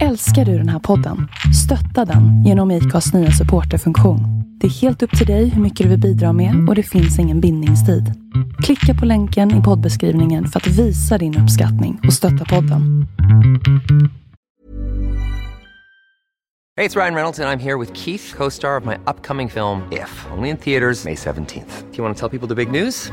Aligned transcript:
Älskar 0.00 0.44
du 0.44 0.58
den 0.58 0.68
här 0.68 0.78
podden? 0.78 1.28
Stötta 1.64 2.12
den 2.12 2.44
genom 2.44 2.70
IKAs 2.70 3.14
nya 3.14 3.30
supporterfunktion. 3.30 4.20
Det 4.60 4.66
är 4.66 4.70
helt 4.70 5.02
upp 5.02 5.18
till 5.18 5.26
dig 5.26 5.48
hur 5.48 5.62
mycket 5.62 5.84
du 5.84 5.90
vill 5.90 6.00
bidra 6.00 6.32
med 6.32 6.68
och 6.68 6.74
det 6.74 6.82
finns 6.82 7.18
ingen 7.18 7.40
bindningstid. 7.40 8.12
Klicka 8.62 8.94
på 9.00 9.06
länken 9.06 9.60
i 9.60 9.62
poddbeskrivningen 9.62 10.46
för 10.46 10.60
att 10.60 10.66
visa 10.66 11.18
din 11.18 11.38
uppskattning 11.38 12.00
och 12.06 12.12
stötta 12.12 12.44
podden. 12.44 13.06
Hej, 16.76 16.88
det 16.88 16.96
är 16.96 17.00
Ryan 17.00 17.14
Reynolds, 17.14 17.38
och 17.38 17.44
jag 17.44 17.52
är 17.52 17.58
här 17.58 17.78
med 17.78 17.96
Keith, 17.96 18.36
co 18.36 18.50
star 18.50 18.80
of 18.80 18.84
my 18.84 18.94
upcoming 18.94 19.50
film, 19.50 19.80
If, 19.90 20.26
only 20.36 20.48
in 20.48 20.56
theaters, 20.56 21.04
May 21.04 21.14
17th. 21.14 21.82
Do 21.90 21.96
you 21.96 22.04
want 22.04 22.18
to 22.18 22.28
tell 22.28 22.38
people 22.38 22.48
the 22.48 22.54
big 22.54 22.82
news? 22.82 23.12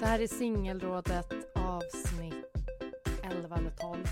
Det 0.00 0.06
här 0.06 0.20
är 0.20 0.26
singelrådet 0.26 1.32
avsnitt 1.54 2.46
11 3.22 3.56
eller 3.56 3.70
12. 3.70 4.04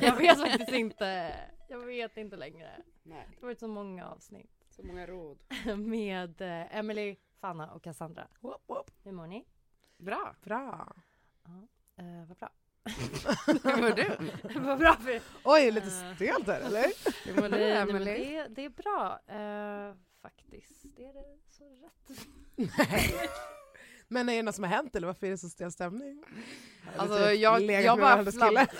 jag 0.02 0.16
vet 0.16 0.40
faktiskt 0.40 0.72
inte. 0.72 1.34
Jag 1.68 1.78
vet 1.78 2.16
inte 2.16 2.36
längre. 2.36 2.70
Nej, 3.02 3.26
Det 3.30 3.36
har 3.40 3.46
varit 3.48 3.60
så 3.60 3.68
många 3.68 4.06
avsnitt 4.08 4.50
så 4.70 4.82
många 4.82 5.06
råd. 5.06 5.38
med 5.78 6.40
eh, 6.40 6.76
Emily, 6.76 7.16
Fanna 7.40 7.70
och 7.72 7.82
Cassandra. 7.82 8.26
Hur 9.04 9.12
mår 9.12 9.26
ni? 9.26 9.44
Bra. 9.98 10.34
Bra. 10.42 10.92
Eh, 11.96 12.24
vad 12.28 12.36
bra. 12.38 12.50
Hur 13.46 13.82
mår 13.82 13.90
du? 13.96 14.16
vad 14.60 14.78
bra 14.78 14.94
för 14.96 15.20
Oj, 15.44 15.70
lite 15.70 15.86
Eh. 15.86 16.14
stelt 16.14 16.46
där 16.46 16.60
eller? 16.60 16.86
Hur 17.26 17.40
mår 17.42 17.48
du, 17.48 17.56
Emelie? 17.64 18.42
det, 18.42 18.48
det 18.48 18.64
är 18.64 18.68
bra. 18.68 19.20
Eh, 19.26 19.94
faktiskt. 20.22 20.82
Det 20.96 21.04
är 21.04 21.12
det 21.12 21.38
så 21.48 21.64
Men 24.08 24.28
är 24.28 24.36
det 24.36 24.42
något 24.42 24.54
som 24.54 24.64
har 24.64 24.70
hänt 24.70 24.96
eller 24.96 25.06
varför 25.06 25.26
är 25.26 25.30
det 25.30 25.38
så 25.38 25.48
stel 25.48 25.72
stämning? 25.72 26.22
Alltså 26.96 27.16
typ 27.18 27.40
jag, 27.40 27.62
jag 27.62 27.98
bara 27.98 28.24
flabbade. 28.24 28.66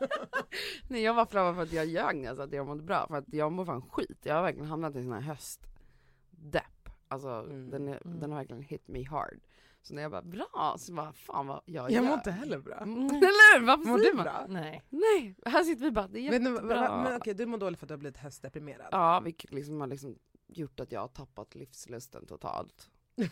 Nej 0.88 1.02
jag 1.02 1.16
bara 1.16 1.26
flabbade 1.26 1.54
för 1.54 1.62
att 1.62 1.72
jag 1.72 1.86
ljög 1.86 2.16
när 2.16 2.24
jag 2.24 2.36
sa 2.36 2.42
att 2.44 2.52
jag 2.52 2.66
mådde 2.66 2.82
bra 2.82 3.06
för 3.08 3.16
att 3.16 3.24
jag 3.32 3.52
mår 3.52 3.64
fan 3.64 3.82
skit. 3.82 4.18
Jag 4.22 4.34
har 4.34 4.42
verkligen 4.42 4.68
hamnat 4.68 4.94
i 4.94 4.98
en 4.98 5.04
sån 5.04 5.12
här 5.12 5.20
höstdepp. 5.20 6.88
Alltså 7.08 7.28
Mm. 7.28 7.70
den, 7.70 7.88
är, 7.88 8.00
Mm. 8.06 8.20
den 8.20 8.30
har 8.32 8.38
verkligen 8.38 8.62
hit 8.62 8.88
me 8.88 9.04
hard. 9.04 9.40
Så 9.82 9.94
när 9.94 10.02
jag 10.02 10.10
bara 10.10 10.22
bra 10.22 10.74
så 10.78 10.92
bara 10.92 11.12
fan 11.12 11.46
vad 11.46 11.62
jag 11.66 11.90
Jag 11.90 12.02
mår 12.02 12.10
gör. 12.10 12.14
inte 12.18 12.30
heller 12.30 12.58
bra. 12.58 12.76
Mm, 12.78 12.98
Eller 13.06 13.58
hur? 13.60 13.66
Varför 13.66 13.84
Mår 13.84 13.98
du 13.98 14.12
man? 14.14 14.24
bra? 14.24 14.46
Nej. 14.48 14.82
Nej, 14.90 15.34
här 15.46 15.64
sitter 15.64 15.84
vi 15.84 15.90
bara, 15.90 16.08
det 16.08 16.18
är 16.18 16.30
Men, 16.40 16.52
jättebra. 16.52 16.94
men, 16.94 17.02
men 17.02 17.16
okej, 17.16 17.34
du 17.34 17.46
mår 17.46 17.58
dåligt 17.58 17.78
för 17.78 17.84
att 17.86 17.88
du 17.88 17.92
har 17.94 17.98
blivit 17.98 18.18
höstdeprimerad. 18.18 18.88
Ja, 18.90 19.20
vilket 19.20 19.52
liksom 19.52 19.80
har 19.80 19.86
liksom 19.86 20.18
gjort 20.58 20.80
att 20.80 20.92
jag 20.92 21.00
har 21.00 21.08
tappat 21.08 21.54
livslusten 21.54 22.26
totalt. 22.26 22.90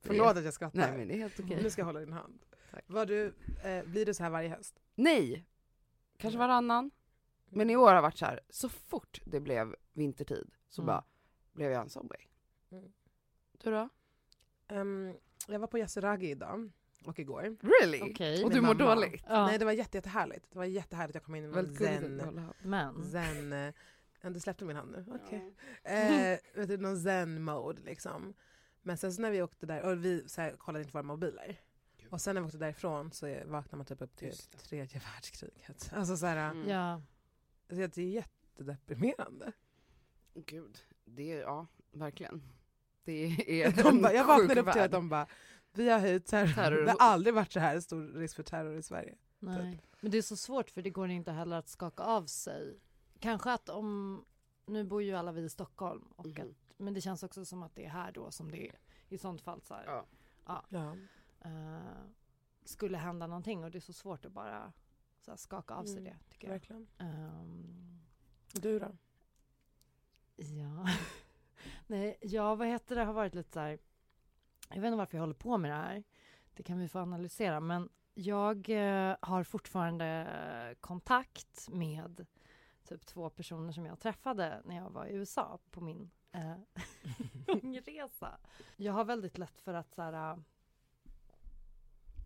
Förlåt 0.00 0.36
att 0.36 0.44
jag 0.44 0.54
skrattar. 0.54 0.78
Nej 0.78 0.98
men 0.98 1.08
det 1.08 1.14
är 1.14 1.18
helt 1.18 1.40
okej. 1.40 1.62
Nu 1.62 1.70
ska 1.70 1.80
jag 1.80 1.86
hålla 1.86 2.00
din 2.00 2.12
hand. 2.12 2.42
Tack. 2.70 2.84
Var 2.86 3.06
du, 3.06 3.34
eh, 3.64 3.84
blir 3.84 4.06
du 4.06 4.14
så 4.14 4.22
här 4.22 4.30
varje 4.30 4.48
höst? 4.48 4.80
Nej, 4.94 5.46
kanske 6.16 6.38
varannan. 6.38 6.90
Men 7.48 7.70
i 7.70 7.76
år 7.76 7.94
har 7.94 8.02
varit 8.02 8.18
så 8.18 8.24
här, 8.26 8.40
så 8.50 8.68
fort 8.68 9.20
det 9.24 9.40
blev 9.40 9.76
vintertid 9.92 10.50
så 10.68 10.82
Mm. 10.82 10.86
bara 10.86 11.04
blev 11.52 11.70
jag 11.70 11.82
en 11.82 11.90
zombie. 11.90 12.28
Mm. 12.70 12.92
Du 13.52 13.70
då? 13.70 13.88
Ehm, 14.68 15.14
jag 15.48 15.58
var 15.58 15.66
på 15.66 15.78
Yasuragi 15.78 16.30
idag 16.30 16.70
och 17.04 17.18
igår. 17.18 17.56
Really? 17.82 18.00
Okej. 18.12 18.44
Och 18.44 18.50
du 18.50 18.60
mår 18.60 18.74
dåligt? 18.74 19.24
Ja. 19.28 19.46
Nej 19.46 19.58
det 19.58 19.64
var 19.64 19.72
jätte, 19.72 19.96
jättehärligt. 19.98 20.46
Det 20.50 20.58
var 20.58 20.64
jättehärligt, 20.64 21.14
jag 21.14 21.24
kom 21.24 21.34
in 21.34 21.44
i 21.44 21.48
gulligt 21.52 21.78
zen, 21.78 22.42
zen 23.10 23.72
ja, 24.20 24.30
du 24.30 24.40
släppte 24.40 24.64
min 24.64 24.76
hand 24.76 24.90
nu? 24.92 25.04
Okej. 25.24 25.54
Eh, 25.84 26.38
vet 26.54 26.68
du, 26.68 26.76
någon 26.76 27.00
zen-mode 27.00 27.82
liksom. 27.82 28.34
Men 28.82 28.96
sen 28.98 29.12
så 29.12 29.22
när 29.22 29.30
vi 29.30 29.42
åkte 29.42 29.66
där, 29.66 29.82
och 29.82 30.04
vi 30.04 30.28
så 30.28 30.40
här, 30.40 30.56
kollade 30.56 30.82
inte 30.82 30.92
våra 30.92 31.02
mobiler. 31.02 31.60
Och 32.10 32.20
sen 32.20 32.34
när 32.34 32.42
vi 32.42 32.46
åkte 32.46 32.58
därifrån 32.58 33.12
så 33.12 33.26
vaknar 33.46 33.76
man 33.76 33.86
typ 33.86 34.02
upp 34.02 34.16
till 34.16 34.32
tredje 34.36 35.00
världskriget. 35.14 35.90
Alltså 35.94 36.16
så 36.16 36.26
här, 36.26 36.50
Mm. 36.50 36.68
Ja. 36.68 37.02
så 37.68 37.74
det 37.74 37.98
är 37.98 37.98
jättedeprimerande. 37.98 39.52
Gud, 40.34 40.78
det 41.04 41.32
är, 41.32 41.40
ja, 41.40 41.66
verkligen. 41.92 42.42
Det 43.04 43.12
är 43.62 43.72
De 43.82 44.02
bara, 44.02 44.12
jag 44.12 44.24
vaknade 44.24 44.60
upp 44.60 44.72
till 44.72 44.82
att 44.82 44.90
de 44.90 45.08
bara, 45.08 45.26
vi 45.72 45.88
har 45.88 45.98
höjt 45.98 46.26
terror. 46.26 46.52
Terror. 46.54 46.84
Det 46.84 46.90
har 46.90 46.98
aldrig 46.98 47.34
varit 47.34 47.52
så 47.52 47.60
här 47.60 47.80
stor 47.80 48.12
risk 48.18 48.36
för 48.36 48.42
terror 48.42 48.76
i 48.76 48.82
Sverige. 48.82 49.14
Nej. 49.38 49.80
Men 50.00 50.10
det 50.10 50.18
är 50.18 50.22
så 50.22 50.36
svårt 50.36 50.70
för 50.70 50.82
det 50.82 50.90
går 50.90 51.08
inte 51.10 51.32
heller 51.32 51.56
att 51.56 51.68
skaka 51.68 52.02
av 52.02 52.26
sig. 52.26 52.80
Kanske 53.20 53.52
att 53.52 53.68
om, 53.68 54.24
nu 54.66 54.84
bor 54.84 55.02
ju 55.02 55.14
alla 55.14 55.32
vi 55.32 55.40
i 55.42 55.48
Stockholm, 55.48 56.04
och 56.16 56.26
Mhm. 56.26 56.48
att, 56.50 56.74
men 56.76 56.94
det 56.94 57.00
känns 57.00 57.22
också 57.22 57.44
som 57.44 57.62
att 57.62 57.74
det 57.74 57.84
är 57.84 57.88
här 57.90 58.12
då 58.12 58.30
som 58.30 58.50
det 58.50 58.68
är 58.68 58.78
i 59.08 59.18
sånt 59.18 59.40
fall 59.42 59.60
så 59.62 59.74
här, 59.74 59.84
Ja. 60.46 60.64
Ja. 60.68 60.96
eh, 61.40 61.80
skulle 62.64 62.98
hända 62.98 63.26
någonting 63.26 63.64
och 63.64 63.70
det 63.70 63.78
är 63.78 63.80
så 63.80 63.92
svårt 63.92 64.24
att 64.24 64.32
bara 64.32 64.72
så 65.20 65.30
här, 65.30 65.36
skaka 65.36 65.74
av 65.74 65.84
sig 65.84 65.98
Mm, 65.98 66.04
det 66.04 66.18
tycker 66.32 66.46
jag. 66.48 66.52
Verkligen. 66.54 66.86
Ehm, 66.98 68.00
Du 68.52 68.78
då? 68.78 68.96
ja. 70.36 70.86
Nej, 71.86 72.18
ja 72.20 72.54
vad 72.54 72.68
heter 72.68 72.96
det, 72.96 73.04
har 73.04 73.12
varit 73.12 73.34
lite 73.34 73.52
så 73.52 73.60
här, 73.60 73.78
jag 74.68 74.80
vet 74.80 74.84
inte 74.88 74.96
varför 74.96 75.16
jag 75.16 75.22
håller 75.22 75.34
på 75.34 75.58
med 75.58 75.70
det 75.70 75.74
här. 75.74 76.02
Det 76.54 76.62
kan 76.62 76.78
vi 76.78 76.88
få 76.88 76.98
analysera 76.98 77.60
men 77.60 77.88
jag 78.14 78.68
eh, 78.70 79.16
har 79.20 79.44
fortfarande 79.44 80.76
kontakt 80.80 81.68
med 81.70 82.26
typ 82.90 83.06
två 83.06 83.30
personer 83.30 83.72
som 83.72 83.86
jag 83.86 83.98
träffade 84.00 84.62
när 84.64 84.76
jag 84.76 84.90
var 84.90 85.06
i 85.06 85.12
USA 85.12 85.58
på 85.70 85.80
min 85.80 86.10
eh, 86.32 86.54
långresa. 87.46 88.38
Jag 88.76 88.92
har 88.92 89.04
väldigt 89.04 89.38
lätt 89.38 89.60
för 89.60 89.74
att 89.74 89.94
så 89.94 90.02
här, 90.02 90.32
äh, 90.32 90.38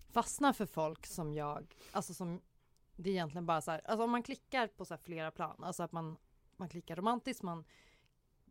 fastna 0.09 0.53
för 0.53 0.67
folk 0.67 1.07
som 1.07 1.35
jag, 1.35 1.75
alltså 1.93 2.15
som 2.15 2.41
det 2.97 3.11
är 3.11 3.13
egentligen 3.13 3.47
bara 3.47 3.61
så 3.61 3.71
här, 3.71 3.81
alltså 3.85 4.05
om 4.05 4.11
man 4.11 4.23
klickar 4.23 4.67
på 4.67 4.85
så 4.85 4.95
här 4.95 4.99
flera 4.99 5.31
plan, 5.31 5.65
alltså 5.65 5.83
att 5.83 5.93
man, 5.93 6.17
man 6.57 6.69
klickar 6.69 6.97
romantiskt, 6.97 7.43
man 7.43 7.65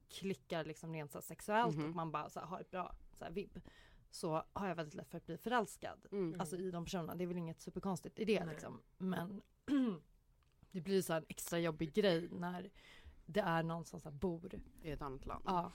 klickar 0.10 0.64
liksom 0.66 0.94
rent 0.94 1.12
så 1.12 1.22
sexuellt 1.22 1.76
Mhm. 1.78 1.86
och 1.90 1.96
man 1.96 2.12
bara 2.12 2.30
så 2.30 2.40
har 2.40 2.60
ett 2.60 2.72
bra 2.72 2.96
så 3.14 3.26
vibb 3.32 3.62
så 4.10 4.44
har 4.54 4.68
jag 4.68 4.76
väldigt 4.76 4.94
lätt 4.96 5.10
för 5.10 5.18
att 5.18 5.26
bli 5.26 5.38
förälskad. 5.38 6.06
Mm. 6.12 6.40
Alltså 6.40 6.58
i 6.58 6.72
de 6.72 6.86
personerna. 6.86 7.16
Det 7.16 7.24
är 7.24 7.28
väl 7.28 7.38
inget 7.38 7.62
superkonstigt 7.62 8.20
i 8.20 8.26
det 8.26 8.46
Nej. 8.46 8.54
liksom. 8.54 8.82
Men 8.98 9.42
det 10.74 10.82
blir 10.82 11.02
så 11.02 11.14
en 11.14 11.26
extra 11.30 11.60
jobbig 11.60 11.94
grej 11.94 12.30
när 12.32 12.70
det 13.26 13.40
är 13.40 13.64
någon 13.64 13.86
som 13.86 14.00
så 14.00 14.10
här 14.10 14.16
bor. 14.18 14.52
I 14.82 14.92
ett 14.92 15.02
annat 15.02 15.26
land. 15.26 15.44
Ja. 15.48 15.72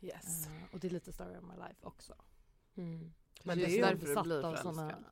Yes. 0.00 0.46
eh, 0.46 0.52
och 0.74 0.80
det 0.80 0.88
är 0.88 0.90
lite 0.90 1.12
story 1.12 1.36
of 1.36 1.42
my 1.44 1.54
life 1.68 1.86
också. 1.86 2.14
Mm. 2.74 3.12
Men 3.44 3.58
det 3.58 3.64
är 3.64 3.68
ju, 3.68 3.80
därför 3.80 3.94
du 3.94 4.00
blir 4.00 4.14
förälskad. 4.42 4.74
såna- 4.74 5.04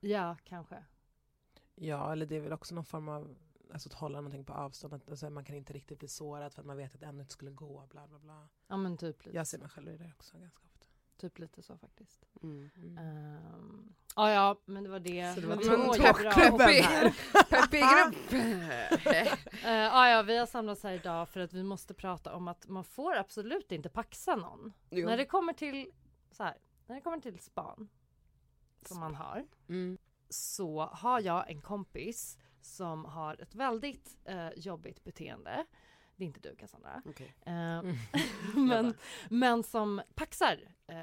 Ja, 0.00 0.36
kanske. 0.44 0.84
ja, 1.74 2.12
eller 2.12 2.26
det 2.26 2.36
är 2.36 2.40
väl 2.40 2.52
också 2.52 2.74
någon 2.74 2.84
form 2.84 3.08
av 3.08 3.36
alltså, 3.72 3.88
att 3.88 3.92
hålla 3.94 4.18
någonting 4.20 4.44
på 4.44 4.52
avstånd. 4.52 4.94
Att, 4.94 5.10
alltså, 5.10 5.30
man 5.30 5.44
kan 5.44 5.56
inte 5.56 5.72
riktigt 5.72 5.98
bli 5.98 6.08
sårad 6.08 6.52
för 6.52 6.60
att 6.60 6.66
man 6.66 6.76
vet 6.76 6.94
att 6.94 7.02
ämnet 7.02 7.30
skulle 7.30 7.50
gå. 7.50 7.86
Bla, 7.90 8.06
bla, 8.06 8.18
bla. 8.18 8.48
Ja 8.66 8.76
men 8.76 8.96
typ 8.96 9.24
lite, 9.24 9.36
Jag 9.36 9.46
ser 9.46 9.58
mig 9.58 9.68
själv 9.68 9.88
i 9.88 9.96
det 9.96 10.12
också 10.18 10.38
ganska 10.38 10.60
ofta. 10.64 10.71
Typ 11.22 11.38
lite 11.38 11.62
så 11.62 11.76
faktiskt. 11.78 12.24
Mm. 12.42 12.70
Um, 12.98 13.94
ja, 14.16 14.30
ja, 14.30 14.60
men 14.64 14.84
det 14.84 14.90
var 14.90 15.00
det. 15.00 15.34
Så 15.34 15.40
det 15.40 15.46
var 15.46 15.56
Och- 15.56 15.96
här. 15.96 17.12
Eh, 19.64 19.72
ja, 19.72 20.08
ja, 20.08 20.22
vi 20.22 20.36
har 20.38 20.46
samlats 20.46 20.82
här 20.82 20.92
idag 20.92 21.28
för 21.28 21.40
att 21.40 21.52
vi 21.52 21.62
måste 21.62 21.94
prata 21.94 22.34
om 22.34 22.48
att 22.48 22.68
man 22.68 22.84
får 22.84 23.16
absolut 23.16 23.72
inte 23.72 23.88
paxa 23.88 24.36
någon. 24.36 24.72
Jo. 24.90 25.06
När 25.06 25.16
det 25.16 25.26
kommer 25.26 25.52
till 25.52 25.90
så 26.30 26.42
här, 26.42 26.56
när 26.86 26.94
det 26.96 27.00
kommer 27.02 27.20
till 27.20 27.38
span, 27.38 27.88
som 28.86 29.00
man 29.00 29.14
har, 29.14 29.46
Mm. 29.68 29.98
så 30.28 30.80
har 30.80 31.20
jag 31.20 31.50
en 31.50 31.60
kompis 31.60 32.38
som 32.60 33.04
har 33.04 33.42
ett 33.42 33.54
väldigt 33.54 34.16
eh, 34.24 34.48
jobbigt 34.56 35.04
beteende. 35.04 35.66
Det 36.22 36.26
är 36.26 36.26
inte 36.26 36.40
du 36.40 36.56
Cassandra. 36.56 37.02
Okej. 37.04 37.34
Eh, 37.46 37.52
Mm. 37.52 37.96
men, 38.68 38.94
men 39.30 39.62
som 39.62 40.02
paxar 40.14 40.58
eh, 40.86 40.96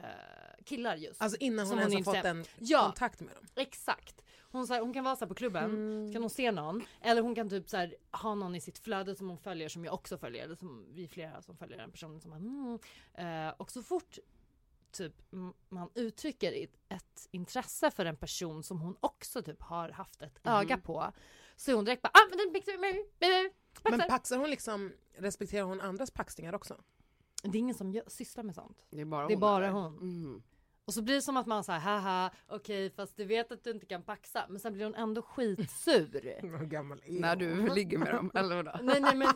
killar 0.66 0.96
just. 0.96 1.22
Alltså 1.22 1.38
innan 1.40 1.68
hon 1.68 1.80
ens 1.80 1.94
hon 1.94 2.06
har 2.06 2.14
fått 2.14 2.26
en 2.26 2.46
Ja. 2.60 2.86
kontakt 2.86 3.20
med 3.20 3.36
dem. 3.36 3.46
Exakt. 3.56 4.22
Hon, 4.52 4.68
så 4.68 4.74
här, 4.74 4.82
hon 4.82 4.94
kan 4.94 5.04
vara 5.04 5.16
så 5.16 5.26
här 5.26 5.28
på 5.30 5.36
klubben, 5.36 5.64
Mm. 5.66 6.08
så 6.08 6.14
kan 6.14 6.24
hon 6.24 6.30
se 6.30 6.52
någon. 6.52 6.82
Eller 7.02 7.22
hon 7.22 7.36
kan 7.36 7.50
typ 7.50 7.70
så 7.70 7.78
här, 7.78 7.96
ha 8.12 8.36
någon 8.36 8.56
i 8.56 8.62
sitt 8.62 8.80
flöde 8.80 9.16
som 9.16 9.30
hon 9.30 9.38
följer 9.38 9.70
som 9.70 9.86
jag 9.86 9.94
också 9.94 10.18
följer. 10.18 10.44
Eller 10.44 10.56
som 10.56 10.86
vi 10.94 11.04
är 11.04 11.08
flera 11.08 11.42
som 11.42 11.58
följer 11.58 11.78
den 11.78 11.92
personen. 11.92 12.22
Som 12.22 12.32
bara, 12.32 12.38
mm. 12.38 13.48
eh, 13.48 13.54
och 13.58 13.72
så 13.72 13.84
fort 13.84 14.18
typ 14.92 15.14
man 15.70 15.90
uttrycker 15.96 16.68
ett, 16.90 17.28
intresse 17.32 17.92
för 17.92 18.06
en 18.06 18.18
person 18.18 18.64
som 18.64 18.82
hon 18.82 18.96
också 19.00 19.42
typ 19.42 19.62
har 19.62 19.90
haft 19.90 20.22
ett 20.22 20.46
Mhm. 20.46 20.54
öga 20.54 20.78
på. 20.78 21.12
Så 21.56 21.72
är 21.72 21.76
hon 21.76 21.86
direkt 21.86 22.02
bara 22.02 22.12
ah, 22.14 22.28
men 22.30 22.38
den 22.38 22.54
pixar 22.54 22.78
mig, 22.80 23.06
mig, 23.20 23.54
Men 23.84 24.00
paxar." 24.00 24.08
paxar 24.10 24.38
hon 24.38 24.50
liksom, 24.50 24.92
respekterar 25.18 25.64
hon 25.64 25.82
andras 25.82 26.12
paxningar 26.12 26.56
också? 26.56 26.76
Det 27.44 27.58
är 27.58 27.60
ingen 27.60 27.76
som 27.76 27.92
gör, 27.92 28.04
sysslar 28.08 28.44
med 28.44 28.56
sånt. 28.56 28.86
Det 28.92 29.02
är 29.02 29.06
bara 29.06 29.28
Det 29.28 29.34
är 29.34 29.36
hon, 29.36 29.40
bara 29.42 29.66
eller? 29.68 29.74
hon. 29.80 29.98
Mm. 29.98 30.44
Och 30.86 30.94
så 30.94 31.02
blir 31.02 31.16
det 31.16 31.22
som 31.22 31.38
att 31.38 31.46
man 31.48 31.64
säger 31.64 31.80
haha 31.80 32.32
okej 32.48 32.90
fast 32.96 33.18
du 33.18 33.26
vet 33.26 33.52
att 33.52 33.64
du 33.64 33.72
inte 33.72 33.86
kan 33.86 34.04
paxa. 34.04 34.46
Men 34.50 34.60
sen 34.60 34.74
blir 34.74 34.86
hon 34.86 34.96
ändå 34.96 35.22
skitsur. 35.22 36.36
Hur 36.42 36.66
gammal 36.66 37.02
är 37.06 37.20
När 37.20 37.36
du 37.36 37.56
hon? 37.56 37.66
ligger 37.76 37.98
med 37.98 38.14
dem, 38.14 38.32
eller 38.36 38.56
vadå? 38.56 38.72
nej 38.82 39.00
nej 39.00 39.16
men 39.16 39.28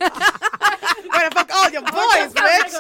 Where 1.14 1.30
the 1.30 1.40
fuck 1.40 1.50
all 1.52 1.74
your 1.74 1.82
boys 1.92 2.34
bitch! 2.34 2.74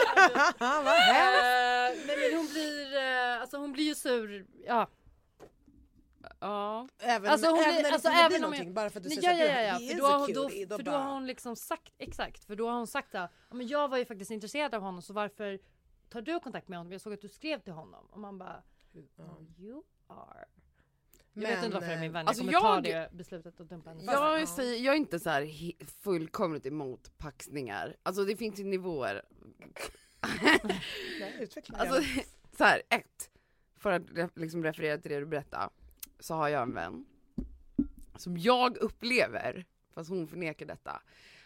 Vad 0.59 0.85
hemskt! 0.87 1.43
Eh, 1.43 2.07
nej 2.07 2.17
men 2.29 2.37
hon 2.37 2.47
blir, 2.47 2.97
eh, 2.97 3.41
alltså 3.41 3.57
hon 3.57 3.71
blir 3.71 3.83
ju 3.85 3.95
sur, 3.95 4.45
ja. 4.67 4.87
Ja. 6.43 6.87
Även, 6.99 7.31
Alltså 7.31 7.47
hon 7.49 7.59
även 7.59 7.73
när 7.75 7.83
det 7.83 7.89
alltså 7.93 8.09
blir 8.09 8.19
även 8.19 8.35
om 8.35 8.41
någonting, 8.41 8.65
jag- 8.67 8.73
bara 8.75 8.89
för 8.89 8.99
att 8.99 9.03
du 9.03 9.09
Nej, 9.09 9.17
säger 9.21 9.45
ja, 9.55 9.61
ja, 9.61 9.67
ja, 9.67 9.73
he 9.73 9.87
för 9.93 9.97
då, 10.01 10.05
har 10.05 10.27
då, 10.27 10.43
då 10.67 10.77
för 10.77 10.83
då 10.83 10.91
bara- 10.91 11.01
har 11.03 11.13
hon 11.13 11.25
liksom 11.27 11.55
sagt, 11.55 11.93
exakt, 11.97 12.45
för 12.45 12.55
då 12.55 12.67
har 12.69 12.77
hon 12.77 12.87
sagt 12.87 13.15
att 13.15 13.31
ja, 13.49 13.55
men 13.55 13.67
jag 13.67 13.87
var 13.87 13.97
ju 13.97 14.05
faktiskt 14.05 14.31
intresserad 14.31 14.75
av 14.75 14.81
honom 14.81 15.01
så 15.01 15.13
varför 15.13 15.59
tar 16.09 16.21
du 16.21 16.39
kontakt 16.39 16.67
med 16.67 16.77
honom? 16.79 16.91
Jag 16.91 17.01
såg 17.01 17.13
att 17.13 17.21
du 17.21 17.29
skrev 17.29 17.59
till 17.59 17.73
honom. 17.73 18.05
Och 18.11 18.19
man 18.19 18.37
bara, 18.37 18.63
Ja. 19.15 19.37
you 19.59 19.83
are. 20.07 20.45
Jag 21.35 21.41
Men, 21.43 21.51
vet 21.55 21.63
inte 21.65 21.73
varför 21.73 21.87
det 21.87 21.93
är 21.93 21.99
min 21.99 22.09
eh, 22.09 22.13
vän, 22.13 22.27
alltså 22.27 22.43
jag 22.43 22.61
kommer 22.61 22.81
ta 22.81 22.89
jag- 22.89 23.11
det 23.11 23.17
beslutet 23.17 23.59
och 23.59 23.65
dumpa 23.65 23.89
henne. 23.89 24.03
Ja. 24.05 24.39
Jag, 24.39 24.49
säger, 24.49 24.85
jag 24.85 24.93
är 24.93 24.97
inte 24.97 25.19
så 25.19 25.29
här 25.29 25.49
fullkomligt 26.01 26.65
emot 26.65 27.17
paxningar. 27.17 27.95
Alltså 28.03 28.25
det 28.25 28.35
finns 28.35 28.59
ju 28.59 28.63
nivåer. 28.63 29.21
Ja, 31.19 31.27
Alltså 31.77 32.01
så 32.57 32.63
här, 32.63 32.81
ett. 32.89 33.29
För 33.77 33.91
att 33.91 34.37
liksom 34.37 34.63
referera 34.63 34.97
till 34.97 35.11
det 35.11 35.19
du 35.19 35.25
berättade. 35.25 35.69
Så 36.23 36.33
har 36.33 36.49
jag 36.49 36.61
en 36.61 36.73
vän. 36.73 37.05
Som 38.15 38.37
jag 38.37 38.77
upplever, 38.77 39.65
fast 39.93 40.09
hon 40.09 40.27
förnekar 40.27 40.65
detta. 40.65 41.01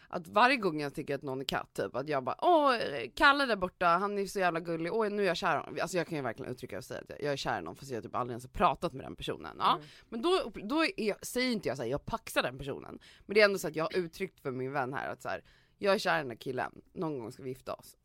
Att 0.08 0.28
varje 0.28 0.56
gång 0.56 0.80
jag 0.80 0.94
tycker 0.94 1.14
att 1.14 1.22
någon 1.22 1.40
är 1.40 1.44
katt, 1.44 1.74
typ 1.74 1.96
att 1.96 2.08
jag 2.08 2.24
bara 2.24 2.36
åh, 2.38 2.76
Kalle 3.14 3.46
där 3.46 3.56
borta, 3.56 3.86
han 3.86 4.18
är 4.18 4.26
så 4.26 4.38
jävla 4.38 4.60
gullig, 4.60 4.92
åh 4.92 5.08
nu 5.10 5.22
är 5.22 5.26
jag 5.26 5.36
kär 5.36 5.54
i 5.54 5.58
honom. 5.58 5.78
Alltså 5.82 5.96
jag 5.96 6.06
kan 6.06 6.16
ju 6.18 6.22
verkligen 6.22 6.52
uttrycka 6.52 6.78
och 6.78 6.84
säga 6.84 7.00
att 7.00 7.10
jag 7.20 7.32
är 7.32 7.36
kär 7.36 7.58
i 7.58 7.62
någon 7.62 7.76
fast 7.76 7.90
jag 7.90 8.02
typ 8.02 8.14
aldrig 8.14 8.32
ens 8.32 8.44
har 8.44 8.50
pratat 8.50 8.92
med 8.92 9.04
den 9.04 9.16
personen. 9.16 9.56
Ja. 9.58 9.74
Mm. 9.74 9.86
Men 10.08 10.22
då, 10.22 10.52
då 10.54 10.84
är, 10.84 11.24
säger 11.24 11.52
inte 11.52 11.68
jag 11.68 11.76
såhär, 11.76 11.90
jag 11.90 12.04
paxar 12.06 12.42
den 12.42 12.58
personen. 12.58 12.98
Men 13.26 13.34
det 13.34 13.40
är 13.40 13.44
ändå 13.44 13.58
så 13.58 13.68
att 13.68 13.76
jag 13.76 13.84
har 13.84 13.96
uttryckt 13.96 14.40
för 14.40 14.50
min 14.50 14.72
vän 14.72 14.94
här 14.94 15.12
att 15.12 15.22
så 15.22 15.28
här, 15.28 15.44
jag 15.78 15.94
är 15.94 15.98
kär 15.98 16.18
i 16.18 16.22
den 16.22 16.30
här 16.30 16.36
killen, 16.36 16.72
någon 16.92 17.18
gång 17.18 17.32
ska 17.32 17.42
vi 17.42 17.48
gifta 17.48 17.74
oss. 17.74 17.96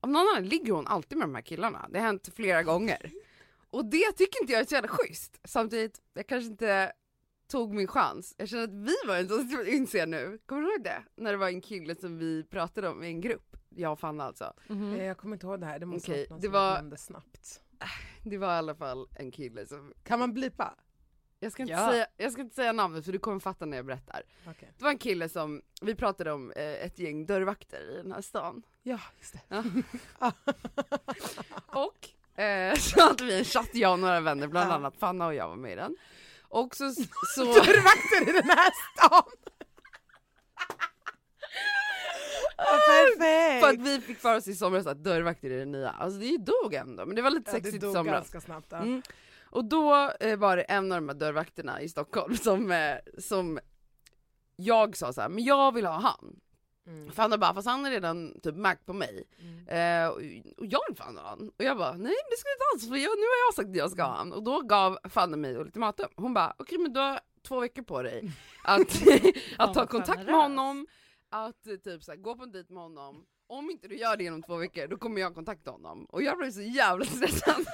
Av 0.00 0.10
någon 0.10 0.26
anledning 0.28 0.50
ligger 0.50 0.72
hon 0.72 0.86
alltid 0.86 1.18
med 1.18 1.28
de 1.28 1.34
här 1.34 1.42
killarna, 1.42 1.88
det 1.90 1.98
har 1.98 2.06
hänt 2.06 2.28
flera 2.34 2.62
gånger. 2.62 3.12
Och 3.74 3.84
det 3.84 4.12
tycker 4.12 4.40
inte 4.40 4.52
jag 4.52 4.60
är 4.62 4.64
så 4.66 4.74
jävla 4.74 4.88
schysst. 4.88 5.40
Samtidigt, 5.44 6.00
jag 6.14 6.26
kanske 6.26 6.50
inte 6.50 6.92
tog 7.48 7.74
min 7.74 7.86
chans. 7.88 8.34
Jag 8.38 8.48
känner 8.48 8.64
att 8.64 8.70
vi 8.70 8.94
var 9.06 9.16
en 9.16 9.28
sån, 9.28 9.66
inser 9.66 9.98
jag 9.98 10.08
nu, 10.08 10.38
kommer 10.46 10.62
du 10.62 10.68
ihåg 10.72 10.84
det? 10.84 11.02
När 11.16 11.30
det 11.32 11.36
var 11.38 11.48
en 11.48 11.60
kille 11.60 11.94
som 11.94 12.18
vi 12.18 12.44
pratade 12.44 12.88
om 12.88 13.02
i 13.02 13.06
en 13.06 13.20
grupp, 13.20 13.56
jag 13.68 13.92
och 13.92 14.00
Fanna 14.00 14.24
alltså. 14.24 14.52
Mhm. 14.68 14.94
Eh, 14.94 15.04
Jag 15.04 15.18
kommer 15.18 15.36
inte 15.36 15.46
ihåg 15.46 15.60
det 15.60 15.66
här, 15.66 15.78
det 15.78 15.86
måste 15.86 16.10
okay, 16.10 16.26
något 16.30 16.40
det 16.40 16.44
som 16.46 16.52
var- 16.52 16.74
glömde 16.78 16.96
snabbt. 16.96 17.60
Det 18.24 18.38
var 18.38 18.48
i 18.54 18.58
alla 18.58 18.74
fall 18.74 19.08
en 19.18 19.30
kille 19.30 19.66
som, 19.66 19.92
Kan 20.04 20.18
man 20.18 20.32
blipa? 20.34 20.74
jag 21.40 21.52
ska 21.52 21.62
inte, 21.62 21.72
Ja. 21.74 21.90
säga, 21.90 22.06
jag 22.16 22.32
ska 22.32 22.42
inte 22.42 22.54
säga 22.54 22.72
namnet 22.72 23.04
för 23.04 23.12
du 23.12 23.18
kommer 23.18 23.40
fatta 23.40 23.66
när 23.66 23.76
jag 23.76 23.86
berättar. 23.86 24.22
Okej. 24.48 24.72
Det 24.78 24.84
var 24.84 24.90
en 24.90 24.98
kille 24.98 25.28
som, 25.28 25.62
vi 25.82 25.94
pratade 25.94 26.32
om 26.32 26.50
eh, 26.50 26.62
ett 26.86 26.98
gäng 26.98 27.26
dörrvakter 27.26 27.90
i 27.92 27.96
den 27.96 28.12
här 28.12 28.20
stan. 28.20 28.62
Ja, 28.82 29.00
just 29.18 29.32
det. 29.32 29.40
Ja. 30.20 30.32
Och 31.66 32.08
eh, 32.36 32.74
så 32.78 33.00
hade 33.00 33.24
vi 33.24 33.38
en 33.38 33.44
chatt, 33.44 33.68
jag 33.72 33.92
och 33.92 33.98
några 33.98 34.20
vänner, 34.20 34.46
bland 34.48 34.70
Ja. 34.70 34.74
annat 34.74 34.96
Fanna 34.96 35.26
och 35.26 35.34
jag 35.34 35.48
var 35.48 35.56
med 35.56 35.72
i 35.72 35.74
den. 35.74 35.96
Och 36.42 36.74
så, 36.76 36.90
så 37.34 37.44
Dörrvakter 37.44 38.28
i 38.28 38.32
den 38.32 38.50
här 38.50 38.70
stan! 38.96 39.22
Ja, 42.56 42.64
perfekt! 42.88 43.60
för 43.64 43.68
att 43.68 43.80
vi 43.80 44.00
fick 44.00 44.18
för 44.18 44.36
oss 44.36 44.48
i 44.48 44.54
somras 44.54 44.86
att 44.86 45.04
dörrvakter 45.04 45.50
är 45.50 45.58
det 45.58 45.64
nya, 45.64 45.90
alltså 45.90 46.20
det 46.20 46.36
dog 46.38 46.74
ändå 46.74 47.06
men 47.06 47.16
det 47.16 47.22
var 47.22 47.30
lite 47.30 47.50
ja, 47.50 47.52
sexigt 47.52 47.76
i 47.84 47.92
somras. 47.92 48.04
ganska 48.06 48.40
snabbt. 48.40 48.66
Ja. 48.70 48.76
Mm. 48.76 49.02
Och 49.50 49.64
då 49.64 50.10
eh, 50.20 50.36
var 50.36 50.56
det 50.56 50.62
en 50.62 50.92
av 50.92 50.98
de 50.98 51.08
här 51.08 51.16
dörrvakterna 51.16 51.80
i 51.80 51.88
Stockholm 51.88 52.36
som, 52.36 52.70
eh, 52.70 52.96
som 53.18 53.58
jag 54.56 54.96
sa 54.96 55.12
så 55.12 55.20
här, 55.20 55.28
men 55.28 55.44
jag 55.44 55.74
vill 55.74 55.86
ha 55.86 56.00
han. 56.00 56.36
Mm. 56.86 57.12
Fanna 57.12 57.38
bara, 57.38 57.54
fast 57.54 57.68
han 57.68 57.86
är 57.86 57.90
redan 57.90 58.40
typ 58.40 58.54
märkt 58.54 58.86
på 58.86 58.92
mig. 58.92 59.24
Mm. 59.38 59.68
Eh, 59.68 60.08
och, 60.08 60.16
och 60.58 60.66
jag 60.66 60.80
vill 60.88 60.96
fan 60.96 61.16
ha 61.16 61.28
han. 61.28 61.50
Och 61.58 61.64
jag 61.64 61.78
bara, 61.78 61.92
nej 61.92 62.14
det 62.30 62.36
ska 62.36 62.48
du 62.48 62.52
inte 62.52 62.64
alls 62.74 62.88
för 62.88 62.96
jag, 62.96 63.18
nu 63.18 63.24
har 63.24 63.46
jag 63.46 63.54
sagt 63.54 63.68
att 63.68 63.76
jag 63.76 63.90
ska 63.90 64.02
ha 64.02 64.16
han. 64.16 64.32
Och 64.32 64.42
då 64.42 64.60
gav 64.60 64.98
Fanna 65.08 65.36
mig 65.36 65.56
ultimatum. 65.56 66.08
Hon 66.16 66.34
bara, 66.34 66.54
okej 66.58 66.78
men 66.78 66.92
du 66.92 67.00
har 67.00 67.20
två 67.42 67.60
veckor 67.60 67.82
på 67.82 68.02
dig 68.02 68.32
att, 68.64 69.02
att 69.58 69.74
ta 69.74 69.86
kontakt 69.86 70.24
med 70.24 70.34
honom, 70.34 70.86
att 71.30 71.64
typ 71.84 72.02
så 72.02 72.10
här, 72.10 72.18
gå 72.18 72.36
på 72.36 72.42
en 72.42 72.52
dejt 72.52 72.72
med 72.72 72.82
honom. 72.82 73.24
Om 73.46 73.70
inte 73.70 73.88
du 73.88 73.96
gör 73.96 74.16
det 74.16 74.24
inom 74.24 74.42
två 74.42 74.56
veckor 74.56 74.86
då 74.86 74.96
kommer 74.96 75.20
jag 75.20 75.34
kontakta 75.34 75.70
honom. 75.70 76.04
Och 76.04 76.22
jag 76.22 76.38
blev 76.38 76.50
så 76.50 76.62
jävla 76.62 77.04
stressad. 77.04 77.54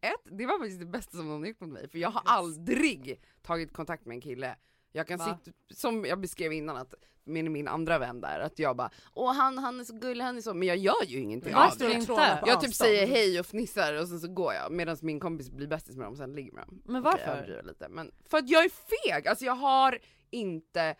Ett, 0.00 0.20
det 0.38 0.46
var 0.46 0.58
faktiskt 0.58 0.80
det 0.80 0.86
bästa 0.86 1.16
som 1.16 1.28
någon 1.28 1.46
gjort 1.46 1.60
mot 1.60 1.70
mig, 1.70 1.88
för 1.90 1.98
jag 1.98 2.10
har 2.10 2.22
aldrig 2.24 3.20
tagit 3.42 3.72
kontakt 3.72 4.06
med 4.06 4.14
en 4.14 4.20
kille 4.20 4.56
jag 4.92 5.06
kan 5.06 5.18
Va? 5.18 5.38
sitta, 5.44 5.56
som 5.74 6.04
jag 6.04 6.20
beskrev 6.20 6.52
innan 6.52 6.76
att 6.76 6.94
med 7.24 7.50
min 7.50 7.68
andra 7.68 7.98
vän 7.98 8.20
där, 8.20 8.40
att 8.40 8.58
jag 8.58 8.76
bara 8.76 8.90
åh 9.14 9.32
han, 9.32 9.58
han 9.58 9.80
är 9.80 9.84
så 9.84 9.94
gullig, 9.94 10.24
han 10.24 10.36
är 10.36 10.40
så, 10.40 10.54
men 10.54 10.68
jag 10.68 10.76
gör 10.76 11.04
ju 11.06 11.18
ingenting 11.18 11.54
av 11.54 11.78
det. 11.78 11.92
inte? 11.92 12.42
Jag 12.46 12.60
typ 12.60 12.74
säger 12.74 13.06
hej 13.06 13.40
och 13.40 13.46
fnissar 13.46 13.94
och 13.94 14.08
sen 14.08 14.20
så 14.20 14.28
går 14.28 14.54
jag 14.54 14.72
medan 14.72 14.96
min 15.00 15.20
kompis 15.20 15.50
blir 15.50 15.66
bästis 15.66 15.96
med 15.96 16.06
dem 16.06 16.12
och 16.12 16.18
sen 16.18 16.32
ligger 16.32 16.52
med 16.52 16.66
dem. 16.66 16.82
Men 16.84 16.96
Okej, 16.96 17.12
varför? 17.12 17.26
jag 17.26 17.36
överdriver 17.36 17.62
lite 17.62 17.88
men 17.88 18.12
för 18.28 18.38
att 18.38 18.48
jag 18.48 18.64
är 18.64 18.68
feg, 18.68 19.28
alltså 19.28 19.44
jag 19.44 19.54
har 19.54 19.98
inte 20.30 20.94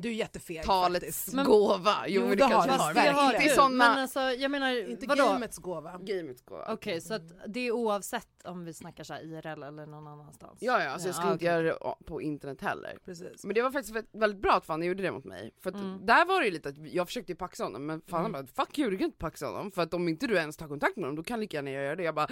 Du 0.00 0.08
är 0.08 0.12
jättefeg 0.12 0.62
talets 0.62 1.04
faktiskt. 1.06 1.34
Men- 1.34 1.46
gåva. 1.46 1.94
Jo, 2.06 2.22
Jo, 2.28 2.34
det 2.34 2.44
har 2.44 2.50
kanske 2.50 2.68
du. 2.68 2.72
jag 2.72 2.80
Fast 2.80 2.94
det 2.94 3.10
har 3.10 3.32
du. 3.32 3.48
Såna- 3.48 3.68
Men 3.88 3.98
alltså 3.98 4.20
jag 4.20 4.50
menar, 4.50 4.88
Inte 4.90 5.06
vadå? 5.06 5.24
gamets 5.24 5.58
gåva. 5.58 5.98
Gamets 5.98 6.42
gåva. 6.42 6.72
Okej 6.72 7.00
så 7.00 7.14
att 7.14 7.22
det 7.46 7.60
är 7.60 7.72
oavsett 7.72 8.28
om 8.44 8.64
vi 8.64 8.74
snackar 8.74 9.04
så 9.04 9.14
här 9.14 9.20
IRL 9.22 9.62
eller 9.62 9.86
någon 9.86 10.06
annanstans? 10.06 10.58
Ja 10.60 10.82
ja, 10.84 10.90
alltså 10.90 11.08
jag 11.08 11.14
skulle 11.14 11.28
Ja, 11.28 11.32
inte 11.32 11.44
göra 11.44 11.62
det 11.62 11.78
på 12.06 12.22
internet 12.22 12.60
heller. 12.60 12.98
Precis. 13.04 13.44
Men 13.44 13.54
det 13.54 13.62
var 13.62 13.70
faktiskt 13.70 13.94
väldigt- 13.96 14.14
väldigt 14.14 14.42
bra 14.42 14.52
att 14.52 14.64
Fanny 14.66 14.86
gjorde 14.86 15.02
det 15.02 15.12
mot 15.12 15.24
mig. 15.24 15.50
För 15.62 15.70
att 15.70 15.76
Mm. 15.76 16.06
där 16.06 16.24
var 16.26 16.40
det 16.40 16.46
ju 16.46 16.52
lite 16.52 16.68
att 16.68 16.78
jag 16.78 17.06
försökte 17.06 17.32
ju 17.32 17.36
paxa 17.36 17.64
honom 17.64 17.86
men 17.86 18.00
Fanny 18.00 18.28
Mm. 18.28 18.32
bara 18.32 18.46
'fuck 18.66 18.78
you, 18.78 18.90
du 18.90 18.98
kan 18.98 19.04
inte 19.04 19.18
paxa 19.18 19.46
honom' 19.46 19.70
för 19.70 19.82
att 19.82 19.94
om 19.94 20.08
inte 20.08 20.26
du 20.26 20.34
ens 20.36 20.56
tar 20.56 20.68
kontakt 20.68 20.96
med 20.96 21.04
honom 21.04 21.16
då 21.16 21.22
kan 21.22 21.40
lika 21.40 21.56
gärna 21.56 21.70
jag 21.70 21.84
göra 21.84 21.96
det. 21.96 22.02
Jag 22.02 22.14
bara 22.14 22.28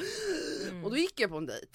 Mm. 0.70 0.84
Och 0.84 0.90
då 0.90 0.96
gick 0.96 1.20
jag 1.20 1.30
på 1.30 1.36
en 1.36 1.46
dejt. 1.46 1.68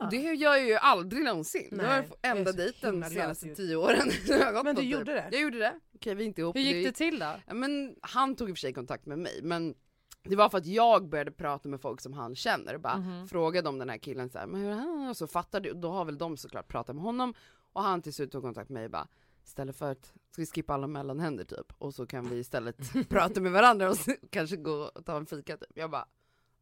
Ah. 0.00 0.06
Det 0.10 0.16
gör 0.16 0.32
jag 0.34 0.66
ju 0.66 0.74
aldrig 0.74 1.24
någonsin. 1.24 1.68
det 1.70 1.76
Nej, 1.76 1.86
var 1.86 1.94
jag 2.22 2.30
är 2.32 2.36
enda 2.36 2.52
dejten 2.52 3.00
de 3.00 3.10
senaste 3.10 3.54
tio 3.54 3.76
åren. 3.76 4.10
Men 4.64 4.74
du 4.74 4.82
typ. 4.82 4.90
gjorde 4.90 5.12
det? 5.14 5.28
Jag 5.32 5.40
gjorde 5.40 5.58
det. 5.58 5.80
Okej 5.94 6.14
vi 6.14 6.22
är 6.24 6.26
inte 6.26 6.40
ihop. 6.40 6.56
Hur 6.56 6.60
gick 6.60 6.86
det 6.86 6.92
till 6.92 7.18
då? 7.18 7.32
Ja, 7.46 7.54
men 7.54 7.96
han 8.00 8.36
tog 8.36 8.48
i 8.48 8.52
och 8.52 8.56
för 8.56 8.60
sig 8.60 8.72
kontakt 8.72 9.06
med 9.06 9.18
mig 9.18 9.40
men 9.42 9.74
det 10.22 10.36
var 10.36 10.48
för 10.48 10.58
att 10.58 10.66
jag 10.66 11.08
började 11.08 11.30
prata 11.32 11.68
med 11.68 11.80
folk 11.80 12.00
som 12.00 12.12
han 12.12 12.36
känner 12.36 12.78
bara 12.78 12.96
Mhm. 12.96 13.28
frågade 13.28 13.68
om 13.68 13.78
den 13.78 13.88
här 13.90 13.98
killen 13.98 14.30
så 14.30 14.38
här, 14.38 14.46
men 14.46 14.60
hur 14.60 14.70
han? 14.72 15.08
Och 15.08 15.16
så 15.16 15.26
fattade 15.26 15.70
och 15.70 15.76
då 15.76 15.90
har 15.90 16.04
väl 16.04 16.18
de 16.18 16.36
såklart 16.36 16.68
pratat 16.68 16.96
med 16.96 17.04
honom 17.04 17.34
och 17.72 17.82
han 17.82 18.02
till 18.02 18.14
slut 18.14 18.32
tog 18.32 18.42
kontakt 18.42 18.70
med 18.70 18.80
mig 18.82 18.88
bara 18.88 19.08
istället 19.44 19.76
för 19.76 19.90
att, 19.92 20.06
ska 20.06 20.42
vi 20.42 20.46
skippa 20.46 20.74
alla 20.74 20.86
mellanhänder 20.86 21.44
typ 21.44 21.72
och 21.78 21.94
så 21.94 22.06
kan 22.06 22.28
vi 22.30 22.36
istället 22.38 22.76
prata 23.08 23.40
med 23.40 23.52
varandra 23.52 23.90
och 23.90 23.96
kanske 24.30 24.56
gå 24.56 24.72
och 24.94 25.04
ta 25.06 25.16
en 25.16 25.26
fika 25.26 25.56
typ. 25.56 25.70
Jag 25.74 25.90
bara 25.90 26.08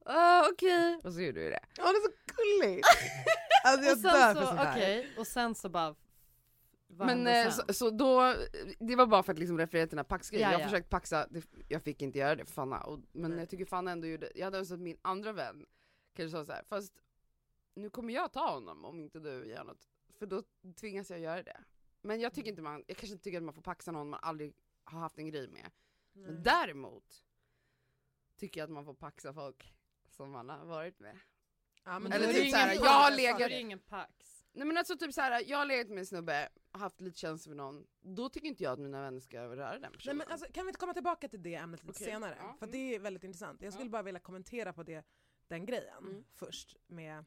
ah, 0.05 0.49
okej 0.53 1.01
och 1.05 1.13
så 1.13 1.21
gjorde 1.21 1.41
vi 1.41 1.51
det. 1.51 1.61
Ja 1.77 1.83
det 1.83 1.89
är 1.89 2.03
så 2.03 2.13
gulligt! 2.27 2.89
Alltså 3.65 3.87
jag 3.87 3.97
och 3.97 4.03
dör 4.03 4.11
sen 4.11 4.35
för 4.35 4.41
så, 4.41 4.47
sånt 4.47 4.61
här. 4.61 4.77
okej, 4.77 5.15
och 5.19 5.27
sen 5.27 5.55
så 5.55 5.69
bara... 5.69 5.95
Men 6.87 7.27
eh, 7.27 7.51
så, 7.51 7.75
så 7.75 7.91
då, 7.91 8.35
det 8.79 8.97
var 8.97 9.07
bara 9.07 9.23
för 9.23 9.33
att 9.33 9.39
liksom 9.39 9.59
referera 9.59 9.87
till 9.87 9.97
den 9.97 10.05
här 10.05 10.09
paxgrejen. 10.09 10.51
Ja, 10.51 10.53
jag 10.53 10.61
ja. 10.61 10.65
försökte 10.65 10.89
paxa, 10.89 11.27
det, 11.31 11.47
jag 11.69 11.83
fick 11.83 12.03
inte 12.03 12.19
göra 12.19 12.37
det 12.37 12.45
för 12.45 12.53
Fanna. 12.53 12.81
Och, 12.81 13.01
men 13.13 13.31
Nej. 13.31 13.41
jag 13.41 13.49
tycker 13.49 13.65
Fanna 13.65 13.91
ändå 13.91 14.07
gjorde, 14.07 14.33
jag 14.35 14.45
hade 14.45 14.59
önskat 14.59 14.75
att 14.75 14.81
min 14.81 14.99
andra 15.03 15.33
vän 15.33 15.67
kanske 16.15 16.39
sa 16.39 16.45
så 16.45 16.53
här, 16.53 16.63
fast 16.69 16.93
nu 17.75 17.91
kommer 17.91 18.15
jag 18.15 18.33
ta 18.33 18.51
honom 18.51 18.85
om 18.85 19.01
inte 19.01 19.19
du 19.19 19.47
gör 19.47 19.65
något. 19.65 19.89
För 20.19 20.27
då 20.27 20.43
tvingas 20.81 21.11
jag 21.11 21.21
göra 21.21 21.43
det. 21.43 21.65
Men 22.01 22.21
jag 22.21 22.35
tycker 22.35 22.51
inte 22.51 22.63
man, 22.63 22.85
jag 22.87 22.97
kanske 22.97 23.13
inte 23.13 23.25
tycker 23.25 23.39
att 23.39 23.45
man 23.45 23.55
får 23.55 23.63
paxa 23.63 23.93
någon 23.93 24.09
man 24.11 24.21
aldrig 24.23 24.55
har 24.85 25.01
haft 25.01 25.19
en 25.19 25.29
grej 25.29 25.49
med. 25.49 25.71
Men 26.13 26.43
däremot 26.43 27.25
tycker 28.37 28.61
jag 28.61 28.65
att 28.65 28.71
man 28.73 28.85
får 28.85 28.95
paxa 28.95 29.33
folk 29.33 29.75
som 30.13 30.31
man 30.31 30.49
har 30.49 30.65
varit 30.65 31.01
med. 31.01 31.19
Ja, 31.85 31.99
men 31.99 32.13
Eller 32.13 32.29
är 32.29 32.33
typ 32.33 32.45
det 32.45 32.51
såhär, 32.51 32.75
jag 32.75 32.83
har 32.83 33.11
legat- 33.11 33.39
Då 33.39 33.45
är 33.45 33.49
det 33.49 33.61
ingen 33.61 33.79
pax. 33.79 34.45
Nej 34.53 34.67
men 34.67 34.77
alltså 34.77 34.97
typ 34.97 35.15
såhär, 35.15 35.43
jag 35.47 35.59
har 35.59 35.67
legat 35.67 35.89
med 35.89 35.99
en 35.99 36.07
snubbe, 36.07 36.49
haft 36.73 37.01
lite 37.01 37.19
känslor 37.19 37.51
för 37.53 37.57
någon, 37.57 37.87
då 38.01 38.29
tycker 38.29 38.49
inte 38.49 38.63
jag 38.63 38.73
att 38.73 38.79
mina 38.79 39.03
vänner 39.03 39.21
ska 39.21 39.41
röra 39.43 39.73
den 39.73 39.81
Nej, 39.81 39.91
personen. 39.93 40.17
men 40.17 40.29
alltså, 40.29 40.53
kan 40.53 40.65
vi 40.67 40.69
inte 40.69 40.79
komma 40.81 40.95
tillbaka 40.95 41.29
till 41.29 41.43
det 41.43 41.55
ämnet 41.55 41.83
lite 41.85 41.91
Okej, 41.99 42.07
senare? 42.13 42.37
ja, 42.39 42.57
För 42.59 42.67
det 42.67 42.95
är 42.95 42.99
väldigt 42.99 43.25
intressant. 43.25 43.63
Jag 43.63 43.73
skulle 43.73 43.89
Ja. 43.89 43.93
bara 43.93 44.03
vilja 44.03 44.21
kommentera 44.21 44.73
på 44.73 44.83
det, 44.83 45.05
den 45.49 45.67
grejen 45.67 45.99
Mm. 45.99 46.25
först 46.35 46.77
med 46.87 47.25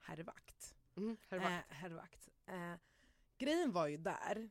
herrvakt. 0.00 0.74
mm, 0.96 1.16
här 1.30 1.38
var- 1.38 1.50
Eh, 1.50 1.58
herrvakt. 1.68 2.28
Eh, 2.46 2.74
grejen 3.38 3.72
var 3.72 3.86
ju 3.86 3.96
där 3.96 4.50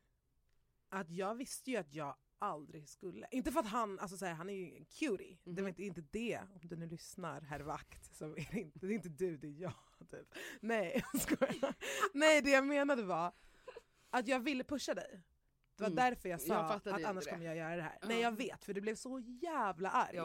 att 0.90 1.10
jag 1.10 1.36
visste 1.36 1.72
ju 1.72 1.78
att 1.78 1.94
jag 1.94 2.16
aldrig 2.40 2.90
skulle, 2.90 3.28
inte 3.32 3.52
för 3.52 3.60
att 3.60 3.68
han, 3.68 4.00
alltså 4.00 4.18
så 4.18 4.26
här, 4.26 4.34
han 4.34 4.50
är 4.50 4.54
ju 4.54 4.76
en 4.78 4.86
cutie, 4.86 5.38
det 5.44 5.52
var 5.52 5.62
Mhm. 5.62 5.68
inte, 5.68 5.84
inte 5.84 6.02
det, 6.12 6.40
om 6.62 6.68
du 6.68 6.76
nu 6.76 6.88
lyssnar 6.88 7.42
herrvakt, 7.42 8.16
så 8.16 8.26
är 8.38 8.48
det 8.52 8.60
inte, 8.60 8.80
det 8.80 8.88
är 8.88 8.96
inte 8.96 9.10
du, 9.10 9.38
det 9.38 9.48
är 9.48 9.62
jag. 9.62 9.74
Typ. 10.12 10.28
Nej 10.60 11.04
jag 11.14 11.22
skojar. 11.22 11.76
Nej 12.14 12.42
det 12.42 12.50
jag 12.50 12.66
menade 12.66 13.04
var 13.04 13.32
att 14.10 14.28
jag 14.28 14.40
ville 14.40 14.64
pusha 14.64 14.94
dig. 14.94 15.22
Det 15.78 15.84
var 15.84 15.88
Mm. 15.92 15.96
därför 15.96 16.30
jag 16.30 16.40
Jag 16.40 16.48
sa 16.48 16.68
fattade 16.68 16.96
att 16.96 17.04
annars 17.06 17.26
det. 17.26 17.32
kommer 17.32 17.46
jag 17.46 17.56
göra 17.58 17.76
det 17.76 17.82
här. 17.82 17.98
Ja. 18.02 18.08
Nej 18.08 18.22
jag 18.22 18.32
vet, 18.38 18.66
för 18.66 18.74
du 18.74 18.82
blev 18.82 18.96
så 18.96 19.20
jävla 19.20 19.90
arg. 19.90 20.16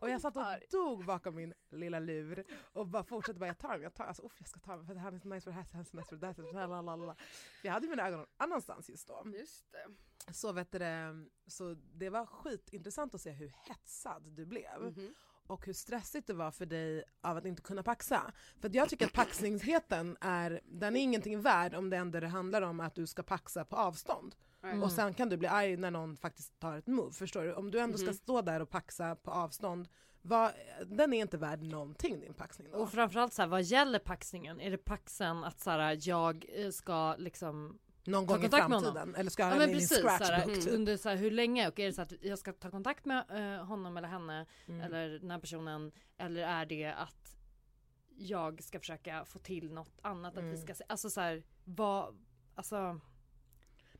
Och 0.00 0.10
jag 0.10 0.20
satt 0.20 0.36
och 0.36 0.44
dog 0.70 1.04
bakom 1.04 1.34
min 1.34 1.54
lilla 1.70 1.98
lur 1.98 2.44
och 2.72 2.86
bara 2.86 3.04
fortsatte 3.04 3.38
bara 3.38 3.46
jag 3.46 3.58
tar 3.58 3.72
den, 3.72 3.82
jag 3.82 3.94
tar 3.94 4.04
alltså, 4.04 4.22
uff, 4.22 4.34
jag 4.38 4.48
ska 4.48 4.60
ta 4.60 4.76
den 4.76 4.86
för 4.86 4.94
han 4.94 5.14
är 5.14 5.18
så 5.18 5.28
nice 5.28 5.44
för 5.44 5.50
det 5.50 5.54
här, 5.54 5.80
är 5.80 5.84
så 5.84 5.96
nice 5.96 6.08
för 6.08 6.16
det 6.16 6.32
där. 6.52 6.52
lalalala. 6.52 7.14
För 7.60 7.68
Jag 7.68 7.72
hade 7.72 7.88
mina 7.88 8.06
ögon 8.06 8.18
någon 8.18 8.28
annanstans 8.36 8.88
just 8.90 9.08
då. 9.08 9.22
Just 9.34 9.72
det. 9.72 10.32
Så, 10.32 10.52
vet 10.52 10.72
du, 10.72 10.78
det, 10.78 11.26
så 11.46 11.74
det 11.74 12.10
var 12.10 12.26
skitintressant 12.26 13.14
att 13.14 13.20
se 13.20 13.30
hur 13.30 13.52
hetsad 13.68 14.22
du 14.22 14.46
blev 14.46 14.80
Mhm. 14.82 15.14
och 15.46 15.66
hur 15.66 15.72
stressigt 15.72 16.26
det 16.26 16.34
var 16.34 16.50
för 16.50 16.66
dig 16.66 17.04
av 17.20 17.36
att 17.36 17.44
inte 17.44 17.62
kunna 17.62 17.82
paxa. 17.82 18.32
För 18.60 18.70
jag 18.76 18.88
tycker 18.88 19.06
att 19.06 19.12
paxningsheten 19.12 20.16
är, 20.20 20.60
den 20.64 20.96
är 20.96 21.00
ingenting 21.00 21.40
värd 21.40 21.74
om 21.74 21.90
det 21.90 21.96
ändå 21.96 22.20
det 22.20 22.28
handlar 22.28 22.62
om 22.62 22.80
att 22.80 22.94
du 22.94 23.06
ska 23.06 23.22
paxa 23.22 23.64
på 23.64 23.76
avstånd. 23.76 24.34
Nej. 24.62 24.80
Och 24.80 24.92
sen 24.92 25.14
kan 25.14 25.28
du 25.28 25.36
bli 25.36 25.48
arg 25.48 25.76
när 25.76 25.90
någon 25.90 26.16
faktiskt 26.16 26.60
tar 26.60 26.76
ett 26.76 26.86
move, 26.86 27.12
förstår 27.12 27.42
du? 27.44 27.54
Om 27.54 27.70
du 27.70 27.80
ändå 27.80 27.98
ska 27.98 28.06
Mhm. 28.06 28.14
stå 28.14 28.42
där 28.42 28.60
och 28.62 28.70
paxa 28.70 29.16
på 29.16 29.30
avstånd, 29.30 29.88
vad, 30.22 30.52
den 30.86 31.12
är 31.12 31.20
inte 31.20 31.36
värd 31.38 31.62
någonting 31.62 32.20
din 32.20 32.34
paxning 32.34 32.68
då. 32.72 32.78
Och 32.78 32.90
framförallt 32.90 33.32
så 33.32 33.42
här, 33.42 33.48
vad 33.48 33.62
gäller 33.62 33.98
paxningen? 33.98 34.60
Är 34.60 34.70
det 34.70 34.78
paxen 34.78 35.44
att 35.44 35.60
så 35.60 35.70
här, 35.70 35.98
jag 36.08 36.44
eh, 36.54 36.70
ska 36.70 37.14
liksom 37.18 37.78
Någon 38.04 38.26
gång 38.26 38.44
i 38.44 38.48
framtiden, 38.48 39.14
eller 39.14 39.30
ska 39.30 39.42
Ja 39.42 39.48
ha 39.48 39.58
din 39.66 39.74
precis, 39.74 40.04
här, 40.04 40.18
scratchbook 40.18 40.64
typ. 40.64 40.72
under 40.74 40.96
så 40.96 41.08
här, 41.08 41.16
hur 41.16 41.30
länge 41.30 41.68
och 41.68 41.78
är 41.80 41.86
det 41.86 41.92
så 41.92 42.02
att 42.02 42.12
jag 42.20 42.38
ska 42.38 42.52
ta 42.52 42.70
kontakt 42.70 43.04
med 43.04 43.24
eh, 43.58 43.64
honom 43.64 43.96
eller 43.96 44.08
henne 44.08 44.46
Mm. 44.68 44.80
eller 44.80 45.08
den 45.18 45.30
här 45.30 45.38
personen 45.38 45.92
eller 46.18 46.42
är 46.42 46.66
det 46.66 46.86
att 46.86 47.36
jag 48.16 48.62
ska 48.62 48.78
försöka 48.78 49.24
få 49.24 49.38
till 49.38 49.72
något 49.72 49.98
annat 50.02 50.36
att 50.36 50.44
vi 50.44 50.48
Mm. 50.48 50.60
ska 50.62 50.74
se, 50.74 50.84
alltså 50.88 51.10
så 51.10 51.20
här, 51.20 51.42
vad, 51.64 52.18
alltså 52.54 53.00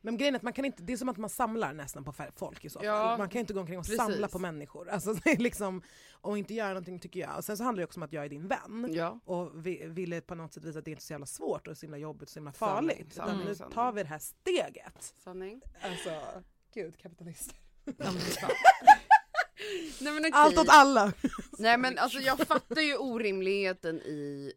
Men 0.03 0.17
grejen 0.17 0.35
är 0.35 0.39
att 0.39 0.43
man 0.43 0.53
kan 0.53 0.65
inte, 0.65 0.83
det 0.83 0.93
är 0.93 0.97
som 0.97 1.09
att 1.09 1.17
man 1.17 1.31
samlar 1.31 1.73
nästan 1.73 2.05
på 2.05 2.15
folk 2.37 2.65
i 2.65 2.71
så 2.71 2.79
fall. 2.79 2.87
Ja, 2.87 3.17
man 3.19 3.29
kan 3.29 3.41
inte 3.41 3.53
gå 3.53 3.61
omkring 3.61 3.79
och 3.79 3.85
precis. 3.85 3.97
samla 3.99 4.29
på 4.29 4.39
människor. 4.39 4.89
Alltså, 4.89 5.15
liksom, 5.39 5.83
och 6.13 6.39
inte 6.39 6.55
göra 6.55 6.69
någonting 6.69 6.99
tycker 6.99 7.21
jag. 7.21 7.37
Och 7.37 7.45
sen 7.45 7.57
så 7.57 7.65
handlar 7.65 7.81
det 7.81 7.85
också 7.85 7.99
om 7.99 8.03
att 8.03 8.13
jag 8.13 8.25
är 8.25 8.29
din 8.29 8.49
vän. 8.49 8.89
Ja. 8.91 9.21
Och 9.25 9.67
vi 9.67 9.87
ville 9.87 10.21
på 10.21 10.35
något 10.35 10.53
sätt 10.53 10.65
visa 10.65 10.79
att 10.79 10.85
det 10.85 10.91
inte 10.91 11.01
är 11.01 11.05
så 11.05 11.13
jävla 11.13 11.27
svårt 11.27 11.67
och 11.67 11.77
så 11.77 11.87
himla 11.87 11.99
jobbigt 11.99 12.23
och 12.23 12.29
så 12.29 12.39
himla 12.39 12.53
Sanning, 12.53 12.97
farligt. 12.97 13.15
sanning, 13.15 13.35
Utan 13.35 13.47
nu 13.49 13.55
sanning. 13.55 13.75
tar 13.75 13.93
vi 13.93 14.03
det 14.03 14.09
här 14.09 14.19
steget. 14.19 15.15
Sanning. 15.25 15.61
Alltså, 15.83 16.11
gud 16.75 16.99
kapitalister. 16.99 17.55
Nej 20.01 20.13
men 20.13 20.21
okej. 20.21 20.31
Allt 20.33 20.59
åt 20.59 20.69
alla! 20.69 21.13
Nej 21.59 21.79
men 21.79 21.99
alltså 21.99 22.19
jag 22.19 22.39
fattar 22.39 22.81
ju 22.81 22.97
orimligheten 22.97 23.97
i 23.97 24.53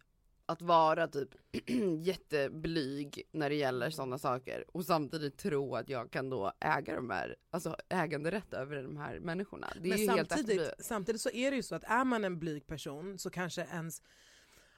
att 0.46 0.62
vara 0.62 1.08
typ 1.08 1.30
jätteblyg 2.00 3.24
när 3.32 3.50
det 3.50 3.56
gäller 3.56 3.90
sådana 3.90 4.18
saker 4.18 4.66
och 4.68 4.86
samtidigt 4.86 5.38
tro 5.38 5.76
att 5.76 5.90
jag 5.90 6.12
kan 6.12 6.30
då 6.30 6.52
äga 6.60 6.96
de 6.96 7.10
här, 7.10 7.36
alltså 7.52 7.76
äganderätt 7.90 8.54
över 8.54 8.84
de 8.84 8.98
här 8.98 9.20
människorna. 9.20 9.68
Det 9.82 9.88
är 9.88 9.90
Men 9.90 10.00
ju 10.00 10.10
helt 10.12 10.30
samtidigt, 10.30 10.50
efterblivet. 10.50 10.86
samtidigt 10.86 11.22
så 11.22 11.30
är 11.30 11.52
det 11.52 11.58
ju 11.58 11.64
så 11.64 11.76
att 11.76 11.84
är 11.84 12.04
man 12.06 12.24
en 12.24 12.40
blyg 12.40 12.68
person 12.68 13.20
så 13.20 13.30
kanske 13.30 13.62
ens 13.62 14.02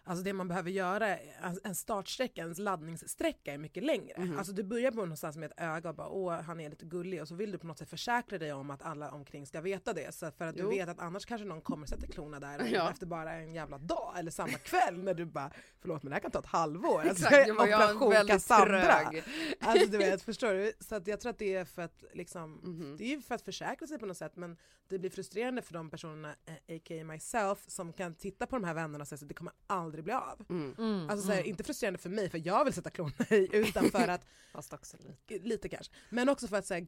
Alltså 0.07 0.24
det 0.24 0.33
man 0.33 0.47
behöver 0.47 0.71
göra, 0.71 1.17
en 1.63 1.75
startsträcka, 1.75 2.41
ens 2.41 2.57
laddningssträcka 2.57 3.53
är 3.53 3.57
mycket 3.57 3.83
längre. 3.83 4.13
Mhm. 4.21 4.38
Alltså 4.38 4.53
du 4.53 4.63
börjar 4.63 4.91
på 4.91 4.97
någonstans 4.97 5.38
med 5.38 5.51
ett 5.51 5.59
öga 5.62 5.89
och 5.89 5.95
bara 5.95 6.07
åh 6.09 6.41
han 6.41 6.59
är 6.59 6.69
lite 6.69 6.85
gullig 6.85 7.21
och 7.21 7.27
så 7.27 7.35
vill 7.35 7.51
du 7.51 7.57
på 7.57 7.67
något 7.67 7.77
sätt 7.77 7.89
försäkra 7.89 8.38
dig 8.38 8.53
om 8.53 8.69
att 8.71 8.81
alla 8.81 9.12
omkring 9.12 9.45
ska 9.47 9.62
veta 9.62 9.93
det. 9.93 10.15
Så 10.15 10.31
för 10.31 10.45
att 10.45 10.55
Jo. 10.57 10.63
du 10.69 10.77
vet 10.77 10.89
att 10.89 11.00
annars 11.00 11.25
kanske 11.25 11.47
någon 11.47 11.62
kommer 11.62 11.88
sätta 11.88 12.07
klorna 12.07 12.39
där 12.39 12.65
Ja. 12.74 12.91
efter 12.91 13.05
bara 13.05 13.33
en 13.33 13.53
jävla 13.53 13.77
dag 13.77 14.13
eller 14.19 14.31
samma 14.31 14.57
kväll 14.57 15.03
när 15.03 15.13
du 15.13 15.25
bara 15.25 15.51
förlåt 15.79 16.03
men 16.03 16.09
det 16.09 16.15
här 16.15 16.21
kan 16.21 16.31
ta 16.31 16.39
ett 16.39 16.45
halvår. 16.45 17.00
Alltså, 17.01 17.25
Exakt, 17.25 17.47
jag, 17.47 17.55
operation 17.62 18.27
Cassandra. 18.27 19.12
Alltså 19.59 19.91
du 19.91 19.97
vet, 19.97 20.21
förstår 20.21 20.53
du? 20.53 20.71
Så 20.79 20.95
att 20.95 21.07
jag 21.07 21.19
tror 21.19 21.29
att 21.29 21.38
det 21.39 21.55
är 21.55 21.65
för 21.65 21.81
att 21.81 22.03
liksom, 22.13 22.53
Mhm. 22.63 22.97
det 22.97 23.03
är 23.03 23.07
ju 23.09 23.21
för 23.21 23.35
att 23.35 23.41
försäkra 23.41 23.88
sig 23.88 24.00
på 24.00 24.05
något 24.05 24.17
sätt 24.17 24.35
men 24.35 24.57
det 24.88 25.00
blir 25.00 25.09
frustrerande 25.09 25.62
för 25.62 25.74
de 25.74 25.89
personerna, 25.89 26.35
eh, 26.45 26.75
a.k.a. 26.75 27.03
myself, 27.03 27.59
som 27.67 27.93
kan 27.93 28.15
titta 28.15 28.45
på 28.45 28.55
de 28.55 28.63
här 28.63 28.74
vännerna 28.74 29.01
och 29.01 29.07
säga 29.07 29.19
att 29.21 29.27
det 29.27 29.33
kommer 29.33 29.53
aldrig 29.67 29.95
bli 30.04 30.14
av. 30.14 30.46
Mm. 30.50 30.75
Mm, 30.78 31.10
Alltså 31.10 31.25
så 31.28 31.32
här, 31.32 31.40
mm. 31.40 31.50
inte 31.50 31.64
frustrerande 31.64 32.00
för 32.00 32.10
mig 32.10 32.30
för 32.30 32.42
jag 32.48 32.66
vill 32.66 32.74
sätta 32.74 32.90
klorna 32.90 33.25
i 33.30 33.50
utan 33.54 33.90
för 33.90 34.08
att, 34.08 34.25
Fast 34.54 34.74
också 34.74 34.98
lite. 34.98 35.40
lite 35.48 35.70
kanske, 35.70 35.94
men 36.10 36.30
också 36.30 36.48
för 36.48 36.58
att 36.58 36.66
säga 36.66 36.88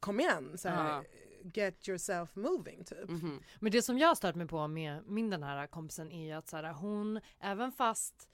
kom 0.00 0.20
igen, 0.20 0.58
så 0.58 0.68
här, 0.68 0.88
Ja. 0.88 1.04
get 1.54 1.88
yourself 1.88 2.36
moving 2.36 2.84
typ. 2.84 3.08
Mhm. 3.08 3.42
Men 3.60 3.72
det 3.72 3.82
som 3.82 3.98
jag 3.98 4.08
har 4.08 4.14
stört 4.14 4.34
mig 4.34 4.46
på 4.46 4.68
med 4.68 5.02
min 5.06 5.30
den 5.30 5.42
här 5.42 5.66
kompisen 5.66 6.12
är 6.12 6.26
ju 6.26 6.32
att 6.32 6.48
så 6.48 6.56
här, 6.56 6.72
hon, 6.72 7.20
även 7.40 7.72
fast 7.72 8.28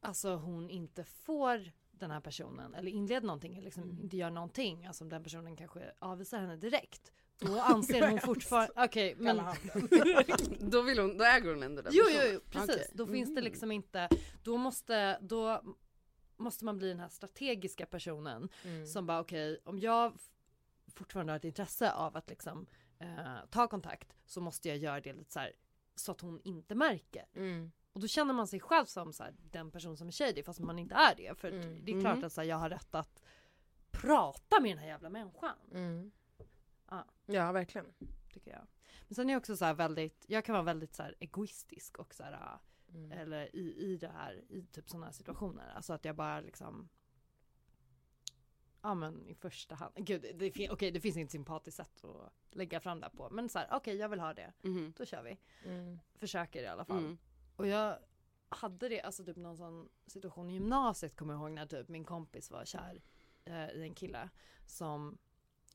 alltså 0.00 0.34
hon 0.36 0.70
inte 0.70 1.04
får 1.04 1.72
den 1.90 2.10
här 2.10 2.20
personen 2.20 2.74
eller 2.74 2.90
inleder 2.90 3.26
någonting 3.26 3.54
eller 3.54 3.64
liksom 3.64 3.82
Mm. 3.82 4.00
inte 4.02 4.16
gör 4.16 4.30
någonting, 4.30 4.86
alltså 4.86 5.04
om 5.04 5.08
den 5.10 5.22
personen 5.22 5.56
kanske 5.56 5.92
avvisar 5.98 6.38
henne 6.38 6.56
direkt. 6.56 7.12
Då 7.38 7.60
anser 7.60 8.10
hon 8.10 8.20
fortfarande, 8.24 8.72
okej 8.76 9.14
men 9.18 9.26
Kalla 9.26 9.42
handen. 9.42 9.88
Då, 10.70 10.82
vill 10.82 10.98
hon, 10.98 11.18
då 11.18 11.24
äger 11.24 11.48
hon 11.54 11.62
ändå 11.62 11.82
den 11.82 11.92
Jo, 11.96 12.04
jo, 12.10 12.20
jo 12.32 12.40
precis. 12.50 12.70
Okej. 12.74 12.90
Då 12.94 13.06
finns 13.06 13.28
det 13.28 13.40
Mm. 13.40 13.44
liksom 13.44 13.72
inte, 13.72 14.08
då 14.42 14.56
måste, 14.56 15.18
då 15.20 15.62
måste 16.36 16.64
man 16.64 16.78
bli 16.78 16.88
den 16.88 17.00
här 17.00 17.08
strategiska 17.08 17.86
personen 17.86 18.48
Mm. 18.64 18.86
som 18.86 19.06
bara 19.06 19.20
okej, 19.20 19.60
om 19.64 19.78
jag 19.78 20.12
fortfarande 20.94 21.32
har 21.32 21.36
ett 21.36 21.44
intresse 21.44 21.92
av 21.92 22.16
att 22.16 22.28
liksom 22.30 22.66
eh, 22.98 23.36
ta 23.50 23.68
kontakt 23.68 24.16
så 24.26 24.40
måste 24.40 24.68
jag 24.68 24.78
göra 24.78 25.00
det 25.00 25.12
lite 25.12 25.32
så 25.32 25.38
här 25.40 25.52
så 25.94 26.12
att 26.12 26.20
hon 26.20 26.40
inte 26.44 26.74
märker. 26.74 27.24
Mm. 27.34 27.72
Och 27.92 28.00
då 28.00 28.06
känner 28.08 28.34
man 28.34 28.46
sig 28.46 28.60
själv 28.60 28.84
som 28.86 29.12
så 29.12 29.22
här, 29.22 29.34
den 29.50 29.70
person 29.70 29.96
som 29.96 30.08
är 30.08 30.12
shady 30.12 30.42
fast 30.42 30.60
man 30.60 30.78
inte 30.78 30.94
är 30.94 31.14
det. 31.16 31.38
För 31.38 31.48
Mm. 31.52 31.84
det 31.84 31.92
är 31.92 32.00
klart 32.00 32.16
Mhm. 32.16 32.24
att 32.24 32.32
så 32.32 32.40
här, 32.40 32.48
jag 32.48 32.56
har 32.56 32.70
rätt 32.70 32.94
att 32.94 33.22
prata 33.90 34.60
med 34.60 34.70
den 34.70 34.78
här 34.78 34.86
jävla 34.86 35.08
människan. 35.10 35.56
Mm. 36.94 37.06
Ja. 37.26 37.34
Ja 37.34 37.52
verkligen. 37.52 37.86
Tycker 38.32 38.50
jag. 38.50 38.66
Men 39.08 39.14
sen 39.14 39.28
är 39.28 39.32
jag 39.34 39.40
också 39.40 39.56
så 39.56 39.64
här 39.64 39.74
väldigt, 39.74 40.24
jag 40.28 40.44
kan 40.44 40.52
vara 40.52 40.62
väldigt 40.62 40.94
så 40.94 41.02
egoistisk 41.20 41.98
och 41.98 42.14
så 42.14 42.22
här 42.22 42.58
Mm. 42.94 43.12
eller 43.12 43.56
i, 43.56 43.74
i 43.92 43.96
det 43.96 44.08
här, 44.08 44.44
i 44.48 44.62
typ 44.62 44.88
sådana 44.90 45.06
här 45.06 45.12
situationer. 45.12 45.72
Alltså 45.76 45.92
att 45.92 46.04
jag 46.04 46.16
bara 46.16 46.40
liksom 46.40 46.88
Ja 48.82 48.94
men 48.94 49.28
i 49.28 49.34
första 49.34 49.74
hand, 49.74 49.94
gud 49.96 50.26
det, 50.34 50.50
fin- 50.50 50.70
okej, 50.70 50.90
det 50.90 51.00
finns 51.00 51.16
inget 51.16 51.30
sympatiskt 51.30 51.76
sätt 51.76 52.04
att 52.04 52.32
lägga 52.50 52.80
fram 52.80 53.00
det 53.00 53.10
på. 53.10 53.30
Men 53.30 53.48
så 53.48 53.58
här, 53.58 53.68
okej 53.72 53.96
jag 53.96 54.08
vill 54.08 54.20
ha 54.20 54.34
det, 54.34 54.52
Mhm. 54.62 54.92
då 54.96 55.04
kör 55.04 55.22
vi. 55.22 55.38
Mm. 55.64 55.98
Försöker 56.14 56.62
i 56.62 56.66
alla 56.66 56.84
fall. 56.84 56.98
Mm. 56.98 57.18
Och 57.56 57.66
jag 57.66 57.98
hade 58.48 58.88
det, 58.88 59.02
alltså 59.02 59.24
typ 59.24 59.36
någon 59.36 59.56
sån 59.56 59.88
situation 60.06 60.50
i 60.50 60.54
gymnasiet 60.54 61.16
kommer 61.16 61.34
jag 61.34 61.40
ihåg 61.40 61.50
när 61.50 61.66
typ 61.66 61.88
min 61.88 62.04
kompis 62.04 62.50
var 62.50 62.64
kär 62.64 63.02
eh, 63.44 63.68
i 63.70 63.82
en 63.82 63.94
kille 63.94 64.28
som 64.66 65.18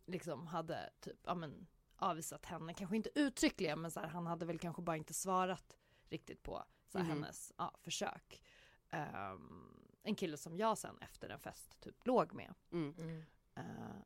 liksom 0.10 0.48
hade 0.48 0.90
typ, 1.00 1.18
ja 1.24 1.36
men 1.36 1.68
avvisat 1.96 2.46
henne, 2.46 2.74
kanske 2.74 2.96
inte 2.96 3.10
uttryckligen 3.20 3.82
men 3.82 3.92
så 3.92 4.00
här, 4.00 4.08
han 4.08 4.28
hade 4.28 4.46
väl 4.46 4.60
kanske 4.60 4.82
bara 4.82 4.98
inte 4.98 5.14
svarat 5.14 5.78
riktigt 6.10 6.44
på 6.44 6.64
så 6.88 6.98
här, 6.98 7.06
Mhm. 7.06 7.14
hennes 7.14 7.54
ja, 7.58 7.74
försök. 7.82 8.44
Ehm, 8.90 9.86
en 10.04 10.16
kille 10.16 10.38
som 10.38 10.58
jag 10.58 10.78
sen 10.78 10.98
efter 11.02 11.30
en 11.30 11.40
fest 11.40 11.80
typ 11.82 12.08
låg 12.08 12.34
med. 12.34 12.54
Mm. 12.72 12.94
Mm. 13.00 13.24
Eh, 13.56 14.02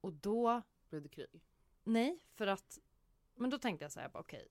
och 0.00 0.12
då 0.12 0.62
Blev 0.88 1.02
det 1.02 1.08
krig? 1.08 1.44
Nej, 1.84 2.18
för 2.34 2.46
att 2.46 2.78
Men 3.34 3.50
då 3.50 3.58
tänkte 3.58 3.84
jag 3.84 3.92
så 3.92 4.00
här, 4.00 4.10
okej 4.14 4.48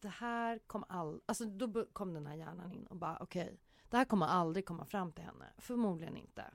Det 0.00 0.08
här 0.08 0.58
kommer 0.58 0.86
all 0.92 1.20
Alltså 1.26 1.44
då 1.44 1.84
kom 1.92 2.14
den 2.14 2.26
här 2.26 2.34
hjärnan 2.34 2.72
in 2.72 2.86
och 2.86 2.96
bara 2.96 3.18
okej 3.20 3.60
Det 3.88 3.96
här 3.96 4.04
kommer 4.04 4.26
aldrig 4.26 4.66
komma 4.66 4.84
fram 4.84 5.12
till 5.12 5.24
henne 5.24 5.52
Förmodligen 5.58 6.16
inte 6.16 6.54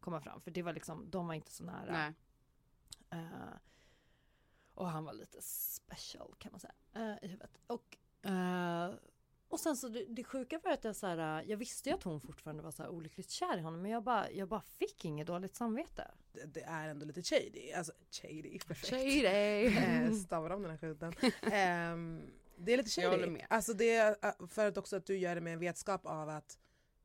Komma 0.00 0.20
fram, 0.20 0.40
för 0.40 0.50
det 0.50 0.62
var 0.62 0.72
liksom 0.72 1.10
De 1.10 1.26
var 1.26 1.34
inte 1.34 1.52
så 1.52 1.64
nära 1.64 1.92
Nej. 1.92 2.14
Eh, 3.10 3.54
Och 4.74 4.88
han 4.90 5.04
var 5.04 5.12
lite 5.12 5.42
special 5.42 6.34
kan 6.38 6.52
man 6.52 6.60
säga 6.60 6.74
eh, 6.94 7.24
I 7.24 7.28
huvudet 7.28 7.58
och 7.66 7.96
eh, 8.30 8.94
och 9.48 9.60
sen 9.60 9.76
så 9.76 9.88
det, 9.88 10.04
det 10.08 10.24
sjuka 10.24 10.60
var 10.64 10.72
att 10.72 10.84
jag 10.84 10.96
så 10.96 11.06
här, 11.06 11.42
jag 11.46 11.56
visste 11.56 11.88
ju 11.88 11.94
att 11.94 12.02
hon 12.02 12.20
fortfarande 12.20 12.62
var 12.62 12.70
så 12.70 12.82
här 12.82 12.90
olyckligt 12.90 13.30
kär 13.30 13.58
i 13.58 13.60
honom 13.60 13.82
men 13.82 13.90
jag 13.90 14.02
bara, 14.02 14.30
jag 14.30 14.48
bara 14.48 14.60
fick 14.60 15.04
inget 15.04 15.26
dåligt 15.26 15.54
samvete. 15.54 16.10
Det, 16.32 16.44
det 16.44 16.62
är 16.62 16.88
ändå 16.88 17.06
lite 17.06 17.22
shady, 17.22 17.72
alltså 17.72 17.92
shady, 18.10 18.58
perfekt. 18.58 18.90
Shady! 18.90 20.14
Stavar 20.14 20.50
om 20.50 20.62
den 20.62 20.70
här 20.70 20.78
skiten. 20.78 21.12
Ehm, 21.52 22.22
Det 22.56 22.72
är 22.72 22.76
lite 22.76 23.00
Jag 23.00 23.10
håller 23.10 23.22
shady. 23.22 23.32
med. 23.32 23.46
Alltså 23.50 23.72
det 23.74 23.94
är 23.96 24.46
för 24.46 24.66
att 24.66 24.78
också 24.78 24.96
att 24.96 25.06
du 25.06 25.18
gör 25.18 25.34
det 25.34 25.40
med 25.40 25.52
en 25.52 25.58
vetskap 25.58 26.06
av 26.06 26.28
att 26.28 26.58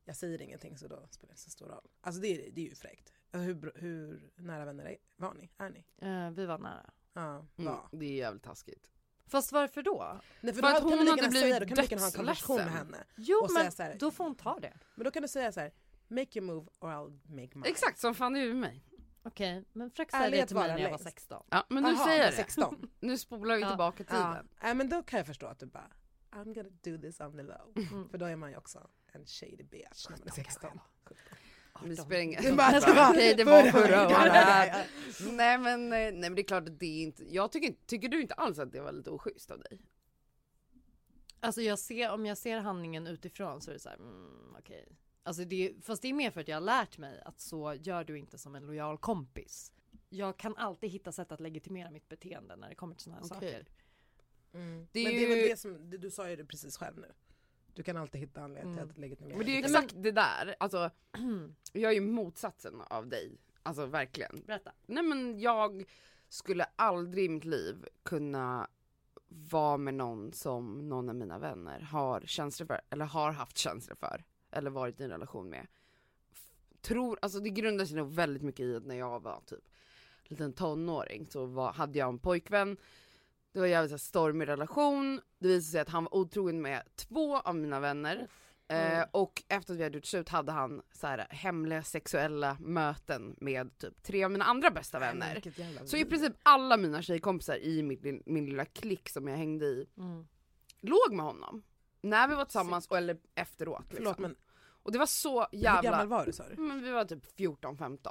jag 0.04 0.16
säger 0.16 0.42
ingenting 0.42 0.78
så 0.78 0.88
då 0.88 1.06
spelar 1.10 1.28
det 1.28 1.32
inte 1.32 1.40
så 1.42 1.50
stor 1.50 1.66
roll. 1.68 1.88
Alltså 2.00 2.20
det 2.20 2.28
är, 2.28 2.50
det 2.50 2.60
är 2.60 2.68
ju 2.68 2.74
fräckt. 2.74 3.12
Alltså 3.36 3.46
hur, 3.52 3.72
hur 3.74 4.30
nära 4.36 4.64
vänner 4.64 4.84
är, 4.84 4.96
var 5.16 5.34
ni? 5.34 5.50
Är 5.58 5.70
ni? 5.70 5.84
Eh, 5.98 6.30
vi 6.30 6.46
var 6.46 6.58
nära. 6.58 6.90
Ja, 7.12 7.46
Mm, 7.56 7.72
var. 7.72 7.88
det 7.92 8.06
är 8.06 8.12
jävligt 8.16 8.42
taskigt. 8.42 8.90
Fast 9.26 9.52
varför 9.52 9.82
då? 9.82 10.20
Nej, 10.40 10.54
för, 10.54 10.62
För 10.62 10.70
då 10.70 10.76
att 10.76 10.82
hon 10.82 10.92
hade 10.98 11.12
blivit 11.28 11.32
säga, 11.40 11.60
då 11.60 11.66
kan 11.66 11.76
du 11.76 11.82
lika 11.82 11.98
ha 11.98 12.06
en 12.06 12.12
konversation 12.12 12.56
med 12.56 12.68
henne. 12.72 13.04
Jo 13.16 13.38
Och 13.42 13.50
säga 13.50 13.62
men 13.62 13.72
så 13.72 13.82
här- 13.82 13.96
då 13.98 14.10
får 14.10 14.24
hon 14.24 14.34
ta 14.34 14.60
det. 14.60 14.72
Men 14.94 15.04
då 15.04 15.10
kan 15.10 15.22
du 15.22 15.28
säga 15.28 15.52
så 15.52 15.60
här: 15.60 15.72
make 16.08 16.38
your 16.38 16.46
move 16.46 16.66
or 16.80 16.88
I'll 16.90 17.20
make 17.28 17.50
mine. 17.58 17.66
Exakt 17.66 17.98
som 17.98 18.14
fan 18.14 18.32
du 18.32 18.46
med 18.48 18.56
mig. 18.56 18.84
Okej, 19.22 19.64
men 19.72 19.90
försök 19.90 20.10
säga 20.10 20.30
det 20.30 20.46
till 20.46 20.56
mig 20.56 20.62
vara 20.68 20.76
när 20.76 20.82
jag 20.82 20.90
var 20.90 20.98
längst. 20.98 21.04
16. 21.04 21.46
Ja 21.50 21.66
men 21.70 21.82
nu 21.82 21.88
Aha, 21.88 22.04
säger 22.06 22.22
jag 22.24 22.32
det. 22.32 22.36
16. 22.36 22.90
Nu 23.00 23.18
spolar 23.18 23.56
vi 23.56 23.62
Ja. 23.62 23.68
tillbaka 23.68 24.04
Ja. 24.08 24.14
tiden. 24.14 24.48
ja, 24.62 24.74
men 24.74 24.88
då 24.88 25.02
kan 25.02 25.16
jag 25.16 25.26
förstå 25.26 25.46
att 25.46 25.58
du 25.58 25.66
bara 25.66 25.90
I'm 26.30 26.54
gonna 26.54 26.68
do 26.82 26.98
this 26.98 27.20
on 27.20 27.32
the 27.36 27.42
low. 27.42 27.72
Mm. 27.92 28.08
För 28.08 28.18
då 28.18 28.26
är 28.26 28.36
man 28.36 28.50
ju 28.50 28.56
också 28.56 28.90
en 29.12 29.26
shady 29.26 29.62
bitch 29.64 30.08
när 30.10 30.18
man 30.18 30.26
är 30.28 30.32
16. 30.32 30.80
Det 31.88 31.96
spelar 31.96 32.20
ingen 32.22 32.42
Det 32.42 32.52
bara- 32.52 33.12
det 33.12 33.34
det 33.34 33.44
var 33.44 33.62
förra 33.70 34.06
året. 34.06 34.18
året. 34.18 34.86
Nej 35.32 35.58
men, 35.58 35.82
eh, 35.84 35.88
nej 35.98 36.12
men 36.20 36.34
det 36.34 36.42
är 36.42 36.46
klart 36.46 36.68
att 36.68 36.80
det 36.80 36.86
är 36.86 37.02
inte, 37.02 37.34
jag 37.34 37.52
tycker 37.52 37.74
tycker 37.86 38.08
du 38.08 38.20
inte 38.22 38.34
alls 38.34 38.58
att 38.58 38.72
det 38.72 38.80
var 38.80 38.92
lite 38.92 39.10
oschysst 39.10 39.50
av 39.50 39.58
dig? 39.60 39.78
Alltså 41.40 41.62
jag 41.62 41.78
ser, 41.78 42.10
om 42.12 42.26
jag 42.26 42.38
ser 42.38 42.58
handlingen 42.58 43.06
utifrån 43.06 43.60
så 43.62 43.70
är 43.70 43.74
det 43.74 43.80
så 43.80 43.88
här, 43.88 43.96
mm, 43.96 44.56
okej. 44.58 44.88
Alltså 45.22 45.44
det, 45.44 45.72
fast 45.82 46.02
det 46.02 46.08
är 46.08 46.12
mer 46.12 46.30
för 46.30 46.40
att 46.40 46.48
jag 46.48 46.56
har 46.56 46.60
lärt 46.60 46.98
mig 46.98 47.20
att 47.24 47.40
så 47.40 47.74
gör 47.74 48.04
du 48.04 48.18
inte 48.18 48.38
som 48.38 48.54
en 48.54 48.66
lojal 48.66 48.98
kompis. 48.98 49.72
Jag 50.08 50.36
kan 50.36 50.56
alltid 50.56 50.90
hitta 50.90 51.12
sätt 51.12 51.32
att 51.32 51.40
legitimera 51.40 51.90
mitt 51.90 52.08
beteende 52.08 52.56
när 52.56 52.68
det 52.68 52.74
kommer 52.74 52.94
till 52.94 53.04
sådana 53.04 53.20
här 53.20 53.36
Okej. 53.36 53.52
saker. 53.52 53.66
Mm. 54.54 54.86
Det 54.92 55.00
är 55.00 55.04
men 55.04 55.12
det 55.14 55.24
är 55.24 55.28
väl 55.28 55.38
ju- 55.38 55.48
det 55.48 55.56
som, 55.56 55.90
du, 55.90 55.98
du 55.98 56.10
sa 56.10 56.30
ju 56.30 56.36
det 56.36 56.44
precis 56.44 56.76
själv 56.76 56.98
nu. 56.98 57.12
Du 57.76 57.82
kan 57.82 57.96
alltid 57.96 58.20
hitta 58.20 58.40
anledning 58.42 58.72
Mm. 58.72 58.84
till 58.84 58.92
att 58.92 58.98
legitimera. 58.98 59.36
Men 59.36 59.46
det 59.46 59.52
är 59.52 59.56
ju 59.56 59.64
exakt 59.64 59.94
det 59.96 60.12
där, 60.12 60.54
alltså 60.60 60.90
jag 61.72 61.90
är 61.90 61.94
ju 61.94 62.00
motsatsen 62.00 62.80
av 62.80 63.06
dig. 63.06 63.38
Alltså 63.62 63.86
verkligen. 63.86 64.42
Berätta. 64.46 64.72
Nej 64.86 65.02
men 65.02 65.40
jag 65.40 65.84
skulle 66.28 66.66
aldrig 66.76 67.24
i 67.24 67.28
mitt 67.28 67.44
liv 67.44 67.86
kunna 68.02 68.68
vara 69.28 69.76
med 69.76 69.94
någon 69.94 70.32
som 70.32 70.88
någon 70.88 71.08
av 71.08 71.14
mina 71.14 71.38
vänner 71.38 71.80
har 71.80 72.20
känslor 72.20 72.66
för, 72.66 72.80
eller 72.90 73.04
har 73.04 73.30
haft 73.32 73.58
känslor 73.58 73.96
för, 73.96 74.24
eller 74.50 74.70
varit 74.70 75.00
i 75.00 75.04
en 75.04 75.10
relation 75.10 75.48
med. 75.50 75.66
Tror, 76.80 77.18
alltså 77.22 77.40
det 77.40 77.50
grundar 77.50 77.84
sig 77.84 77.96
nog 77.96 78.12
väldigt 78.12 78.42
mycket 78.42 78.60
i 78.60 78.76
att 78.76 78.86
när 78.86 78.94
jag 78.94 79.22
var 79.22 79.40
typ 79.46 79.68
liten 80.24 80.52
tonåring 80.52 81.26
så 81.26 81.46
var, 81.46 81.72
hade 81.72 81.98
jag 81.98 82.08
en 82.08 82.18
pojkvän, 82.18 82.76
det 83.56 83.60
var 83.60 83.66
en 83.66 83.72
jävligt 83.72 84.00
stormig 84.00 84.48
relation, 84.48 85.20
det 85.38 85.48
visade 85.48 85.62
sig 85.72 85.80
att 85.80 85.88
han 85.88 86.04
var 86.04 86.14
otrogen 86.14 86.62
med 86.62 86.82
två 86.96 87.36
av 87.38 87.56
mina 87.56 87.80
vänner. 87.80 88.28
Eh, 88.68 89.04
och 89.10 89.42
efter 89.48 89.72
att 89.72 89.78
vi 89.78 89.82
hade 89.84 89.96
gjort 89.98 90.04
slut 90.04 90.28
hade 90.28 90.52
han 90.52 90.82
så 90.92 91.06
här, 91.06 91.26
hemliga 91.30 91.82
sexuella 91.82 92.56
möten 92.60 93.36
med 93.40 93.78
typ 93.78 94.02
tre 94.02 94.24
av 94.24 94.30
mina 94.30 94.44
andra 94.44 94.70
bästa 94.70 94.98
vänner. 94.98 95.42
jävla 95.58 95.86
Så 95.86 95.96
i 95.96 96.04
princip 96.04 96.32
alla 96.42 96.76
mina 96.76 97.02
tjejkompisar 97.02 97.56
i 97.56 97.82
min, 97.82 98.22
min 98.26 98.46
lilla 98.46 98.64
klick 98.64 99.08
som 99.08 99.28
jag 99.28 99.36
hängde 99.36 99.66
i 99.66 99.86
Mm. 99.98 100.26
låg 100.80 101.12
med 101.14 101.24
honom. 101.26 101.62
När 102.00 102.28
vi 102.28 102.34
var 102.34 102.44
tillsammans 102.44 102.86
och, 102.88 102.96
eller 102.96 103.18
efteråt. 103.34 103.80
Liksom. 103.80 103.96
Förlåt 103.96 104.18
men 104.18 104.36
Och 104.82 104.92
det 104.92 104.98
var 104.98 105.06
så 105.06 105.46
hur 105.52 105.58
gammal 105.62 105.84
jävla... 105.84 106.04
var 106.04 106.26
du 106.26 106.32
sa 106.32 106.44
du? 106.48 106.62
Men 106.62 106.82
vi 106.82 106.90
var 106.90 107.04
typ 107.04 107.38
14-15. 107.38 108.10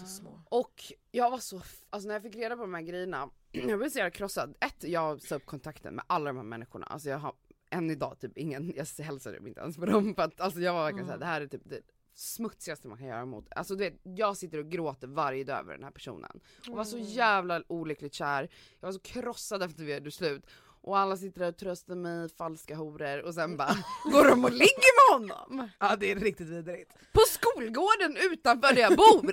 Så 0.00 0.06
små. 0.06 0.42
Och 0.44 0.82
jag 1.10 1.30
var 1.30 1.38
så, 1.38 1.62
alltså 1.90 2.06
när 2.08 2.14
jag 2.14 2.22
fick 2.22 2.36
reda 2.36 2.56
på 2.56 2.62
de 2.62 2.74
här 2.74 2.82
grejerna, 2.82 3.30
jag 3.52 3.78
blev 3.78 3.88
så 3.88 3.98
jävla 3.98 4.10
krossad. 4.10 4.54
Ett, 4.60 4.84
jag 4.84 5.22
sa 5.22 5.34
upp 5.34 5.46
kontakten 5.46 5.94
med 5.94 6.04
alla 6.06 6.30
de 6.30 6.36
här 6.36 6.44
människorna. 6.44 6.86
Alltså 6.86 7.08
jag 7.08 7.18
har 7.18 7.32
än 7.70 7.90
idag 7.90 8.18
typ 8.20 8.38
ingen, 8.38 8.72
jag 8.76 9.04
hälsade 9.04 9.36
dem 9.36 9.46
inte 9.46 9.60
ens 9.60 9.76
på 9.76 9.86
dem 9.86 10.14
för 10.14 10.22
att 10.22 10.40
alltså 10.40 10.60
jag 10.60 10.72
var 10.72 10.84
verkligen 10.84 11.06
såhär, 11.06 11.18
det 11.18 11.26
här 11.26 11.40
är 11.40 11.46
typ 11.46 11.62
det 11.64 11.80
smutsigaste 12.14 12.88
man 12.88 12.98
kan 12.98 13.06
göra 13.06 13.24
mot, 13.24 13.52
alltså 13.56 13.74
du 13.74 13.84
vet, 13.84 14.00
jag 14.02 14.36
sitter 14.36 14.58
och 14.58 14.70
gråter 14.70 15.06
varje 15.06 15.44
dag 15.44 15.58
över 15.58 15.72
den 15.72 15.84
här 15.84 15.90
personen. 15.90 16.40
Och 16.68 16.76
var 16.76 16.84
så 16.84 16.98
jävla 16.98 17.62
olyckligt 17.66 18.14
kär, 18.14 18.48
jag 18.80 18.88
var 18.88 18.92
så 18.92 19.00
krossad 19.00 19.62
efter 19.62 19.84
vi 19.84 19.96
gjort 19.96 20.12
slut. 20.12 20.46
Och 20.84 20.98
alla 20.98 21.16
sitter 21.16 21.40
där 21.40 21.48
och 21.48 21.56
tröstar 21.56 21.94
mig, 21.94 22.28
falska 22.28 22.76
horor 22.76 23.22
och 23.22 23.34
sen 23.34 23.56
bara 23.56 23.76
går 24.12 24.24
de 24.28 24.44
och 24.44 24.52
ligger 24.52 25.20
med 25.20 25.28
honom! 25.30 25.68
Ja 25.78 25.96
det 25.96 26.10
är 26.10 26.16
riktigt 26.16 26.48
vidrigt. 26.48 26.92
På 27.12 27.20
skolgården 27.20 28.16
utanför 28.32 28.74
där 28.74 28.80
jag 28.82 28.96
bor! 28.96 29.32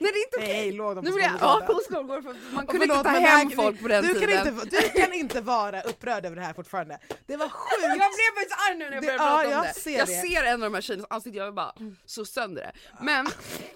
Nej 0.00 0.12
det 0.12 0.18
är 0.18 0.24
inte 0.26 0.36
okej! 0.38 0.48
Nej 0.48 0.72
låg 0.72 0.96
de 0.96 1.04
på 1.04 1.18
jag, 1.20 1.30
ja 1.32 1.38
skolgården? 1.38 1.66
på 1.66 1.80
skolgården 1.80 2.22
för 2.22 2.54
man 2.54 2.66
kunde 2.66 2.84
inte 2.84 3.02
ta 3.02 3.08
hem 3.08 3.50
folk 3.50 3.82
på 3.82 3.88
den 3.88 4.04
du 4.04 4.14
tiden. 4.14 4.44
Kan 4.44 4.48
inte, 4.58 4.76
du 4.94 5.00
kan 5.00 5.12
inte 5.12 5.40
vara 5.40 5.80
upprörd 5.82 6.26
över 6.26 6.36
det 6.36 6.42
här 6.42 6.52
fortfarande. 6.52 6.98
Det 7.26 7.36
var 7.36 7.48
sjukt. 7.48 7.82
Jag 7.82 7.96
blev 7.96 8.34
faktiskt 8.36 8.56
arg 8.70 8.78
nu 8.78 8.84
när 8.84 8.92
jag 8.92 9.02
Det- 9.02 9.06
började 9.06 9.24
ja, 9.24 9.30
prata 9.42 9.46
om 9.46 9.52
jag 9.52 9.64
det. 9.74 9.80
ser 9.80 9.98
jag 9.98 10.06
det. 10.08 10.12
ser 10.12 10.44
en 10.44 10.62
av 10.62 10.70
de 10.70 10.74
här 10.74 10.80
tjejernas 10.80 11.06
ansikten, 11.10 11.38
jag 11.38 11.44
vill 11.46 11.54
bara 11.54 11.72
så 12.04 12.24
sönder 12.24 12.62
det. 12.62 12.72
Men, 13.04 13.26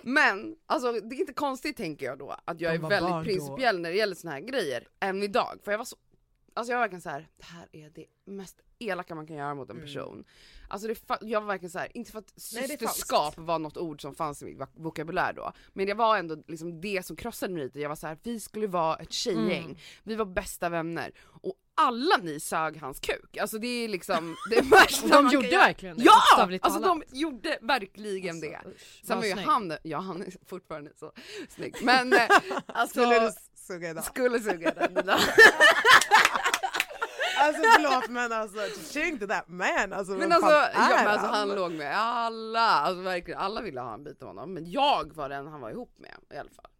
men, 0.02 0.54
alltså 0.66 0.92
det 0.92 1.14
är 1.16 1.20
inte 1.20 1.32
konstigt 1.32 1.76
tänker 1.76 2.06
jag 2.06 2.18
då 2.18 2.36
att 2.44 2.60
jag 2.60 2.72
De 2.80 2.84
är 2.84 2.88
väldigt 2.88 3.10
barn 3.10 3.24
då. 3.24 3.30
principiell 3.32 3.80
när 3.80 3.90
det 3.90 3.96
gäller 3.96 4.14
såna 4.14 4.32
här 4.32 4.40
grejer, 4.40 4.88
än 5.00 5.22
idag. 5.22 5.58
För 5.64 5.70
jag 5.70 5.78
var 5.78 5.84
så, 5.84 5.96
alltså 6.54 6.72
jag 6.72 6.78
var 6.78 6.84
verkligen 6.84 7.00
så 7.00 7.08
här: 7.10 7.28
det 7.36 7.44
här 7.44 7.68
är 7.72 7.90
det 7.90 8.06
mest 8.24 8.60
elaka 8.78 9.14
man 9.14 9.26
kan 9.26 9.36
göra 9.36 9.54
mot 9.54 9.70
en 9.70 9.80
person. 9.80 10.24
Alltså 10.68 10.88
det, 10.88 10.98
jag 11.20 11.40
var 11.40 11.48
verkligen 11.48 11.70
så 11.70 11.78
här, 11.78 11.96
inte 11.96 12.12
för 12.12 12.18
att 12.18 12.32
Nej, 12.54 12.68
systerskap 12.68 13.34
var 13.38 13.58
något 13.58 13.76
ord 13.76 14.02
som 14.02 14.14
fanns 14.14 14.42
i 14.42 14.44
min 14.44 14.58
vok- 14.58 14.82
vokabulär 14.82 15.32
då, 15.32 15.52
men 15.72 15.86
det 15.86 15.94
var 15.94 16.16
ändå 16.18 16.36
liksom 16.48 16.80
det 16.80 17.06
som 17.06 17.16
krossade 17.16 17.54
mig 17.54 17.62
lite. 17.64 17.80
Jag 17.80 17.88
var 17.88 17.96
så 17.96 18.06
här, 18.06 18.18
vi 18.22 18.40
skulle 18.40 18.66
vara 18.66 18.96
ett 18.96 19.12
tjejgäng, 19.12 19.78
vi 20.02 20.14
var 20.14 20.24
bästa 20.24 20.68
vänner 20.68 21.12
och 21.42 21.54
alla 21.74 22.16
ni 22.16 22.40
sög 22.40 22.76
hans 22.80 23.00
kuk. 23.00 23.36
Alltså 23.36 23.58
det 23.58 23.66
är 23.66 23.88
liksom 23.88 24.36
det 24.50 24.60
värsta 24.60 25.06
de 25.08 25.14
man 25.14 25.22
kan 25.24 25.32
gjorde 25.32 25.48
göra. 25.48 25.62
verkligen 25.64 25.96
det, 25.96 26.04
Ja! 26.04 26.48
Alltså 26.60 26.80
de 26.80 27.02
gjorde 27.12 27.58
verkligen 27.62 28.40
det. 28.40 28.60
usch, 28.66 29.00
Sen 29.04 29.18
var 29.18 29.24
ju 29.24 29.34
han, 29.34 29.72
ja 29.82 29.98
han 29.98 30.22
är 30.22 30.34
fortfarande 30.46 30.92
så 30.96 31.12
snygg. 31.48 31.76
Men 31.82 32.12
eh, 32.12 32.28
alltså, 32.66 33.00
suga 33.62 33.90
idag? 33.90 34.04
skulle 34.04 34.40
suga 34.40 34.70
den 34.70 34.98
idag. 34.98 35.18
Alltså 37.38 37.62
förlåt 37.62 38.08
men 38.08 38.32
alltså, 38.32 38.58
ching 38.92 39.18
to 39.18 39.26
that 39.26 39.48
man. 39.48 39.92
Alltså, 39.92 40.12
Men 40.12 40.32
alltså, 40.32 40.50
ja, 40.50 40.88
men 40.96 41.06
alltså 41.06 41.26
han 41.26 41.48
låg 41.48 41.72
med 41.72 41.96
alla, 41.98 42.60
alltså 42.60 43.02
verkligen 43.02 43.40
alla 43.40 43.60
ville 43.60 43.80
ha 43.80 43.94
en 43.94 44.04
bit 44.04 44.22
av 44.22 44.28
honom. 44.28 44.54
Men 44.54 44.70
jag 44.70 45.14
var 45.14 45.28
den 45.28 45.46
han 45.46 45.60
var 45.60 45.70
ihop 45.70 45.98
med 45.98 46.16
i 46.30 46.36
alla 46.36 46.50
fall. 46.50 46.70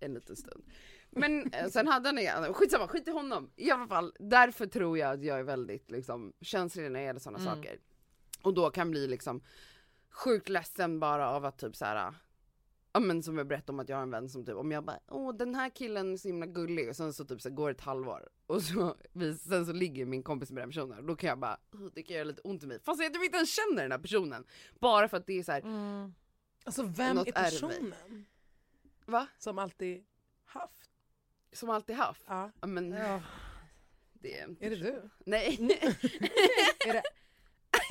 En 0.00 0.14
liten 0.14 0.36
stund. 0.36 0.64
Men 1.10 1.52
eh, 1.52 1.68
sen 1.68 1.88
hade 1.88 2.08
han 2.08 2.18
igen, 2.18 2.54
skitsamma, 2.54 2.88
skit 2.88 3.08
i 3.08 3.10
honom. 3.10 3.50
I 3.56 3.70
alla 3.70 3.86
fall, 3.86 4.14
därför 4.18 4.66
tror 4.66 4.98
jag 4.98 5.12
att 5.12 5.24
jag 5.24 5.38
är 5.38 5.42
väldigt 5.42 5.90
liksom 5.90 6.32
känslig 6.40 6.90
när 6.90 7.00
det 7.00 7.06
gäller 7.06 7.20
sådana 7.20 7.38
saker. 7.54 7.78
Och 8.42 8.54
då 8.54 8.70
kan 8.70 8.90
bli 8.90 9.06
liksom 9.06 9.42
sjukt 10.10 10.48
ledsen 10.48 11.00
bara 11.00 11.28
av 11.30 11.44
att 11.44 11.58
typ 11.58 11.76
så 11.76 11.84
här. 11.84 12.14
Ja 12.92 13.00
men 13.00 13.22
som 13.22 13.38
jag 13.38 13.46
berättade 13.46 13.72
om 13.72 13.80
att 13.80 13.88
jag 13.88 13.96
har 13.96 14.02
en 14.02 14.10
vän 14.10 14.28
som 14.28 14.44
typ, 14.44 14.54
om 14.56 14.72
jag 14.72 14.84
bara 14.84 14.98
åh 15.08 15.34
den 15.36 15.54
här 15.54 15.68
killen 15.70 16.12
är 16.12 16.16
så 16.16 16.28
himla 16.28 16.46
gullig 16.46 16.88
och 16.88 16.96
sen 16.96 17.12
så 17.12 17.24
typ 17.24 17.40
så 17.40 17.50
går 17.50 17.70
ett 17.70 17.80
halvår 17.80 18.28
och 18.46 18.62
så, 18.62 18.96
sen 19.48 19.66
så 19.66 19.72
ligger 19.72 20.06
min 20.06 20.22
kompis 20.22 20.50
med 20.50 20.62
den 20.62 20.68
personen 20.70 20.98
och 20.98 21.04
då 21.04 21.16
kan 21.16 21.28
jag 21.28 21.38
bara, 21.38 21.58
"Åh, 21.72 21.88
det 21.94 22.02
kan 22.02 22.14
göra 22.16 22.24
lite 22.24 22.40
ont 22.40 22.62
i 22.62 22.66
mig. 22.66 22.80
Fast 22.82 23.02
jag 23.02 23.14
typ 23.14 23.22
inte 23.24 23.36
ens 23.36 23.50
känner 23.54 23.82
den 23.82 23.92
här 23.92 23.98
personen. 23.98 24.44
Bara 24.80 25.08
för 25.08 25.16
att 25.16 25.26
det 25.26 25.38
är 25.38 25.42
så 25.42 25.52
här, 25.52 25.60
Mm. 25.60 26.14
Alltså 26.64 26.82
vem 26.82 27.18
är 27.18 27.28
är 27.28 27.32
personen? 27.32 28.26
va? 29.06 29.26
Som 29.38 29.58
alltid 29.58 30.04
haft? 30.44 30.90
Som 31.52 31.70
alltid 31.70 31.96
haft. 31.96 32.24
Ja. 32.26 32.50
Ja 32.60 32.66
men 32.66 32.90
Ja. 32.92 33.20
det 34.12 34.38
är 34.40 34.48
Är 34.60 34.70
det 34.70 34.76
du? 34.76 35.10
Nej. 35.26 35.56
Är 36.86 36.92
det- 36.92 37.02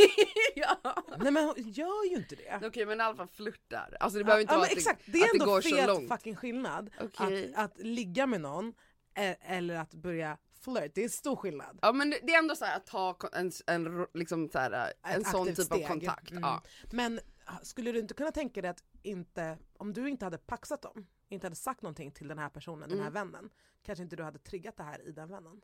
ja. 0.56 0.96
Nej 1.18 1.32
men 1.32 1.46
hon 1.46 1.56
gör 1.58 2.10
ju 2.12 2.16
inte 2.16 2.36
det. 2.36 2.60
Okej 2.68 2.86
men 2.86 3.00
i 3.00 3.04
alla 3.04 3.16
fall 3.16 3.28
flörtar. 3.28 3.98
Alltså 4.00 4.18
det 4.20 4.24
behöver 4.26 4.42
inte 4.42 4.54
ja, 4.54 4.58
vara 4.58 4.68
att, 4.68 4.74
exakt, 4.78 5.02
det, 5.06 5.12
det 5.12 5.20
är 5.20 5.24
att 5.24 5.30
det 5.32 5.36
ändå 5.38 5.46
går 5.46 5.62
så 5.62 5.76
fet 5.76 5.88
långt. 5.88 6.10
fucking 6.10 6.36
skillnad. 6.36 6.90
Okej. 7.00 7.54
Att, 7.56 7.72
att 7.72 7.86
ligga 7.86 8.28
med 8.28 8.42
någon 8.42 8.74
e- 9.16 9.36
eller 9.42 9.76
att 9.76 9.94
börja 9.94 10.38
flirt, 10.62 10.92
det 10.96 11.04
är 11.04 11.10
stor 11.10 11.36
skillnad. 11.36 11.80
Ja 11.82 11.92
men 11.92 12.10
det 12.10 12.20
det 12.24 12.34
är 12.34 12.40
ändå 12.40 12.56
så 12.56 12.66
här 12.66 12.78
att 12.78 12.86
ta 12.86 13.18
en, 13.34 13.52
en, 13.68 14.06
liksom 14.14 14.50
så 14.50 14.60
här, 14.60 14.94
en 15.04 15.24
sån 15.26 15.48
typ 15.48 15.60
av 15.60 15.64
steg. 15.64 15.88
kontakt. 15.88 16.32
Mm. 16.32 16.44
Ja. 16.44 16.62
Men 16.92 17.20
skulle 17.64 17.92
du 17.92 18.00
inte 18.00 18.14
kunna 18.14 18.32
tänka 18.32 18.62
dig 18.62 18.72
att 18.72 18.84
inte, 19.04 19.58
om 19.78 19.94
du 19.94 20.10
inte 20.10 20.26
hade 20.26 20.38
paxat 20.38 20.82
dem, 20.82 21.08
inte 21.30 21.46
hade 21.46 21.56
sagt 21.56 21.82
någonting 21.82 22.12
till 22.12 22.28
den 22.28 22.38
här 22.40 22.50
personen, 22.50 22.90
den 22.90 23.00
här 23.00 23.08
Mm. 23.08 23.14
vännen, 23.32 23.50
kanske 23.86 24.04
inte 24.04 24.16
du 24.16 24.24
hade 24.24 24.40
triggat 24.40 24.78
det 24.78 24.84
här 24.84 25.08
i 25.08 25.12
den 25.12 25.30
vännen? 25.30 25.62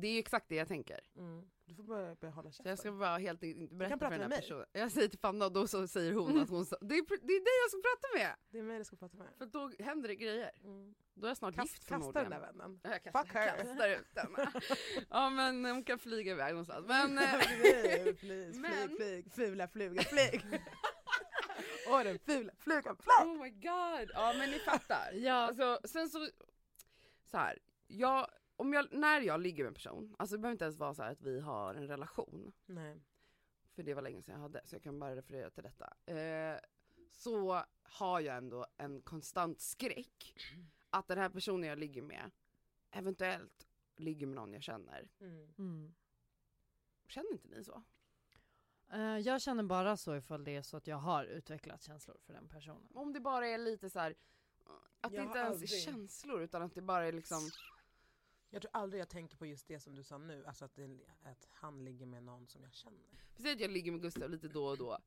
Det 0.00 0.06
är 0.08 0.12
ju 0.12 0.18
exakt 0.18 0.48
det 0.48 0.54
jag 0.56 0.68
tänker. 0.68 1.00
Du 1.66 1.74
får 1.74 1.82
börja, 1.82 2.14
börja 2.14 2.34
hålla 2.34 2.50
Så 2.52 2.62
jag 2.64 2.78
ska 2.78 2.88
käften. 2.88 2.98
bara 2.98 3.18
helt 3.18 3.42
inte 3.42 3.74
berätta 3.74 3.98
för 3.98 4.04
den 4.04 4.12
här 4.12 4.18
med 4.18 4.28
mig. 4.28 4.40
personen. 4.40 4.66
Jag 4.72 4.92
säger 4.92 5.08
till 5.08 5.18
Fanna 5.18 5.44
och 5.46 5.52
då 5.52 5.66
så 5.66 5.88
säger 5.88 6.12
hon 6.12 6.38
att 6.40 6.48
hon 6.50 6.64
det 6.64 6.94
är, 6.94 7.26
det 7.26 7.32
är 7.32 7.40
dig 7.44 7.56
jag 7.62 7.70
ska 7.70 7.78
prata 7.80 8.18
med! 8.18 8.36
Det 8.50 8.58
är 8.58 8.62
mig 8.62 8.78
du 8.78 8.84
ska 8.84 8.96
prata 8.96 9.16
med. 9.16 9.26
För 9.38 9.46
då 9.46 9.72
händer 9.84 10.08
det 10.08 10.16
grejer. 10.16 10.50
Mm. 10.64 10.94
Då 11.14 11.26
är 11.26 11.30
jag 11.30 11.36
snart 11.36 11.54
Kast, 11.54 11.68
gift 11.72 11.86
kasta 11.88 12.12
den 12.12 12.12
förmodligen. 12.12 12.30
där 12.30 12.40
vännen. 12.52 12.80
Ja, 12.82 12.90
Jag 12.90 13.02
kastar, 13.02 13.22
Fuck 13.24 13.32
her. 13.34 13.56
kastar 13.56 13.88
ut 13.88 14.06
den. 14.14 14.30
ja 15.10 15.30
men 15.30 15.64
hon 15.64 15.84
kan 15.84 15.98
flyga 15.98 16.32
iväg 16.32 16.50
någonstans. 16.52 16.86
Men, 16.88 17.18
eh, 17.18 17.38
flyg, 17.38 18.18
flyg, 18.18 18.54
Men- 18.56 18.72
flyg, 18.72 18.96
flyg, 18.96 19.32
fula 19.32 19.68
fluga, 19.68 20.02
flyg! 20.02 20.42
Åh 21.88 22.02
den 22.04 22.18
fula 22.18 22.52
flugan, 22.58 22.96
flygg! 22.96 23.28
oh 23.28 23.42
my 23.42 23.50
god! 23.50 24.10
Ja 24.14 24.34
men 24.38 24.50
ni 24.50 24.58
fattar. 24.58 25.12
Ja. 25.14 25.32
Alltså, 25.34 25.78
sen 25.84 26.08
så, 26.08 26.28
så 27.30 27.36
här, 27.36 27.58
jag 27.86 28.26
om 28.56 28.72
jag, 28.72 28.92
när 28.92 29.20
jag 29.20 29.40
ligger 29.40 29.64
med 29.64 29.68
en 29.68 29.74
person, 29.74 30.16
alltså 30.18 30.36
det 30.36 30.40
behöver 30.40 30.52
inte 30.52 30.64
ens 30.64 30.76
vara 30.78 30.94
så 30.94 31.02
här 31.02 31.12
att 31.12 31.22
vi 31.22 31.40
har 31.40 31.74
en 31.74 31.88
relation. 31.88 32.52
Nej. 32.66 33.00
för 33.74 33.82
det 33.82 33.94
var 33.94 34.02
länge 34.02 34.22
sedan 34.22 34.34
jag 34.34 34.42
hade, 34.42 34.60
så 34.64 34.74
jag 34.74 34.82
kan 34.82 34.98
bara 34.98 35.16
referera 35.16 35.50
till 35.50 35.62
detta. 35.62 36.12
Eh, 36.12 36.58
så 37.10 37.62
har 37.82 38.20
jag 38.20 38.36
ändå 38.36 38.66
en 38.76 39.02
konstant 39.02 39.60
skräck 39.60 40.34
att 40.90 41.08
den 41.08 41.18
här 41.18 41.28
personen 41.28 41.68
jag 41.68 41.78
ligger 41.78 42.02
med 42.02 42.30
eventuellt 42.90 43.66
ligger 43.96 44.26
med 44.26 44.34
någon 44.36 44.52
jag 44.52 44.62
känner. 44.62 45.08
Mm. 45.20 45.54
Mm. 45.58 45.94
Känner 47.08 47.32
inte 47.32 47.48
ni 47.48 47.64
så? 47.64 47.82
Eh, 48.92 49.18
jag 49.18 49.42
känner 49.42 49.62
bara 49.62 49.96
så 49.96 50.16
ifall 50.16 50.44
det 50.44 50.56
är 50.56 50.62
så 50.62 50.76
att 50.76 50.86
jag 50.86 50.96
har 50.96 51.24
utvecklat 51.24 51.82
känslor 51.82 52.16
för 52.26 52.32
den 52.32 52.48
personen. 52.48 52.88
Om 52.94 53.12
det 53.12 53.20
bara 53.20 53.48
är 53.48 53.58
lite 53.58 53.90
så 53.90 53.98
här 53.98 54.14
att 55.00 55.10
det 55.10 55.16
Jag 55.16 55.24
inte 55.24 55.38
har 55.38 55.44
ens 55.44 55.56
är 55.62 55.64
aldrig- 55.64 55.82
känslor 55.82 56.42
utan 56.42 56.62
att 56.62 56.74
det 56.74 56.82
bara 56.82 57.06
är 57.06 57.12
liksom 57.12 57.50
jag 58.50 58.62
tror 58.62 58.70
aldrig 58.72 59.00
jag 59.00 59.08
tänker 59.08 59.36
på 59.36 59.46
just 59.46 59.68
det 59.68 59.80
som 59.80 59.94
du 59.94 60.02
sa 60.02 60.18
nu, 60.18 60.46
alltså 60.46 60.64
att, 60.64 60.74
det, 60.74 60.98
att 61.22 61.48
han 61.52 61.84
ligger 61.84 62.06
med 62.06 62.22
någon 62.22 62.46
som 62.46 62.62
jag 62.62 62.72
känner. 62.72 63.04
Precis 63.36 63.54
att 63.54 63.60
jag 63.60 63.70
ligger 63.70 63.92
med 63.92 64.02
Gustav 64.02 64.30
lite 64.30 64.48
då 64.48 64.66
och 64.66 64.78
då. 64.78 64.98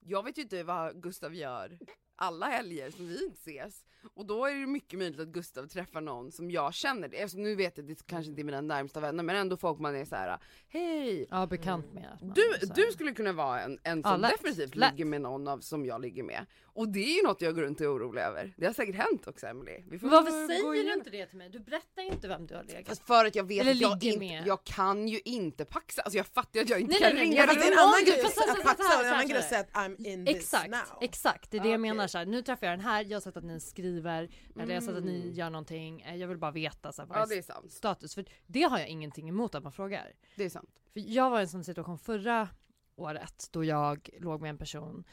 Jag 0.00 0.22
vet 0.22 0.38
ju 0.38 0.42
inte 0.42 0.62
vad 0.62 1.02
Gustav 1.02 1.34
gör 1.34 1.78
alla 2.18 2.46
helger 2.46 2.90
som 2.90 3.08
vi 3.08 3.24
inte 3.24 3.38
ses. 3.50 3.84
Och 4.14 4.26
då 4.26 4.44
är 4.46 4.54
det 4.54 4.66
mycket 4.66 4.98
möjligt 4.98 5.20
att 5.20 5.28
Gustav 5.28 5.66
träffar 5.66 6.00
någon 6.00 6.32
som 6.32 6.50
jag 6.50 6.74
känner. 6.74 7.22
Alltså, 7.22 7.38
nu 7.38 7.54
vet 7.54 7.76
jag 7.78 7.84
att 7.84 7.88
det 7.98 8.06
kanske 8.06 8.30
inte 8.30 8.42
är 8.42 8.44
mina 8.44 8.60
närmsta 8.60 9.00
vänner 9.00 9.22
men 9.24 9.36
ändå 9.36 9.56
folk 9.56 9.78
man 9.78 9.96
är 9.96 10.04
så 10.04 10.16
här: 10.16 10.38
hej! 10.68 11.26
Ja, 11.30 11.46
bekant 11.46 11.92
med. 11.92 12.18
Du, 12.34 12.66
du 12.74 12.92
skulle 12.92 13.12
kunna 13.12 13.32
vara 13.32 13.60
en, 13.62 13.78
en 13.82 14.02
som 14.02 14.10
Ja, 14.10 14.16
lätt, 14.16 14.30
definitivt 14.30 14.74
lätt. 14.76 14.92
ligger 14.92 15.04
med 15.04 15.20
någon 15.20 15.48
av 15.48 15.58
som 15.60 15.86
jag 15.86 16.00
ligger 16.00 16.22
med. 16.22 16.46
Och 16.64 16.88
det 16.88 16.98
är 17.00 17.16
ju 17.16 17.22
något 17.22 17.40
jag 17.40 17.54
går 17.54 17.62
runt 17.62 17.80
och 17.80 17.86
är 17.86 17.90
orolig 17.96 18.22
över. 18.22 18.54
Det 18.56 18.66
har 18.66 18.72
säkert 18.72 18.94
hänt 18.94 19.26
också 19.28 19.46
Men 19.46 19.64
varför 20.00 20.46
säger 20.46 20.84
du 20.84 20.92
inte 20.94 21.10
det 21.10 21.26
till 21.26 21.38
mig? 21.38 21.48
Du 21.50 21.58
berättar 21.58 22.02
ju 22.02 22.08
inte 22.08 22.28
vem 22.28 22.46
du 22.46 22.54
har 22.54 22.64
legat 22.64 22.88
Fast 22.88 23.06
för 23.06 23.24
att 23.24 23.34
jag 23.34 23.44
vet 23.44 23.60
Eller 23.60 23.72
att 23.72 23.80
jag 23.80 24.04
inte, 24.04 24.18
med. 24.18 24.46
jag 24.46 24.64
kan 24.64 25.08
ju 25.08 25.20
inte 25.24 25.64
paxa, 25.64 26.02
alltså 26.02 26.16
jag 26.16 26.26
fattar 26.26 26.50
ju 26.60 26.62
att 26.64 26.70
jag 26.70 26.80
inte 26.80 26.90
Nej, 26.92 27.00
kan 27.00 27.08
nej, 27.08 27.14
nej, 27.14 27.24
ringa 27.30 27.36
jag 27.36 27.48
Fast 27.48 27.60
det 27.60 27.66
är 27.66 27.70
en 27.70 27.76
någon 27.76 27.84
annan 27.88 28.00
grej- 28.04 28.12
grej 28.14 28.22
fast 28.22 28.34
så- 28.34 28.42
så- 28.42 28.68
att 28.70 28.78
så- 28.84 29.00
en 29.00 29.06
annan 29.12 29.22
så- 29.22 29.28
grej 29.28 29.38
att 29.38 29.48
säga 29.48 29.60
att 29.60 29.72
I'm 29.72 30.06
in 30.06 30.26
this 30.26 30.36
Exakt, 30.36 30.70
now. 30.70 30.80
exakt. 31.00 31.50
Det 31.50 31.56
är 31.56 31.60
det 31.62 31.68
jag 31.68 31.80
Okej. 31.80 31.88
Menar. 32.08 32.10
Så 32.10 32.18
här, 32.18 32.26
nu 32.26 32.42
träffar 32.42 32.66
jag 32.66 32.72
den 32.78 32.84
här, 32.84 33.04
jag 33.04 33.16
har 33.16 33.20
sett 33.20 33.36
att 33.36 33.44
ni 33.44 33.60
skriver, 33.60 34.28
eller 34.54 34.66
jag 34.74 34.80
har 34.80 34.86
sett 34.86 34.96
att 34.96 35.04
ni 35.04 35.20
Mm. 35.20 35.32
gör 35.34 35.50
någonting. 35.50 36.00
Eh, 36.00 36.16
Jag 36.16 36.28
vill 36.28 36.38
bara 36.38 36.50
veta 36.50 36.92
så 36.92 37.02
här, 37.02 37.06
vad 37.08 37.18
Ja 37.18 37.26
det 37.26 37.34
är 37.38 37.42
sant, 37.42 37.72
status. 37.72 38.14
För 38.14 38.24
det 38.46 38.62
har 38.62 38.78
jag 38.78 38.88
ingenting 38.88 39.28
emot 39.28 39.54
att 39.54 39.62
man 39.62 39.72
frågar. 39.72 40.12
det 40.36 40.44
är 40.44 40.50
sant. 40.50 40.70
För 40.92 41.00
jag 41.06 41.30
var 41.30 41.38
i 41.38 41.42
en 41.42 41.48
sån 41.48 41.64
situation 41.64 41.98
förra 41.98 42.48
året 42.96 43.48
då 43.52 43.64
jag 43.64 44.10
låg 44.20 44.40
med 44.40 44.50
en 44.50 44.58
person. 44.58 45.04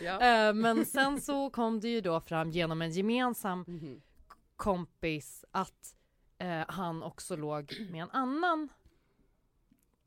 Ja. 0.00 0.20
Eh, 0.48 0.54
Men 0.54 0.86
sen 0.86 1.20
så 1.20 1.50
kom 1.50 1.80
det 1.80 1.88
ju 1.88 2.00
då 2.00 2.20
fram 2.20 2.50
genom 2.50 2.82
en 2.82 2.90
gemensam 2.90 3.64
Mhm. 3.68 4.02
kompis 4.56 5.44
att 5.50 5.96
eh, 6.38 6.64
han 6.68 7.02
också 7.02 7.36
låg 7.36 7.72
med 7.90 8.02
en 8.02 8.10
annan 8.10 8.68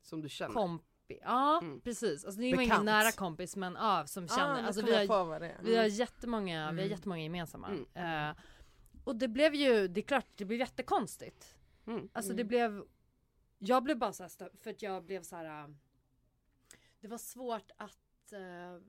Som 0.02 0.20
du 0.22 0.28
känner. 0.28 0.54
Kompis. 1.14 1.24
Ja 1.24 1.58
Mm. 1.62 1.80
precis, 1.80 2.24
alltså 2.24 2.40
det 2.40 2.54
var 2.54 2.62
ingen 2.62 2.84
nära 2.84 3.12
kompis 3.12 3.56
men 3.56 3.74
ja, 3.74 4.06
som 4.06 4.24
Ah, 4.24 4.28
känner. 4.28 4.60
nu 4.62 4.66
alltså, 4.66 4.82
vi, 4.86 5.06
har, 5.06 5.40
det 5.40 5.46
är. 5.48 5.62
vi 5.62 5.76
har 5.76 5.84
jättemånga, 5.84 6.58
vi 6.58 6.62
har 6.64 6.70
Mm. 6.72 6.88
jättemånga 6.90 7.22
gemensamma. 7.22 7.68
Mm. 7.94 8.28
Eh, 8.30 8.36
och 9.04 9.16
det 9.16 9.28
blev 9.28 9.54
ju, 9.54 9.88
det 9.88 10.00
är 10.00 10.02
klart 10.02 10.26
det 10.36 10.44
blev 10.44 10.60
jättekonstigt. 10.60 11.56
Mm. 11.86 12.08
Alltså 12.12 12.32
det 12.32 12.44
blev, 12.44 12.84
jag 13.58 13.82
blev 13.82 13.98
bara 13.98 14.12
så 14.12 14.22
här 14.22 14.28
stö- 14.30 14.56
för 14.62 14.70
att 14.70 14.82
jag 14.82 15.04
blev 15.04 15.22
så 15.22 15.36
här. 15.36 15.62
äh, 15.64 15.68
Det 17.00 17.08
var 17.08 17.18
svårt 17.18 17.70
att, 17.76 18.32
äh, 18.32 18.82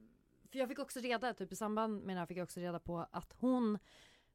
för 0.51 0.59
jag 0.59 0.69
fick 0.69 0.79
också 0.79 0.99
reda, 0.99 1.33
typ 1.33 1.51
i 1.51 1.55
samband 1.55 2.03
med 2.03 2.15
det 2.15 2.19
här 2.19 2.25
fick 2.25 2.37
jag 2.37 2.43
också 2.43 2.59
reda 2.59 2.79
på 2.79 3.07
att 3.11 3.33
hon 3.39 3.79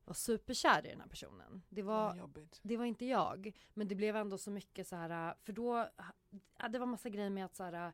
var 0.07 0.15
superkär 0.15 0.87
i 0.87 0.91
den 0.91 1.01
här 1.01 1.09
personen. 1.09 1.63
Det 1.69 1.83
var, 1.83 2.15
det 2.63 2.77
var 2.77 2.85
inte 2.85 3.05
jag, 3.07 3.53
men 3.75 3.89
det 3.89 3.95
blev 3.95 4.17
ändå 4.17 4.39
så 4.39 4.51
mycket 4.51 4.87
så 4.89 4.97
här, 4.97 5.35
för 5.43 5.53
då, 5.53 5.89
ja, 6.59 6.69
det 6.69 6.79
var 6.79 6.87
massa 6.87 7.09
grejer 7.09 7.31
med 7.31 7.45
att 7.45 7.57
så 7.57 7.65
här. 7.65 7.93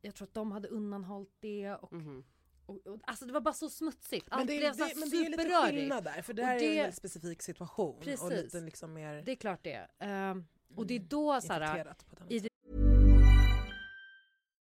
Jag 0.00 0.14
tror 0.14 0.28
att 0.28 0.34
de 0.34 0.52
hade 0.52 0.68
undanhållit 0.68 1.36
det 1.40 1.74
och, 1.74 1.92
Mhm. 1.92 2.24
och, 2.66 2.86
och 2.86 3.00
alltså 3.04 3.26
det 3.26 3.32
var 3.32 3.40
bara 3.40 3.54
så 3.54 3.70
smutsigt. 3.70 4.26
Allt 4.30 4.38
Men 4.40 4.46
det, 4.46 4.58
blev 4.58 4.72
så 4.72 4.84
det, 4.84 4.94
men 5.00 5.10
det 5.10 5.16
är 5.16 5.30
lite 5.30 5.70
skillnad 5.70 6.04
där, 6.04 6.22
för 6.22 6.32
det 6.34 6.42
Och 6.42 6.48
här 6.48 6.62
är 6.62 6.84
en 6.86 6.92
specifik 6.92 7.42
situation. 7.42 7.96
Och 7.96 8.02
Precis. 8.02 8.30
lite 8.30 8.60
liksom 8.60 8.92
mer 8.92 9.22
Det 9.22 9.32
är 9.32 9.36
klart 9.36 9.62
det. 9.64 9.88
Ehm, 9.98 10.44
och 10.74 10.86
det 10.86 10.94
är 10.94 10.98
då 11.00 11.40
så 11.40 11.52
här, 11.52 11.94
i. 12.28 12.48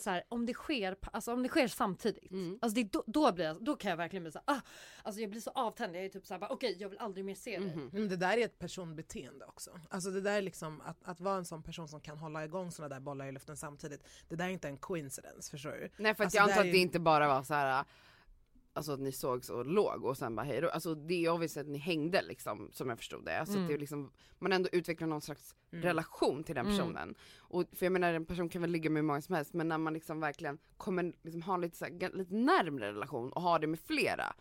Så 0.00 0.10
här, 0.10 0.22
om 0.28 0.46
det 0.46 0.54
sker, 0.54 0.96
alltså 1.12 1.32
om 1.32 1.42
det 1.42 1.48
sker 1.48 1.68
samtidigt. 1.68 2.30
Mm. 2.30 2.58
Alltså 2.62 2.74
det, 2.74 2.92
då, 2.92 3.04
då, 3.06 3.32
blir 3.32 3.44
jag, 3.44 3.64
då 3.64 3.76
kan 3.76 3.90
jag 3.90 3.96
verkligen 3.96 4.22
bli 4.22 4.32
så 4.32 4.40
här, 4.46 4.56
ah, 4.56 4.60
alltså 5.02 5.20
jag 5.20 5.30
blir 5.30 5.40
så 5.40 5.50
avtänd. 5.50 5.96
Jag 5.96 6.04
är 6.04 6.08
typ 6.08 6.26
så 6.26 6.34
här, 6.34 6.52
okej 6.52 6.76
jag 6.78 6.88
vill 6.88 6.98
aldrig 6.98 7.24
mer 7.24 7.34
se 7.34 7.58
dig. 7.58 7.76
Mhm. 7.76 7.90
Men 7.92 8.08
det 8.08 8.16
där 8.16 8.38
är 8.38 8.44
ett 8.44 8.58
personbeteende 8.58 9.44
också. 9.44 9.70
Alltså 9.90 10.10
det 10.10 10.20
där 10.20 10.32
är 10.38 10.42
liksom 10.42 10.80
att, 10.80 10.96
att 11.04 11.20
vara 11.20 11.36
en 11.36 11.44
sån 11.44 11.62
person 11.62 11.88
som 11.88 12.00
kan 12.00 12.18
hålla 12.18 12.44
igång 12.44 12.70
såna 12.70 12.88
där 12.88 13.00
bollar 13.00 13.26
i 13.26 13.32
luften 13.32 13.56
samtidigt. 13.56 14.06
Det 14.28 14.36
där 14.36 14.44
är 14.44 14.48
inte 14.50 14.68
en 14.68 14.76
coincidence, 14.76 15.50
förstår 15.50 15.70
du? 15.70 15.90
Nej 15.96 16.14
för 16.14 16.24
att 16.24 16.26
Alltså, 16.26 16.36
jag 16.38 16.42
antar 16.44 16.56
är 16.56 16.60
att 16.60 16.72
det 16.72 16.76
ju- 16.76 16.82
inte 16.82 17.00
bara 17.00 17.28
var 17.28 17.42
så 17.42 17.54
här. 17.54 17.84
Alltså 18.74 18.92
att 18.92 19.00
ni 19.00 19.12
sågs 19.12 19.50
och 19.50 19.66
låg 19.66 20.04
och 20.04 20.16
sen 20.18 20.34
bara 20.36 20.46
hejdå. 20.46 20.68
Alltså 20.68 20.94
det 20.94 21.14
är 21.14 21.18
ju 21.18 21.28
obviously 21.30 21.60
att 21.62 21.68
ni 21.68 21.78
hängde 21.78 22.22
liksom 22.22 22.70
som 22.72 22.88
jag 22.88 22.98
förstod 22.98 23.24
det. 23.24 23.40
Alltså 23.40 23.58
att 23.58 23.68
det 23.68 23.74
är 23.74 23.78
liksom, 23.78 24.12
man 24.38 24.52
ändå 24.52 24.68
utvecklar 24.72 25.08
någon 25.08 25.20
slags 25.20 25.54
relation 25.70 26.44
till 26.44 26.54
den 26.54 26.66
Mm. 26.66 26.78
personen. 26.78 27.14
Och 27.38 27.64
för 27.72 27.86
jag 27.86 27.92
menar 27.92 28.14
en 28.14 28.24
person 28.26 28.48
kan 28.48 28.60
väl 28.62 28.70
ligga 28.70 28.90
med 28.90 29.02
hur 29.02 29.06
många 29.06 29.20
som 29.22 29.34
helst 29.34 29.52
men 29.54 29.68
när 29.68 29.78
man 29.78 29.92
liksom 29.94 30.20
verkligen 30.20 30.58
kommer 30.76 31.12
liksom 31.22 31.42
ha 31.42 31.56
lite, 31.56 31.76
så 31.76 31.84
här, 31.84 31.92
ga- 31.92 32.16
lite 32.16 32.34
närmre 32.34 32.92
relation 32.92 33.32
och 33.32 33.42
ha 33.42 33.58
det 33.58 33.66
med 33.66 33.80
flera. 33.80 34.34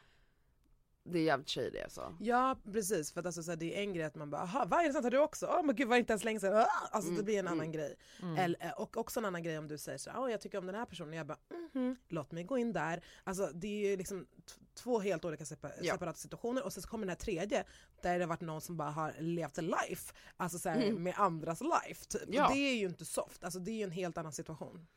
Det 1.03 1.19
är 1.19 1.23
jävligt 1.23 1.49
shady 1.49 1.79
alltså. 1.79 2.17
Ja 2.19 2.57
precis, 2.71 3.11
för 3.11 3.19
att 3.19 3.25
alltså, 3.25 3.43
så 3.43 3.51
här, 3.51 3.55
det 3.57 3.77
är 3.77 3.81
en 3.81 3.93
grej 3.93 4.05
att 4.05 4.15
man 4.15 4.29
bara 4.29 4.41
aha, 4.41 4.65
vad 4.67 4.79
är 4.79 4.87
det 4.87 4.93
sant 4.93 5.03
har 5.05 5.11
du 5.11 5.19
också? 5.19 5.45
Åh 5.47 5.63
men 5.63 5.75
gud 5.75 5.87
var 5.87 5.95
det 5.95 5.99
inte 5.99 6.13
ens 6.13 6.23
länge 6.23 6.39
sedan? 6.39 6.55
Ah! 6.55 6.67
Alltså 6.91 7.09
det 7.09 7.13
Mm, 7.15 7.25
blir 7.25 7.39
en 7.39 7.47
annan 7.47 7.59
mm. 7.59 7.71
grej. 7.71 7.95
Mm. 8.21 8.37
Eller, 8.37 8.65
eh, 8.65 8.71
och 8.71 8.97
också 8.97 9.19
en 9.19 9.25
annan 9.25 9.43
grej 9.43 9.57
om 9.57 9.67
du 9.67 9.77
säger 9.77 9.97
så 9.97 10.09
här, 10.09 10.19
"Åh, 10.21 10.31
jag 10.31 10.41
tycker 10.41 10.57
om 10.57 10.65
den 10.65 10.75
här 10.75 10.85
personen, 10.85 11.13
jag 11.13 11.27
bara 11.27 11.37
mhm, 11.73 11.95
låt 12.09 12.31
mig 12.31 12.43
gå 12.43 12.57
in 12.57 12.73
där. 12.73 13.03
Alltså 13.23 13.49
det 13.53 13.67
är 13.67 13.89
ju 13.89 13.97
liksom 13.97 14.25
t- 14.25 14.61
två 14.73 14.99
helt 14.99 15.25
olika 15.25 15.43
sepa- 15.43 15.71
Ja. 15.81 15.93
separata 15.93 16.17
situationer 16.17 16.63
och 16.65 16.73
sen 16.73 16.83
så 16.83 16.89
kommer 16.89 17.05
den 17.05 17.09
här 17.09 17.15
tredje 17.15 17.63
där 18.01 18.13
det 18.19 18.23
har 18.25 18.29
varit 18.29 18.41
någon 18.41 18.61
som 18.61 18.77
bara 18.77 18.89
har 18.91 19.13
levt 19.19 19.57
a 19.57 19.61
life, 19.61 20.13
alltså 20.37 20.59
så 20.59 20.69
här, 20.69 20.81
Mm. 20.81 21.03
med 21.03 21.13
andras 21.17 21.61
life. 21.61 22.05
Typ. 22.05 22.21
Ja. 22.27 22.49
Det 22.53 22.59
är 22.59 22.75
ju 22.75 22.85
inte 22.85 23.05
soft, 23.05 23.43
alltså 23.43 23.59
det 23.59 23.71
är 23.71 23.75
ju 23.75 23.83
en 23.83 23.91
helt 23.91 24.17
annan 24.17 24.31
situation. 24.33 24.87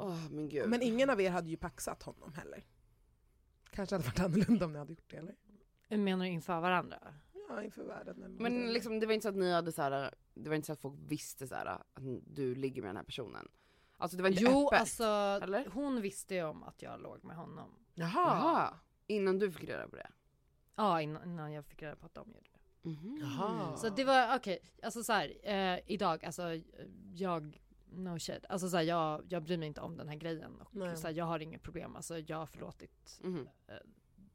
Åh 0.00 0.30
men. 0.30 0.70
Men 0.70 0.82
ingen 0.82 1.10
av 1.10 1.20
er 1.20 1.30
hade 1.30 1.50
ju 1.50 1.56
paxat 1.56 2.02
honom 2.02 2.32
heller. 2.34 2.64
Kanske 3.74 3.94
hade 3.94 4.04
varit 4.04 4.20
annorlunda 4.24 4.64
om 4.64 4.72
ni 4.72 4.78
hade 4.78 4.92
gjort 4.92 5.10
det 5.10 5.16
eller? 5.16 5.34
Menar 5.88 6.24
du 6.24 6.30
inför 6.30 6.60
varandra? 6.60 6.98
Ja, 7.48 7.62
inför 7.62 7.84
världen. 7.84 8.22
Eller 8.22 8.42
Men 8.42 8.72
liksom, 8.72 9.00
det 9.00 9.06
var 9.06 9.12
inte 9.12 9.22
så 9.22 9.28
att 9.28 9.36
ni 9.36 9.52
hade 9.52 9.72
så 9.72 9.82
här, 9.82 10.14
det 10.34 10.48
var 10.48 10.56
inte 10.56 10.66
så 10.66 10.72
att 10.72 10.80
folk 10.80 10.98
visste 11.08 11.46
så 11.46 11.54
här, 11.54 11.66
att 11.66 11.82
du 12.26 12.54
ligger 12.54 12.82
med 12.82 12.88
den 12.88 12.96
här 12.96 13.04
personen. 13.04 13.48
Alltså 13.96 14.16
det 14.16 14.22
var 14.22 14.30
inte 14.30 14.42
Jo 14.42 14.66
öppet. 14.66 14.80
alltså 14.80 15.04
eller? 15.42 15.68
hon 15.72 16.00
visste 16.00 16.34
ju 16.34 16.44
om 16.44 16.62
att 16.62 16.82
jag 16.82 17.00
låg 17.00 17.24
med 17.24 17.36
honom. 17.36 17.70
Jaha. 17.94 18.10
Jaha, 18.14 18.74
innan 19.06 19.38
du 19.38 19.52
fick 19.52 19.64
reda 19.68 19.88
på 19.88 19.96
det? 19.96 20.10
Ja 20.76 21.00
innan, 21.00 21.24
innan 21.24 21.52
jag 21.52 21.64
fick 21.66 21.82
reda 21.82 21.96
på 21.96 22.06
att 22.06 22.14
de 22.14 22.28
gjorde 22.28 22.48
det. 22.52 22.88
Mhm. 22.88 23.18
Jaha. 23.20 23.76
Så 23.76 23.88
det 23.88 24.04
var 24.04 24.36
okej, 24.36 24.58
alltså 24.82 25.02
så 25.04 25.12
här, 25.12 25.32
eh, 25.42 25.80
idag, 25.86 26.24
alltså 26.24 26.42
jag, 27.14 27.62
no 27.96 28.18
shit, 28.18 28.44
alltså 28.48 28.68
så 28.68 28.76
här, 28.76 28.84
jag, 28.84 29.22
jag 29.28 29.42
bryr 29.42 29.56
mig 29.58 29.68
inte 29.68 29.80
om 29.80 29.96
den 29.96 30.08
här 30.08 30.16
grejen 30.16 30.60
och 30.60 30.68
Nej. 30.76 30.96
så 30.96 31.06
här, 31.06 31.14
jag 31.14 31.24
har 31.24 31.38
inget 31.40 31.62
problem, 31.62 31.96
alltså 31.96 32.18
jag 32.18 32.36
har 32.36 32.46
förlåtit 32.46 33.20
Mhm. 33.22 33.48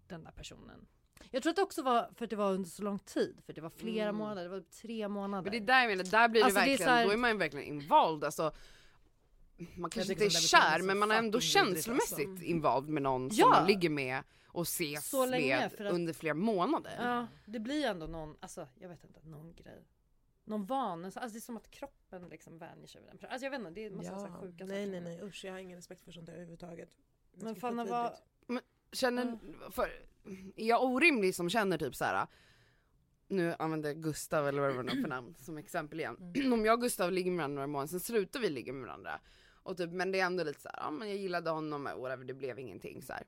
den 0.07 0.23
där 0.23 0.31
personen. 0.31 0.85
Jag 1.31 1.43
tror 1.43 1.49
att 1.49 1.55
det 1.55 1.61
också 1.61 1.81
var 1.81 2.09
för 2.15 2.23
att 2.25 2.29
det 2.29 2.35
var 2.35 2.51
under 2.51 2.69
så 2.69 2.83
lång 2.83 2.99
tid. 2.99 3.41
För 3.45 3.53
det 3.53 3.61
var 3.61 3.69
flera 3.69 4.09
Mm. 4.09 4.15
månader, 4.19 4.43
det 4.43 4.49
var 4.49 4.59
tre 4.81 5.07
månader. 5.07 5.43
Men 5.43 5.51
det 5.51 5.57
är 5.57 5.67
där 5.75 5.81
jag 5.81 5.89
menar, 5.97 6.03
där 6.11 6.29
blir 6.29 6.43
Alltså, 6.43 6.59
det 6.59 6.65
det 6.65 6.71
är 6.71 6.77
verkligen, 6.77 6.91
här- 6.93 7.05
då 7.05 7.11
är 7.11 7.17
man 7.17 7.29
ju 7.31 7.37
verkligen 7.37 7.65
involved 7.65 8.23
alltså. 8.23 8.51
Man 9.75 9.89
kanske 9.89 10.13
inte 10.13 10.25
är 10.25 10.29
kär 10.29 10.81
men 10.81 10.97
man 10.99 11.11
är 11.11 11.15
ändå 11.17 11.37
vidrigt, 11.37 11.53
känslomässigt 11.53 12.29
alltså. 12.29 12.43
involved 12.45 12.89
med 12.93 13.03
någon 13.03 13.29
som 13.29 13.37
Ja. 13.39 13.49
man 13.49 13.67
ligger 13.67 13.89
med 13.89 14.23
och 14.47 14.61
ses 14.61 15.13
länge, 15.13 15.57
med 15.57 15.65
att- 15.87 15.93
under 15.93 16.13
flera 16.13 16.33
månader. 16.33 16.93
Ja, 16.99 17.27
det 17.45 17.59
blir 17.59 17.85
ändå 17.85 18.07
någon, 18.07 18.35
alltså 18.39 18.67
jag 18.79 18.89
vet 18.89 19.03
inte, 19.03 19.19
någon 19.27 19.53
grej. 19.53 19.85
Någon 20.49 20.65
vana, 20.65 21.05
alltså 21.05 21.19
det 21.19 21.37
är 21.37 21.39
som 21.39 21.57
att 21.57 21.71
kroppen 21.71 22.29
liksom 22.29 22.57
vänjer 22.57 22.87
sig 22.87 23.01
vid 23.01 23.09
den. 23.09 23.29
Alltså 23.29 23.45
jag 23.45 23.51
vet 23.51 23.59
inte, 23.59 23.71
det 23.71 23.85
är 23.85 23.89
massa 23.91 24.19
så 24.19 24.25
här 24.25 24.41
sjuka 24.41 24.65
nej 24.65 24.85
saker. 24.85 25.01
nej 25.01 25.01
nej 25.01 25.21
usch 25.21 25.45
jag 25.45 25.51
har 25.51 25.59
ingen 25.59 25.75
respekt 25.75 26.03
för 26.03 26.11
sånt 26.11 26.25
där 26.25 26.33
överhuvudtaget. 26.33 26.89
Men 27.33 27.55
Fanna 27.55 27.85
vad, 27.85 28.11
skitvidrigt. 28.11 28.65
Känner, 28.91 29.39
för, 29.71 29.83
är 30.55 30.67
jag 30.67 30.83
orimlig 30.83 31.35
som 31.35 31.49
känner 31.49 31.77
typ 31.77 31.95
så 31.95 32.05
här. 32.05 32.27
nu 33.27 33.55
använder 33.59 33.89
jag 33.89 34.03
Gustav 34.03 34.47
eller 34.47 34.61
vad 34.61 34.69
det 34.69 34.75
var 34.75 35.01
för 35.01 35.07
namn 35.07 35.35
som 35.39 35.57
exempel 35.57 35.99
igen. 35.99 36.33
Mm. 36.35 36.53
Om 36.53 36.65
jag 36.65 36.73
och 36.73 36.81
Gustav 36.81 37.11
ligger 37.11 37.31
med 37.31 37.37
varandra 37.37 37.55
några 37.55 37.67
månader, 37.67 37.87
sen 37.87 37.99
slutar 37.99 38.39
vi 38.39 38.49
ligga 38.49 38.73
med 38.73 38.87
varandra. 38.87 39.19
Och 39.63 39.77
typ, 39.77 39.91
men 39.91 40.11
det 40.11 40.19
är 40.19 40.25
ändå 40.25 40.43
lite 40.43 40.61
så 40.61 40.69
här, 40.69 40.79
ja 40.79 40.91
men 40.91 41.09
jag 41.09 41.17
gillade 41.17 41.49
honom, 41.49 41.83
whatever, 41.83 42.25
det 42.25 42.33
blev 42.33 42.59
ingenting 42.59 43.01
så 43.01 43.13
här. 43.13 43.23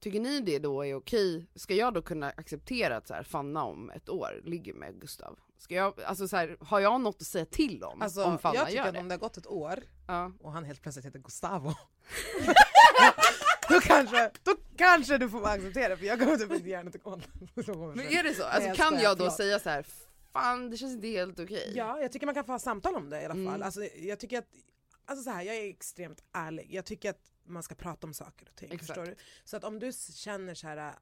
Tycker 0.00 0.20
ni 0.20 0.40
det 0.40 0.58
då 0.58 0.84
är 0.84 0.94
okej? 0.94 1.46
Ska 1.54 1.74
jag 1.74 1.94
då 1.94 2.02
kunna 2.02 2.30
acceptera 2.30 2.96
att 2.96 3.06
så 3.06 3.14
här, 3.14 3.22
Fanna 3.22 3.64
om 3.64 3.90
ett 3.90 4.08
år 4.08 4.40
ligger 4.44 4.74
med 4.74 5.00
Gustav? 5.00 5.38
Ska 5.58 5.74
jag, 5.74 6.00
alltså 6.00 6.28
så 6.28 6.36
här, 6.36 6.56
har 6.60 6.80
jag 6.80 7.00
något 7.00 7.16
att 7.20 7.26
säga 7.26 7.44
till 7.46 7.84
om? 7.84 8.02
Alltså, 8.02 8.24
om 8.24 8.38
Fanna 8.38 8.54
jag 8.54 8.66
tycker 8.66 8.78
gör 8.80 8.88
att 8.88 8.94
det? 8.94 9.00
om 9.00 9.08
det 9.08 9.14
har 9.14 9.18
gått 9.20 9.36
ett 9.36 9.46
år 9.46 9.82
Ja. 10.06 10.32
och 10.40 10.52
han 10.52 10.64
helt 10.64 10.82
plötsligt 10.82 11.06
heter 11.06 11.18
Gustavo 11.18 11.74
då, 13.68 13.80
kanske, 13.80 14.30
då 14.42 14.56
kanske 14.76 15.18
du 15.18 15.30
får 15.30 15.46
acceptera 15.48 15.96
för 15.96 16.04
jag 16.04 16.18
kommer 16.18 16.36
typ 16.36 16.52
inte 16.52 16.82
något 16.82 17.06
åt 17.06 17.22
det. 17.66 17.76
Men 17.76 18.00
är 18.00 18.22
det 18.22 18.34
så? 18.34 18.44
Alltså, 18.44 18.74
kan 18.74 19.00
jag 19.00 19.16
då 19.16 19.24
förlåt. 19.24 19.36
säga 19.36 19.58
så 19.58 19.70
här, 19.70 19.86
fan 20.32 20.70
det 20.70 20.76
känns 20.76 20.92
inte 20.94 21.06
helt 21.08 21.40
okej? 21.40 21.72
Ja, 21.76 22.00
jag 22.00 22.12
tycker 22.12 22.26
man 22.26 22.34
kan 22.34 22.44
få 22.44 22.52
ha 22.52 22.58
samtal 22.58 22.94
om 22.96 23.10
det 23.10 23.22
i 23.22 23.24
alla 23.24 23.34
fall. 23.34 23.46
Mm. 23.46 23.62
Alltså, 23.62 23.84
jag 23.84 24.20
tycker 24.20 24.38
att, 24.38 24.48
alltså 25.06 25.24
så 25.24 25.30
här, 25.30 25.42
jag 25.42 25.56
är 25.56 25.68
extremt 25.70 26.24
ärlig. 26.32 26.66
Jag 26.70 26.84
tycker 26.84 27.10
att 27.10 27.20
man 27.46 27.62
ska 27.62 27.74
prata 27.74 28.06
om 28.06 28.14
saker 28.14 28.48
och 28.48 28.56
ting. 28.56 28.68
Exakt. 28.72 28.86
Förstår 28.86 29.06
du? 29.06 29.14
Så 29.44 29.56
att 29.56 29.64
om 29.64 29.78
du 29.78 29.92
känner 30.14 30.54
så 30.54 30.66
här, 30.66 30.94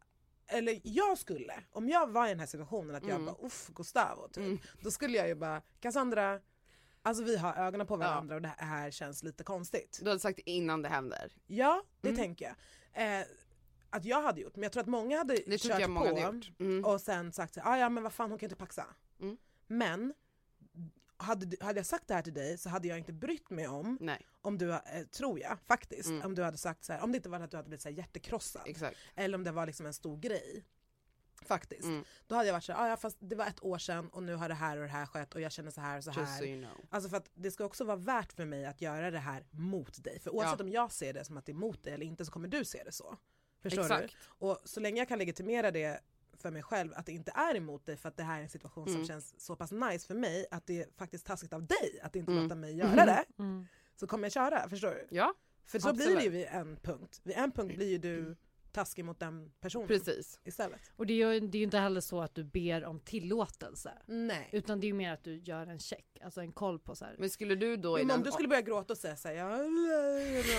eller 0.47 0.81
jag 0.85 1.19
skulle, 1.19 1.55
om 1.73 1.89
jag 1.89 2.11
var 2.11 2.27
i 2.27 2.29
den 2.29 2.41
här 2.41 2.47
situationen 2.47 2.95
att 2.97 3.03
jag 3.03 3.11
Mm. 3.21 3.27
bara 3.27 3.47
uff 3.47 3.69
Gustavo 3.75 4.29
typ, 4.29 4.37
Mm. 4.37 4.59
då 4.83 4.91
skulle 4.91 5.17
jag 5.19 5.29
ju 5.29 5.35
bara 5.35 5.63
Cassandra, 5.81 6.41
alltså 7.03 7.25
vi 7.25 7.37
har 7.37 7.55
ögonen 7.55 7.87
på 7.87 7.95
Ja. 7.95 7.99
varandra 7.99 8.35
och 8.35 8.43
det 8.43 8.55
här 8.59 8.91
känns 8.91 9.23
lite 9.23 9.45
konstigt. 9.45 9.99
Du 10.03 10.09
hade 10.09 10.21
sagt 10.21 10.39
innan 10.39 10.83
det 10.83 10.89
händer. 10.89 11.33
Ja, 11.47 11.83
det 12.01 12.09
Mm. 12.09 12.21
tänker 12.21 12.45
jag. 12.93 13.21
Eh, 13.21 13.27
att 13.91 14.05
jag 14.05 14.23
hade 14.23 14.41
gjort, 14.41 14.57
men 14.57 14.63
jag 14.63 14.73
tror 14.73 14.81
att 14.81 14.87
många 14.89 15.19
hade 15.19 15.35
Det 15.47 15.59
kört 15.59 15.81
jag 15.81 15.91
många 15.91 16.11
på 16.11 16.21
hade 16.21 16.37
gjort. 16.37 16.51
Mm. 16.61 16.85
och 16.85 17.01
sen 17.01 17.33
sagt 17.33 17.59
"Ah, 17.63 17.77
ja 17.79 17.89
men 17.89 18.03
vad 18.03 18.13
fan 18.13 18.31
hon 18.31 18.39
kan 18.39 18.47
inte 18.47 18.57
paxa. 18.57 18.87
Mm. 19.21 19.37
Men 19.67 20.15
hade, 21.17 21.57
hade 21.61 21.79
jag 21.79 21.87
sagt 21.87 22.09
det 22.09 22.15
här 22.15 22.23
till 22.23 22.35
dig 22.35 22.59
så 22.59 22.69
hade 22.69 22.89
jag 22.89 22.99
inte 22.99 23.13
brytt 23.13 23.51
mig 23.51 23.69
om, 23.69 23.99
Nej, 24.01 24.27
om 24.43 24.59
du, 24.59 24.73
eh, 24.73 24.81
tror 25.11 25.41
jag 25.41 25.59
faktiskt, 25.67 26.09
Mm. 26.09 26.23
om 26.27 26.35
du 26.35 26.43
hade 26.43 26.57
sagt 26.59 26.85
så 26.85 26.93
här, 26.93 27.01
om 27.03 27.13
det 27.13 27.17
inte 27.17 27.29
var 27.29 27.41
att 27.41 27.51
du 27.51 27.57
hade 27.57 27.69
blivit 27.69 27.83
så 27.83 27.89
här 27.89 27.97
hjärtekrossad 27.97 28.63
exakt. 28.67 28.97
eller 29.15 29.39
om 29.39 29.45
det 29.45 29.53
var 29.53 29.67
liksom 29.67 29.87
en 29.87 29.95
stor 29.95 30.17
grej. 30.19 30.65
Faktiskt. 31.47 31.85
Mm. 31.85 32.05
Då 32.27 32.35
hade 32.35 32.47
jag 32.49 32.53
varit 32.55 32.65
så 32.65 32.73
här, 32.73 32.85
"Ah, 32.85 32.89
ja 32.89 32.97
fast 32.97 33.17
det 33.21 33.37
var 33.37 33.47
ett 33.47 33.63
år 33.65 33.79
sedan 33.79 34.09
och 34.09 34.23
nu 34.23 34.35
har 34.35 34.49
det 34.49 34.55
här 34.55 34.77
och 34.77 34.83
det 34.83 34.89
här 34.89 35.07
skett 35.07 35.35
och 35.35 35.41
jag 35.41 35.53
känner 35.53 35.71
så 35.71 35.81
här 35.81 35.99
och 35.99 36.05
så 36.05 36.11
Just 36.11 36.33
här. 36.33 36.39
so 36.39 36.45
you 36.45 36.63
know. 36.63 36.87
Alltså 36.91 37.11
för 37.11 37.17
att 37.17 37.31
det 37.35 37.51
ska 37.51 37.65
också 37.65 37.85
vara 37.85 37.97
värt 37.97 38.33
för 38.33 38.45
mig 38.45 38.67
att 38.67 38.81
göra 38.81 39.11
det 39.11 39.19
här 39.19 39.45
mot 39.51 40.05
dig. 40.05 40.21
För 40.21 40.31
oavsett 40.31 40.59
Ja. 40.59 40.65
om 40.65 40.71
jag 40.71 40.93
ser 40.93 41.13
det 41.13 41.25
som 41.25 41.37
att 41.37 41.47
det 41.47 41.53
är 41.53 41.55
mot 41.55 41.85
dig 41.85 41.93
eller 41.95 42.07
inte 42.07 42.25
så 42.25 42.33
kommer 42.33 42.49
du 42.49 42.65
se 42.65 42.83
det 42.85 42.93
så. 42.93 43.17
Förstår 43.63 43.83
Exakt. 43.83 44.13
du? 44.13 44.47
Och 44.47 44.59
så 44.65 44.81
länge 44.81 45.01
jag 45.01 45.09
kan 45.09 45.19
legitimera 45.19 45.71
det 45.71 46.01
för 46.45 46.51
mig 46.51 46.63
själv 46.63 46.93
att 46.97 47.07
det 47.07 47.13
inte 47.13 47.33
är 47.35 47.55
emot 47.57 47.87
dig 47.87 47.97
för 47.97 48.09
att 48.09 48.17
det 48.17 48.23
här 48.23 48.39
är 48.39 48.43
en 48.43 48.49
situation 48.49 48.89
Mm. 48.89 48.99
som 48.99 49.07
känns 49.07 49.41
så 49.41 49.57
pass 49.57 49.73
nice 49.73 50.07
för 50.07 50.15
mig 50.15 50.47
att 50.51 50.67
det 50.67 50.83
är 50.83 50.89
faktiskt 50.97 51.27
taskigt 51.27 51.53
av 51.53 51.67
dig 51.67 52.01
att 52.03 52.17
inte 52.17 52.33
Mm. 52.33 52.43
låta 52.45 52.55
mig 52.55 52.77
göra 52.77 53.07
det. 53.07 53.25
mm. 53.39 53.67
Så 53.97 54.07
kommer 54.07 54.25
jag 54.25 54.33
köra, 54.33 54.69
förstår 54.69 54.91
du? 54.91 55.07
Ja, 55.11 55.35
För 55.67 55.79
så 55.79 55.93
blir 55.93 56.05
Absolut. 56.05 56.19
det 56.19 56.25
ju 56.25 56.31
vid 56.31 56.47
en 56.47 56.77
punkt. 56.77 57.21
Vid 57.25 57.37
en 57.37 57.53
punkt 57.53 57.77
blir 57.77 57.89
ju 57.89 57.99
du 57.99 58.37
taskig 58.73 59.05
mot 59.05 59.21
den 59.21 59.53
personen 59.61 59.89
precis. 59.89 60.41
istället. 60.45 60.81
Och 60.97 61.07
det 61.07 61.13
är, 61.23 61.33
ju, 61.33 61.41
det 61.41 61.57
är 61.57 61.61
ju 61.61 61.65
inte 61.65 61.79
heller 61.79 62.01
så 62.01 62.21
att 62.21 62.35
du 62.35 62.45
ber 62.45 62.85
om 62.85 63.01
tillåtelse. 63.01 63.93
Nej. 64.07 64.49
Utan 64.53 64.81
det 64.81 64.85
är 64.87 64.89
ju 64.89 64.95
mer 64.95 65.13
att 65.13 65.25
du 65.25 65.37
gör 65.37 65.67
en 65.67 65.79
check, 65.79 66.19
alltså 66.25 66.41
en 66.41 66.53
koll 66.53 66.79
på 66.79 66.95
så 66.95 67.05
här. 67.05 67.17
Men 67.19 67.31
skulle 67.31 67.55
du 67.55 67.77
då 67.77 67.99
i 67.99 68.05
Men 68.05 68.17
om 68.17 68.23
du 68.23 68.33
skulle 68.33 68.49
börja 68.49 68.63
gråta 68.63 68.93
och 68.93 68.99
säga 68.99 69.17
såhär, 69.17 69.35
ja, 69.35 69.59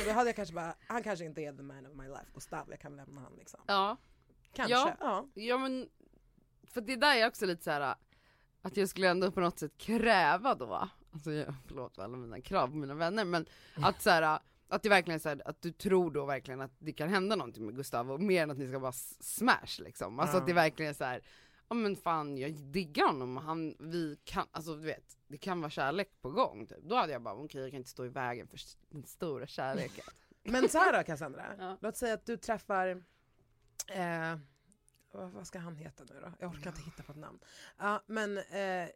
då 0.06 0.12
hade 0.12 0.30
jag 0.30 0.36
kanske 0.36 0.56
bara, 0.56 0.76
han 0.88 1.04
kanske 1.04 1.26
inte 1.26 1.42
är 1.42 1.54
the 1.54 1.64
man 1.64 1.86
of 1.86 1.94
my 1.96 2.08
life, 2.08 2.26
Gustav, 2.34 2.68
jag 2.70 2.80
kan 2.80 2.96
lämna 2.96 3.22
han 3.22 3.34
liksom. 3.38 3.60
Ja, 3.68 3.98
Kanske, 4.56 4.74
Ja. 4.74 4.96
ja. 5.00 5.28
ja 5.34 5.58
men... 5.58 5.90
För 6.64 6.82
det 6.82 6.96
där 6.96 7.16
är 7.16 7.28
också 7.28 7.46
lite 7.46 7.64
så 7.64 7.72
här 7.72 7.96
att 8.62 8.78
jag 8.78 8.90
skulle 8.90 9.10
ändå 9.10 9.32
på 9.32 9.40
något 9.40 9.60
sätt 9.60 9.78
kräva 9.78 10.56
då, 10.56 10.90
alltså 11.14 11.32
jag, 11.32 11.54
förlåt 11.68 11.96
för 11.96 12.04
alla 12.04 12.18
mina 12.18 12.42
krav 12.42 12.68
på 12.68 12.76
mina 12.76 12.94
vänner, 12.94 13.26
men 13.26 13.46
att 13.76 14.02
så 14.02 14.10
här, 14.10 14.40
att 14.68 14.84
det 14.84 14.90
verkligen 14.90 15.16
är 15.16 15.20
så 15.20 15.30
här, 15.30 15.42
att 15.46 15.62
du 15.62 15.72
tror 15.72 16.12
då 16.12 16.26
verkligen 16.26 16.62
att 16.62 16.72
det 16.80 16.94
kan 16.94 17.10
hända 17.10 17.36
någonting 17.36 17.66
med 17.66 17.76
Gustav 17.76 18.12
och 18.12 18.20
mer 18.22 18.44
än 18.44 18.52
att 18.52 18.58
ni 18.58 18.68
ska 18.68 18.80
bara 18.80 18.92
smash 18.92 19.80
liksom. 19.84 20.20
Alltså 20.20 20.38
Ja. 20.38 20.42
att 20.42 20.48
det 20.48 20.54
verkligen 20.54 20.90
är 20.90 20.94
så 20.94 21.04
här. 21.04 21.22
ja 21.70 21.76
men 21.76 21.96
fan 21.96 22.38
jag 22.38 22.54
diggar 22.54 23.06
honom, 23.08 23.38
han, 23.38 23.76
vi 23.80 24.18
kan, 24.24 24.48
alltså 24.52 24.76
du 24.76 24.86
vet, 24.86 25.18
det 25.28 25.38
kan 25.38 25.62
vara 25.62 25.70
kärlek 25.70 26.22
på 26.22 26.30
gång 26.32 26.68
typ. 26.68 26.82
Då 26.84 26.96
hade 26.96 27.14
jag 27.14 27.22
bara, 27.22 27.36
okej 27.36 27.62
jag 27.62 27.72
kan 27.72 27.78
inte 27.78 27.90
stå 27.90 28.06
i 28.06 28.10
vägen 28.10 28.48
för 28.48 28.60
den 28.90 29.04
stora 29.04 29.48
kärleken. 29.48 30.06
Men 30.44 30.70
så 30.70 30.78
här 30.78 30.98
då 30.98 31.04
Cassandra, 31.04 31.46
Ja. 31.60 31.78
låt 31.82 31.98
säga 31.98 32.14
att 32.14 32.26
du 32.26 32.38
träffar, 32.38 33.04
eh, 33.88 34.38
vad 35.12 35.48
ska 35.48 35.60
han 35.60 35.76
heta 35.76 36.04
nu 36.04 36.20
då? 36.22 36.32
Jag 36.40 36.52
orkar 36.52 36.70
inte 36.70 36.82
hitta 36.82 37.04
på 37.04 37.12
ett 37.12 37.18
namn. 37.18 37.40
Ja, 37.78 38.04
men 38.08 38.38
eh, 38.38 38.90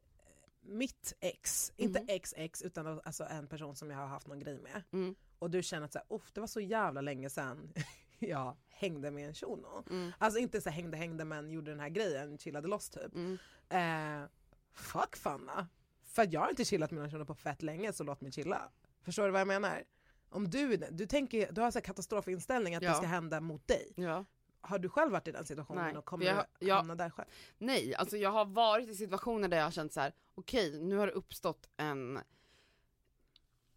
mitt 0.61 1.13
ex, 1.19 1.71
inte 1.77 1.99
Mhm. 1.99 2.09
ex-ex 2.09 2.61
utan 2.61 2.87
alltså 3.03 3.23
en 3.23 3.47
person 3.47 3.75
som 3.75 3.91
jag 3.91 3.97
har 3.97 4.07
haft 4.07 4.27
någon 4.27 4.39
grej 4.39 4.59
med. 4.59 4.83
Mm. 4.91 5.15
Och 5.39 5.49
du 5.51 5.63
känner 5.63 5.85
att 5.85 5.93
så 5.93 5.99
här, 5.99 6.15
"Uff, 6.15 6.31
det 6.33 6.39
var 6.39 6.47
så 6.47 6.59
jävla 6.59 7.01
länge 7.01 7.29
sedan 7.29 7.73
jag 8.19 8.57
hängde 8.69 9.11
med 9.11 9.27
en 9.27 9.33
shuno. 9.33 9.83
Mm. 9.89 10.11
Alltså 10.17 10.39
inte 10.39 10.61
så 10.61 10.69
här 10.69 10.75
hängde 10.75 10.97
hängde 10.97 11.25
men 11.25 11.51
gjorde 11.51 11.71
den 11.71 11.79
här 11.79 11.89
grejen, 11.89 12.37
chillade 12.37 12.67
loss 12.67 12.89
typ. 12.89 13.15
Mm. 13.15 13.37
Eh, 13.69 14.29
fuck 14.73 15.15
Fanna. 15.15 15.67
För 16.03 16.27
jag 16.33 16.41
har 16.41 16.49
inte 16.49 16.65
chillat 16.65 16.91
med 16.91 16.99
någon 17.01 17.11
shuno 17.11 17.25
på 17.25 17.35
fett 17.35 17.61
länge 17.61 17.93
så 17.93 18.03
låt 18.03 18.21
mig 18.21 18.31
chilla. 18.31 18.71
Förstår 19.01 19.25
du 19.25 19.31
vad 19.31 19.41
jag 19.41 19.47
menar? 19.47 19.83
Om 20.29 20.49
du, 20.49 20.77
du, 20.77 21.05
tänker, 21.05 21.51
du 21.51 21.61
har 21.61 21.71
så 21.71 21.81
katastrofinställning 21.81 22.75
att 22.75 22.83
Ja. 22.83 22.89
det 22.89 22.95
ska 22.97 23.05
hända 23.05 23.41
mot 23.41 23.67
dig. 23.67 23.93
Ja. 23.95 24.25
Har 24.61 24.79
du 24.79 24.89
själv 24.89 25.11
varit 25.11 25.27
i 25.27 25.31
den 25.31 25.45
situationen 25.45 25.83
Nej, 25.85 25.97
och 25.97 26.05
kommer 26.05 26.25
jag- 26.25 26.45
du 26.59 26.67
jag- 26.67 26.75
hamna 26.75 26.95
där 26.95 27.09
själv? 27.09 27.27
Nej, 27.57 27.95
alltså 27.95 28.17
jag 28.17 28.29
har 28.31 28.45
varit 28.45 28.89
i 28.89 28.95
situationer 28.95 29.47
där 29.47 29.57
jag 29.57 29.63
har 29.63 29.71
känt 29.71 29.93
så 29.93 29.99
här: 29.99 30.13
okej 30.35 30.79
nu 30.79 30.97
har 30.97 31.07
det 31.07 31.13
uppstått 31.13 31.69
en 31.77 32.17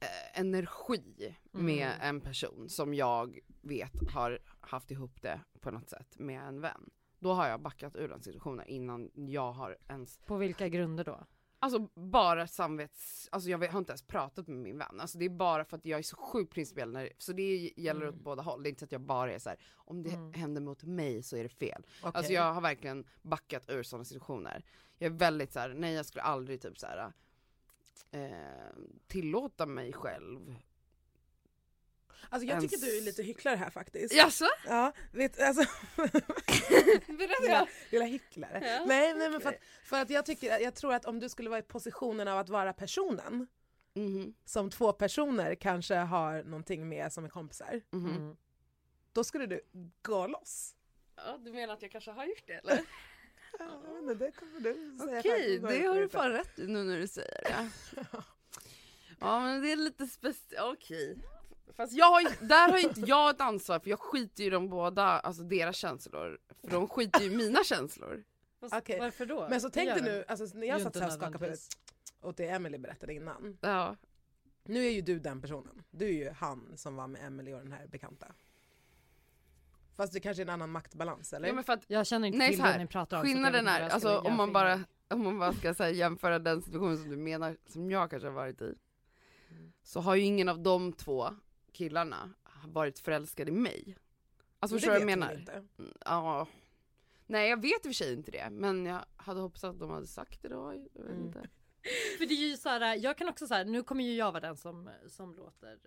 eh, 0.00 0.40
energi 0.40 1.36
med 1.50 1.86
Mm. 1.94 2.00
en 2.00 2.20
person 2.20 2.68
som 2.68 2.94
jag 2.94 3.38
vet 3.60 4.10
har 4.12 4.38
haft 4.60 4.90
ihop 4.90 5.22
det 5.22 5.40
på 5.60 5.70
något 5.70 5.88
sätt 5.90 6.18
med 6.18 6.42
en 6.42 6.60
vän. 6.60 6.90
Då 7.18 7.32
har 7.32 7.48
jag 7.48 7.60
backat 7.60 7.96
ur 7.96 8.08
den 8.08 8.22
situationen 8.22 8.66
innan 8.66 9.10
jag 9.14 9.52
har 9.52 9.76
ens, 9.88 10.18
På 10.26 10.36
vilka 10.36 10.68
grunder 10.68 11.04
då? 11.04 11.26
Alltså 11.62 11.88
bara 11.94 12.46
samvets, 12.46 13.28
alltså 13.32 13.50
jag 13.50 13.68
har 13.68 13.78
inte 13.78 13.92
ens 13.92 14.02
pratat 14.02 14.48
med 14.48 14.58
min 14.58 14.78
vän. 14.78 15.00
Alltså 15.00 15.18
det 15.18 15.24
är 15.24 15.28
bara 15.28 15.64
för 15.64 15.76
att 15.76 15.84
jag 15.84 15.98
är 15.98 16.02
så 16.02 16.16
sjukt 16.16 16.52
principiell, 16.54 16.92
när, 16.92 17.12
så 17.18 17.32
det 17.32 17.72
gäller 17.76 18.08
åt 18.08 18.14
båda 18.14 18.42
håll. 18.42 18.62
Det 18.62 18.68
är 18.68 18.70
inte 18.70 18.78
så 18.80 18.84
att 18.84 18.92
jag 18.92 19.00
bara 19.00 19.32
är 19.32 19.38
så 19.38 19.48
här: 19.48 19.58
om 19.74 20.02
det 20.02 20.10
Mm. 20.10 20.32
händer 20.32 20.60
mot 20.60 20.82
mig 20.82 21.22
så 21.22 21.36
är 21.36 21.42
det 21.42 21.48
fel. 21.48 21.86
Okej. 22.02 22.10
Alltså 22.14 22.32
jag 22.32 22.52
har 22.52 22.60
verkligen 22.60 23.06
backat 23.22 23.70
ur 23.70 23.82
sådana 23.82 24.04
situationer. 24.04 24.64
Jag 24.98 25.12
är 25.12 25.16
väldigt 25.16 25.52
så 25.52 25.58
här: 25.60 25.74
nej 25.74 25.94
jag 25.94 26.06
skulle 26.06 26.22
aldrig 26.22 26.60
typ 26.62 26.78
så 26.78 26.86
här. 26.86 27.12
Eh, 28.10 28.30
tillåta 29.06 29.66
mig 29.66 29.92
själv. 29.92 30.54
Alltså 32.30 32.48
jag 32.48 32.60
tycker 32.60 32.76
du 32.76 32.98
är 32.98 33.02
lite 33.02 33.22
hycklare 33.22 33.56
här 33.56 33.70
faktiskt. 33.70 34.14
Jaså? 34.14 34.46
Ja, 34.66 34.92
vet, 35.12 35.40
alltså, 35.40 35.64
Berätta! 37.06 37.42
lilla, 37.42 37.68
lilla 37.90 38.04
hycklare. 38.04 38.60
Ja, 38.68 38.84
Nej, 38.86 39.14
nej 39.14 39.30
men 39.30 39.40
för 39.40 39.48
att, 39.48 39.58
för 39.84 40.00
att 40.02 40.10
jag, 40.10 40.26
tycker, 40.26 40.58
jag 40.58 40.74
tror 40.74 40.94
att 40.94 41.04
om 41.04 41.20
du 41.20 41.28
skulle 41.28 41.50
vara 41.50 41.60
i 41.60 41.62
positionen 41.62 42.28
av 42.28 42.38
att 42.38 42.48
vara 42.48 42.72
personen 42.72 43.46
Mhm, 43.94 44.34
som 44.44 44.70
två 44.70 44.92
personer 44.92 45.54
kanske 45.54 45.94
har 45.94 46.42
någonting 46.42 46.88
med 46.88 47.12
som 47.12 47.24
är 47.24 47.28
kompisar. 47.28 47.80
mhm. 47.90 48.16
Mm. 48.16 48.36
Då 49.12 49.24
skulle 49.24 49.46
du 49.46 49.60
gå 50.02 50.26
loss. 50.26 50.74
Ja, 51.16 51.38
du 51.38 51.52
menar 51.52 51.74
att 51.74 51.82
jag 51.82 51.90
kanske 51.90 52.10
har 52.10 52.24
gjort 52.26 52.46
det 52.46 52.52
eller? 52.52 52.80
Ja, 53.58 53.82
men 54.02 54.18
det 54.18 54.32
kommer 54.32 54.60
du 54.60 54.98
säga 54.98 55.18
Okej, 55.20 55.58
det 55.58 55.86
har 55.86 56.00
du 56.00 56.08
fan 56.08 56.30
rätt 56.30 56.58
i 56.58 56.66
nu 56.66 56.84
när 56.84 56.98
du 56.98 57.06
säger 57.08 57.40
det. 57.44 57.70
Ja 59.20 59.40
men 59.40 59.62
det 59.62 59.72
är 59.72 59.76
lite 59.76 60.06
speciellt, 60.06 60.72
okej. 60.72 61.18
Fast 61.76 61.92
jag 61.92 62.06
har, 62.10 62.20
ju- 62.20 62.46
där 62.46 62.68
har 62.68 62.78
ju 62.78 62.84
inte 62.84 63.00
jag 63.00 63.30
ett 63.30 63.40
ansvar 63.40 63.78
för 63.78 63.90
jag 63.90 64.00
skiter 64.00 64.42
ju 64.42 64.46
i 64.46 64.50
de 64.50 64.68
båda, 64.68 65.02
alltså 65.04 65.42
deras 65.42 65.76
känslor. 65.76 66.38
För 66.60 66.70
de 66.70 66.88
skiter 66.88 67.20
ju 67.20 67.32
i 67.32 67.36
mina 67.36 67.64
känslor. 67.64 68.24
Fast 68.60 68.74
Okej. 68.74 68.98
Varför 69.00 69.26
då? 69.26 69.48
Men 69.48 69.60
så 69.60 69.70
tänk 69.70 69.90
dig 69.94 70.02
nu, 70.02 70.24
alltså, 70.28 70.58
när 70.58 70.66
jag 70.66 70.80
satt 70.82 70.96
här 70.96 71.06
och 71.06 71.12
skakade 71.12 71.38
på 71.38 71.44
huvudet 71.44 71.60
åt 72.22 72.36
det 72.36 72.48
Emily 72.48 72.78
berättade 72.78 73.14
innan. 73.14 73.58
Ja. 73.60 73.96
Nu 74.64 74.86
är 74.86 74.90
ju 74.90 75.00
du 75.00 75.18
den 75.18 75.40
personen. 75.40 75.82
Du 75.90 76.04
är 76.04 76.12
ju 76.12 76.30
han 76.30 76.72
som 76.76 76.96
var 76.96 77.06
med 77.06 77.26
Emily 77.26 77.52
och 77.54 77.58
den 77.58 77.72
här 77.72 77.86
bekanta. 77.86 78.26
Fast 79.96 80.12
det 80.12 80.20
kanske 80.20 80.42
är 80.42 80.44
en 80.44 80.50
annan 80.50 80.70
maktbalans 80.70 81.32
eller? 81.32 81.48
Ja, 81.48 81.54
men 81.54 81.64
för 81.64 81.72
att, 81.72 81.84
Jag 81.86 82.06
känner 82.06 82.26
inte 82.28 82.38
nej 82.38 82.48
till 82.48 82.58
så 82.58 82.64
det 82.64 82.70
här, 82.70 82.78
ni 82.78 82.86
pratar 82.86 83.16
om. 83.16 83.22
skillnaden 83.22 83.68
är, 83.68 83.88
alltså 83.88 84.18
om 84.18 84.36
man 84.36 84.52
bara, 84.52 84.80
om 85.08 85.24
man 85.24 85.38
bara 85.38 85.52
ska 85.52 85.72
här, 85.78 85.88
jämföra 85.88 86.38
den 86.38 86.62
situationen 86.62 86.98
som 86.98 87.10
du 87.10 87.16
menar, 87.16 87.56
som 87.66 87.90
jag 87.90 88.10
kanske 88.10 88.28
har 88.28 88.34
varit 88.34 88.62
i. 88.62 88.74
Så 89.82 90.00
har 90.00 90.14
ju 90.14 90.22
ingen 90.22 90.48
av 90.48 90.58
de 90.62 90.92
två 90.92 91.30
killarna 91.72 92.30
varit 92.66 92.98
förälskad 92.98 93.48
i 93.48 93.52
mig. 93.52 93.96
Alltså 94.60 94.76
förstår 94.76 94.92
du 94.92 94.98
vad 95.00 95.10
jag 95.10 95.18
menar? 95.18 95.34
inte. 95.38 95.52
Mm, 95.78 95.92
Ja. 96.04 96.46
Nej 97.26 97.48
jag 97.50 97.62
vet 97.62 97.72
i 97.72 97.76
och 97.78 97.82
för 97.82 97.92
sig 97.92 98.12
inte 98.14 98.30
det, 98.30 98.50
men 98.50 98.86
jag 98.86 99.04
hade 99.16 99.40
hoppats 99.40 99.64
att 99.64 99.78
de 99.78 99.90
hade 99.90 100.06
sagt 100.06 100.42
det 100.42 100.48
då. 100.48 100.72
Jag 100.94 101.02
vet 101.02 101.12
Mm. 101.12 101.26
inte. 101.26 101.48
För 102.18 102.26
det 102.26 102.34
är 102.34 102.48
ju 102.50 102.56
så 102.56 102.68
här, 102.68 102.96
jag 102.96 103.18
kan 103.18 103.28
också 103.28 103.46
så 103.46 103.54
här, 103.54 103.64
nu 103.64 103.82
kommer 103.82 104.04
ju 104.04 104.14
jag 104.14 104.32
vara 104.32 104.40
den 104.40 104.56
som, 104.56 104.90
som 105.06 105.34
låter 105.34 105.72
eh, 105.72 105.78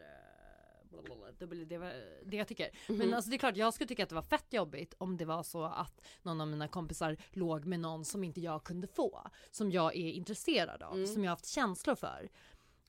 det 1.39 1.47
blir 1.47 1.65
det, 2.25 2.37
jag 2.37 2.47
tycker. 2.47 2.69
Men 2.87 2.97
Mhm. 2.97 3.13
alltså 3.13 3.29
det 3.29 3.35
är 3.35 3.37
klart 3.37 3.57
jag 3.57 3.73
skulle 3.73 3.87
tycka 3.87 4.03
att 4.03 4.09
det 4.09 4.15
var 4.15 4.21
fett 4.21 4.53
jobbigt 4.53 4.93
om 4.97 5.17
det 5.17 5.25
var 5.25 5.43
så 5.43 5.63
att 5.63 6.01
någon 6.21 6.41
av 6.41 6.47
mina 6.47 6.67
kompisar 6.67 7.17
låg 7.31 7.65
med 7.65 7.79
någon 7.79 8.05
som 8.05 8.23
inte 8.23 8.41
jag 8.41 8.63
kunde 8.63 8.87
få. 8.87 9.27
Som 9.51 9.71
jag 9.71 9.95
är 9.95 10.11
intresserad 10.11 10.81
av, 10.83 10.93
Mm. 10.93 11.07
som 11.07 11.23
jag 11.23 11.31
har 11.31 11.35
haft 11.35 11.47
känslor 11.47 11.95
för. 11.95 12.29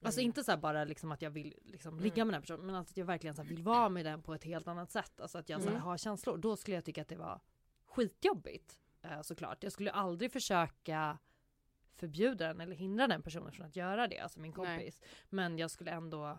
Alltså 0.02 0.20
inte 0.20 0.44
så 0.44 0.50
här 0.50 0.58
bara 0.58 0.84
liksom 0.84 1.12
att 1.12 1.22
jag 1.22 1.30
vill 1.30 1.54
liksom 1.64 2.00
ligga 2.00 2.24
med 2.24 2.34
den 2.34 2.42
personen 2.42 2.66
men 2.66 2.74
att 2.74 2.96
jag 2.96 3.06
verkligen 3.06 3.34
så 3.36 3.42
vill 3.42 3.62
vara 3.62 3.88
med 3.88 4.04
den 4.04 4.22
på 4.22 4.34
ett 4.34 4.44
helt 4.44 4.68
annat 4.68 4.90
sätt. 4.90 5.20
Alltså 5.20 5.38
att 5.38 5.48
jag 5.48 5.62
så 5.62 5.70
här 5.70 5.78
har 5.78 5.96
känslor. 5.96 6.38
Då 6.38 6.56
skulle 6.56 6.74
jag 6.74 6.84
tycka 6.84 7.02
att 7.02 7.08
det 7.08 7.16
var 7.16 7.40
skitjobbigt 7.86 8.80
eh, 9.02 9.22
såklart. 9.22 9.62
Jag 9.62 9.72
skulle 9.72 9.90
aldrig 9.90 10.32
försöka 10.32 11.18
förbjuda 11.94 12.46
den 12.46 12.60
eller 12.60 12.76
hindra 12.76 13.06
den 13.06 13.22
personen 13.22 13.52
från 13.52 13.66
att 13.66 13.76
göra 13.76 14.08
det, 14.08 14.18
alltså 14.18 14.40
min 14.40 14.54
Nej. 14.56 14.66
kompis. 14.66 15.00
Men 15.28 15.58
jag 15.58 15.70
skulle 15.70 15.90
ändå 15.90 16.38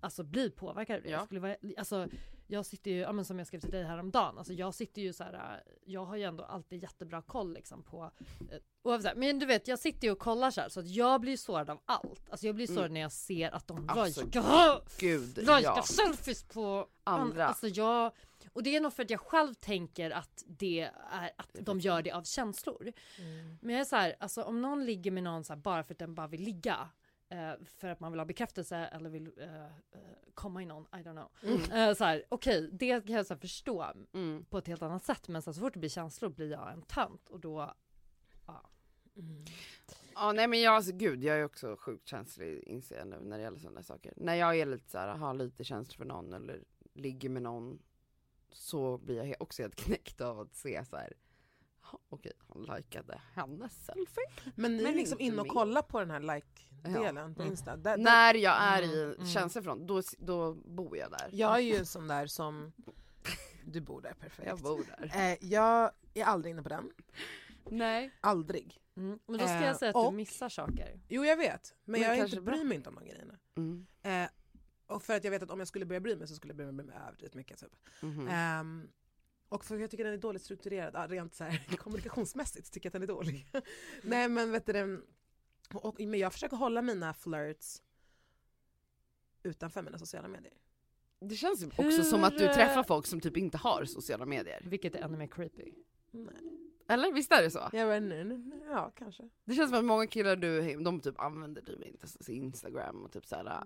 alltså 0.00 0.24
bli 0.24 0.50
påverkad 0.50 0.96
av 0.96 1.02
det. 1.02 1.08
Ja. 1.08 1.16
Jag, 1.16 1.26
skulle 1.26 1.40
vara, 1.40 1.56
alltså, 1.76 2.08
jag 2.50 2.66
sitter 2.66 2.90
ju, 2.90 2.96
ja, 2.96 3.12
men 3.12 3.24
som 3.24 3.38
jag 3.38 3.46
skrev 3.46 3.60
till 3.60 3.70
dig 3.70 3.84
häromdagen, 3.84 4.38
alltså 4.38 4.52
jag 4.52 4.74
sitter 4.74 5.02
ju 5.02 5.12
så 5.12 5.24
här, 5.24 5.34
äh, 5.34 5.72
jag 5.84 6.04
har 6.04 6.16
ju 6.16 6.22
ändå 6.22 6.44
alltid 6.44 6.82
jättebra 6.82 7.22
koll 7.22 7.52
liksom 7.52 7.82
på 7.82 8.10
eh, 8.50 8.58
oavsett, 8.82 9.16
men 9.16 9.38
du 9.38 9.46
vet 9.46 9.68
jag 9.68 9.78
sitter 9.78 10.06
ju 10.06 10.12
och 10.12 10.18
kollar 10.18 10.50
så 10.50 10.60
här 10.60 10.68
så 10.68 10.80
att 10.80 10.88
jag 10.88 11.20
blir 11.20 11.36
sårad 11.36 11.70
av 11.70 11.80
allt. 11.84 12.30
Alltså 12.30 12.46
jag 12.46 12.54
blir 12.54 12.66
sårad 12.66 12.90
när 12.90 13.00
jag 13.00 13.12
ser 13.12 13.50
att 13.50 13.66
de 13.66 13.88
Alltså, 13.88 14.20
rajkar 15.36 15.72
ja. 15.76 15.82
selfies 15.82 16.42
på 16.42 16.88
Andra. 17.04 17.46
Alltså 17.46 17.68
jag, 17.68 18.12
och 18.52 18.62
det 18.62 18.76
är 18.76 18.80
nog 18.80 18.92
för 18.92 19.02
att 19.02 19.10
jag 19.10 19.20
själv 19.20 19.54
tänker 19.54 20.10
att 20.10 20.44
det 20.46 20.80
är 20.80 21.30
att 21.36 21.56
de 21.60 21.80
gör 21.80 22.02
det 22.02 22.10
av 22.10 22.22
känslor. 22.22 22.92
Men 23.60 23.74
jag 23.74 23.80
är 23.80 23.84
så 23.84 23.96
här, 23.96 24.16
alltså 24.20 24.42
om 24.42 24.62
någon 24.62 24.84
ligger 24.84 25.10
med 25.10 25.22
någon 25.22 25.44
så 25.44 25.52
här, 25.52 25.60
bara 25.60 25.84
för 25.84 25.94
att 25.94 25.98
den 25.98 26.14
bara 26.14 26.26
vill 26.26 26.42
ligga. 26.42 26.88
Eh, 27.30 27.52
för 27.78 27.88
att 27.88 28.00
man 28.00 28.12
vill 28.12 28.20
ha 28.20 28.24
bekräftelse 28.24 28.76
eller 28.76 29.10
vill 29.10 29.32
eh, 29.36 29.64
eh, 29.64 29.70
komma 30.34 30.62
i 30.62 30.66
någon, 30.66 30.82
I 30.82 30.96
don't 31.02 31.12
know. 31.12 31.52
Eh, 31.78 31.94
så 31.94 32.04
här, 32.04 32.24
okej, 32.28 32.68
det 32.72 33.06
kan 33.06 33.16
jag 33.16 33.26
så 33.26 33.34
här, 33.34 33.40
förstå 33.40 33.92
Mm. 34.12 34.44
på 34.44 34.58
ett 34.58 34.66
helt 34.66 34.82
annat 34.82 35.04
sätt. 35.04 35.28
Men 35.28 35.42
så, 35.42 35.50
här, 35.50 35.54
så 35.54 35.60
fort 35.60 35.72
det 35.72 35.78
blir 35.78 35.90
känslor 35.90 36.30
blir 36.30 36.50
jag 36.50 36.72
en 36.72 36.82
tönt 36.82 37.28
och 37.28 37.40
då, 37.40 37.74
ja. 38.46 38.70
Ja 40.14 40.32
nej 40.32 40.46
men 40.48 40.60
jag, 40.60 40.74
alltså 40.74 40.92
gud 40.92 41.24
jag 41.24 41.36
är 41.36 41.44
också 41.44 41.76
sjukt 41.80 42.08
känslig 42.08 42.62
inser 42.64 42.98
jag 42.98 43.08
nu 43.08 43.18
när 43.22 43.36
det 43.38 43.42
gäller 43.42 43.58
sådana 43.58 43.82
saker. 43.82 44.12
När 44.16 44.34
jag 44.34 44.58
är 44.58 44.66
lite 44.66 44.90
så 44.90 44.98
här, 44.98 45.08
har 45.08 45.34
lite 45.34 45.64
känslor 45.64 45.96
för 45.96 46.04
någon 46.04 46.32
eller 46.32 46.64
ligger 46.94 47.28
med 47.28 47.42
någon 47.42 47.82
så 48.52 48.98
blir 48.98 49.24
jag 49.24 49.36
också 49.40 49.62
helt 49.62 49.74
knäckt 49.76 50.20
av 50.20 50.40
att 50.40 50.54
se 50.54 50.84
så 50.84 50.96
här. 50.96 51.12
"Ja, 51.92 51.98
Okej, 52.08 52.32
han 52.48 52.62
likade 52.76 53.20
hennes 53.34 53.84
selfie. 53.86 54.52
Men 54.54 54.76
ni 54.76 54.82
är 54.82 54.86
Men 54.86 54.94
liksom 54.96 55.14
inte 55.20 55.24
inne 55.24 55.40
och 55.40 55.46
min. 55.46 55.52
kollar 55.54 55.82
på 55.82 56.00
den 56.00 56.10
här 56.10 56.20
like-delen 56.20 57.34
på 57.34 57.42
Mm. 57.42 57.52
Insta. 57.52 57.76
Där, 57.76 57.96
där, 57.96 58.04
När 58.04 58.34
jag 58.34 58.56
är 58.62 58.82
i 58.82 59.02
Mm, 59.02 59.14
mm. 59.14 59.26
känslor 59.26 59.86
då, 59.86 60.02
då 60.18 60.54
bor 60.54 60.96
jag 60.96 61.10
där. 61.10 61.28
jag 61.32 61.54
är 61.54 61.60
ju 61.60 61.76
en 61.76 61.86
sån 61.86 62.08
där 62.08 62.26
som... 62.26 62.72
Du 63.64 63.80
bor 63.80 64.00
där, 64.02 64.14
perfekt. 64.14 64.48
Jag 64.48 64.58
bor 64.58 64.82
där. 64.98 65.30
Eh, 65.32 65.38
jag 65.40 65.90
är 66.14 66.24
aldrig 66.24 66.52
inne 66.52 66.62
på 66.62 66.68
den. 66.68 66.90
Nej. 67.70 68.10
Aldrig. 68.20 68.76
Mm. 68.96 69.18
Men 69.26 69.38
då 69.38 69.44
ska 69.46 69.54
Eh, 69.56 69.64
jag 69.64 69.76
säga 69.76 69.90
att 69.90 69.96
och- 69.96 70.12
du 70.12 70.16
missar 70.16 70.48
saker. 70.48 71.00
Jo 71.08 71.24
jag 71.24 71.36
vet, 71.36 71.74
men, 71.84 72.00
Men 72.00 72.00
jag 72.16 72.18
inte, 72.26 72.40
bryr 72.40 72.64
mig 72.64 72.76
inte 72.76 72.88
om 72.88 72.94
de 72.94 73.04
grejerna. 73.04 73.38
Mm. 73.56 73.86
Eh, 74.02 74.30
och 74.86 75.02
för 75.02 75.16
att 75.16 75.24
jag 75.24 75.30
vet 75.30 75.42
att 75.42 75.50
om 75.50 75.58
jag 75.58 75.68
skulle 75.68 75.84
börja 75.86 76.00
bry 76.00 76.16
mig 76.16 76.28
så 76.28 76.34
skulle 76.34 76.50
jag 76.50 76.56
börja 76.56 76.72
bry 76.72 76.86
mig 76.86 76.96
överdrivet 77.06 77.34
mycket. 77.34 77.60
Typ. 77.60 77.76
Mhm. 78.02 78.28
Ehm, 78.28 78.88
och 79.50 79.64
för 79.64 79.78
jag 79.78 79.90
tycker 79.90 80.04
den 80.04 80.12
är 80.12 80.18
dåligt 80.18 80.42
strukturerad, 80.42 80.94
ja, 80.94 81.06
rent 81.06 81.34
så 81.34 81.44
här, 81.44 81.76
kommunikationsmässigt 81.76 82.72
tycker 82.72 82.86
jag 82.86 82.90
att 82.90 82.92
den 82.92 83.02
är 83.02 83.06
dålig. 83.06 83.46
Nej 84.02 84.28
men 84.28 84.52
vet 84.52 84.66
du, 84.66 85.06
och, 85.74 85.84
och, 85.84 86.00
men 86.00 86.20
jag 86.20 86.32
försöker 86.32 86.56
hålla 86.56 86.82
mina 86.82 87.14
flirts 87.14 87.82
utanför 89.42 89.82
mina 89.82 89.98
sociala 89.98 90.28
medier. 90.28 90.54
Det 91.20 91.34
känns 91.34 91.64
också 91.64 91.82
Hur, 91.82 92.02
som 92.02 92.24
att 92.24 92.38
du 92.38 92.38
träffar 92.38 92.82
folk 92.82 93.06
som 93.06 93.20
typ 93.20 93.36
inte 93.36 93.58
har 93.58 93.84
sociala 93.84 94.26
medier. 94.26 94.62
Vilket 94.64 94.94
är 94.94 95.00
ännu 95.00 95.16
mer 95.18 95.26
creepy. 95.26 95.72
Nej. 96.10 96.34
Eller 96.88 97.12
visst 97.12 97.32
är 97.32 97.42
det 97.42 97.50
så? 97.50 97.68
Jag 97.72 97.86
vet, 97.86 98.02
nej, 98.02 98.24
nej, 98.24 98.38
nej, 98.38 98.58
ja 98.68 98.92
kanske. 98.96 99.28
Det 99.44 99.54
känns 99.54 99.70
som 99.70 99.78
att 99.78 99.84
många 99.84 100.06
killar 100.06 100.36
du, 100.36 100.76
de 100.76 101.00
typ 101.00 101.20
använder 101.20 101.62
typ 101.62 101.82
inte 101.86 102.08
så- 102.08 102.32
Instagram 102.32 103.04
och 103.04 103.12
typ 103.12 103.26
såhär 103.26 103.62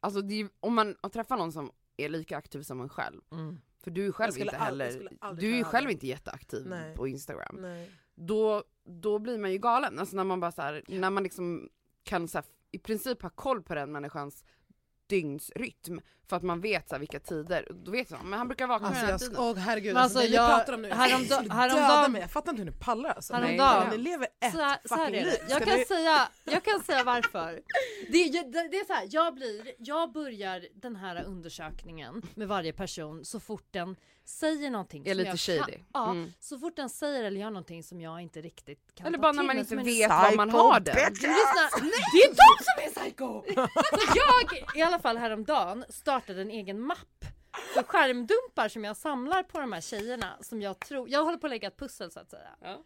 Alltså 0.00 0.22
det 0.22 0.34
är, 0.40 0.48
om 0.60 0.74
man 0.74 0.96
träffar 1.12 1.36
någon 1.36 1.52
som 1.52 1.70
är 1.96 2.08
lika 2.08 2.36
aktiv 2.36 2.62
som 2.62 2.80
en 2.80 2.88
själv 2.88 3.20
Mm. 3.32 3.60
För 3.84 3.90
du 3.90 4.06
är 4.06 4.12
själv 4.12 4.38
inte 4.38 4.56
heller, 4.56 5.08
du 5.36 5.58
är 5.58 5.64
själv 5.64 5.86
det. 5.86 5.92
inte 5.92 6.06
jätteaktiv 6.06 6.66
Nej. 6.66 6.94
på 6.94 7.08
Instagram 7.08 7.56
Nej. 7.60 7.90
då, 8.14 8.64
då 8.84 9.18
blir 9.18 9.38
man 9.38 9.52
ju 9.52 9.58
galen, 9.58 9.98
alltså 9.98 10.16
när 10.16 10.24
man 10.24 10.40
bara 10.40 10.52
så 10.52 10.62
här, 10.62 10.82
när 10.88 11.10
man 11.10 11.22
liksom 11.22 11.68
kan 12.02 12.28
så 12.28 12.38
här, 12.38 12.44
i 12.70 12.78
princip 12.78 13.22
ha 13.22 13.30
koll 13.30 13.62
på 13.62 13.74
den 13.74 13.92
människans 13.92 14.44
dygnsrytm 15.06 16.00
för 16.28 16.36
att 16.36 16.42
man 16.42 16.60
vet 16.60 16.88
så 16.88 16.94
här, 16.94 17.00
vilka 17.00 17.20
tider, 17.20 17.68
då 17.84 17.90
vet 17.90 18.10
man, 18.10 18.30
men 18.30 18.38
han 18.38 18.48
brukar 18.48 18.66
vakna 18.66 18.88
Alltså 18.88 19.00
den 19.00 19.06
här 19.06 19.12
jag, 19.12 19.20
tiden. 19.20 19.36
åh 19.38 19.56
herregud, 19.56 19.94
Men 19.94 20.02
alltså, 20.02 20.18
alltså, 20.18 20.30
det 20.30 20.36
jag- 20.36 20.48
ni 20.48 20.54
pratar 20.54 20.72
om 20.72 20.82
nu, 20.82 20.88
häromda- 20.90 21.34
jag 21.34 21.38
skulle 21.40 21.54
häromdagen- 21.54 21.88
döda 21.88 22.08
mig. 22.08 22.20
Jag 22.20 22.30
fattar 22.30 22.50
inte 22.52 22.62
hur 22.64 22.70
ni 22.70 22.76
pallar 22.78 23.10
alltså. 23.10 23.34
Häromdagen- 23.34 23.90
Ni 23.90 23.98
lever 23.98 24.28
ett 24.40 24.52
så 24.52 24.58
här, 24.60 24.78
så 24.84 24.94
här 24.94 25.04
fucking 25.06 25.20
är 25.20 25.24
liv. 25.24 25.34
det. 25.46 25.52
Jag 25.52 25.64
kan, 25.64 25.78
ni- 25.78 25.84
säga, 25.84 26.28
jag 26.44 26.62
kan 26.64 26.80
säga 26.82 27.04
varför. 27.04 27.60
Det, 28.12 28.18
är- 28.18 28.52
det, 28.52 28.68
det 28.68 28.76
är 28.80 28.84
så 28.86 28.92
här, 28.92 29.06
jag, 29.10 29.34
blir, 29.34 29.72
jag 29.78 30.12
börjar 30.12 30.66
den 30.74 30.96
här 30.96 31.24
undersökningen 31.24 32.22
med 32.34 32.48
varje 32.48 32.72
person 32.72 33.24
så 33.24 33.40
fort 33.40 33.66
den 33.70 33.96
säger 34.24 34.70
någonting 34.70 35.06
Är 35.06 35.10
som 35.10 35.18
lite 35.18 35.28
jag 35.30 35.38
shady. 35.40 35.72
Kan, 35.72 35.84
ja, 35.92 36.10
Mm. 36.10 36.32
så 36.40 36.58
fort 36.58 36.76
den 36.76 36.90
säger 36.90 37.24
eller 37.24 37.40
gör 37.40 37.50
någonting 37.50 37.82
som 37.82 38.00
jag 38.00 38.20
inte 38.20 38.40
riktigt 38.42 38.94
kan 38.94 39.06
Eller 39.06 39.18
ta 39.18 39.22
bara 39.22 39.32
när 39.32 39.42
man 39.42 39.58
inte 39.58 39.76
vet 39.76 40.10
var 40.10 40.36
man 40.36 40.50
har 40.50 40.80
den. 40.80 40.96
Lyssna, 41.12 41.30
det 42.12 42.18
är 42.18 42.28
de 42.28 42.64
som 42.64 43.00
är 43.00 43.04
psycho! 43.04 43.42
Så 43.90 44.16
jag 44.16 44.76
i 44.78 44.82
alla 44.82 44.98
fall 44.98 45.16
häromdagen 45.16 45.84
startade 45.88 46.42
en 46.42 46.50
egen 46.50 46.80
mapp 46.80 47.24
för 47.74 47.82
skärmdumpar 47.82 48.68
som 48.68 48.84
jag 48.84 48.96
samlar 48.96 49.42
på 49.42 49.60
de 49.60 49.72
här 49.72 49.80
tjejerna 49.80 50.36
som 50.40 50.62
jag 50.62 50.78
tror, 50.78 51.08
jag 51.10 51.24
håller 51.24 51.38
på 51.38 51.46
att 51.46 51.50
lägga 51.50 51.68
ett 51.68 51.78
pussel 51.78 52.10
så 52.10 52.20
att 52.20 52.30
säga. 52.30 52.48
Ja. 52.60 52.82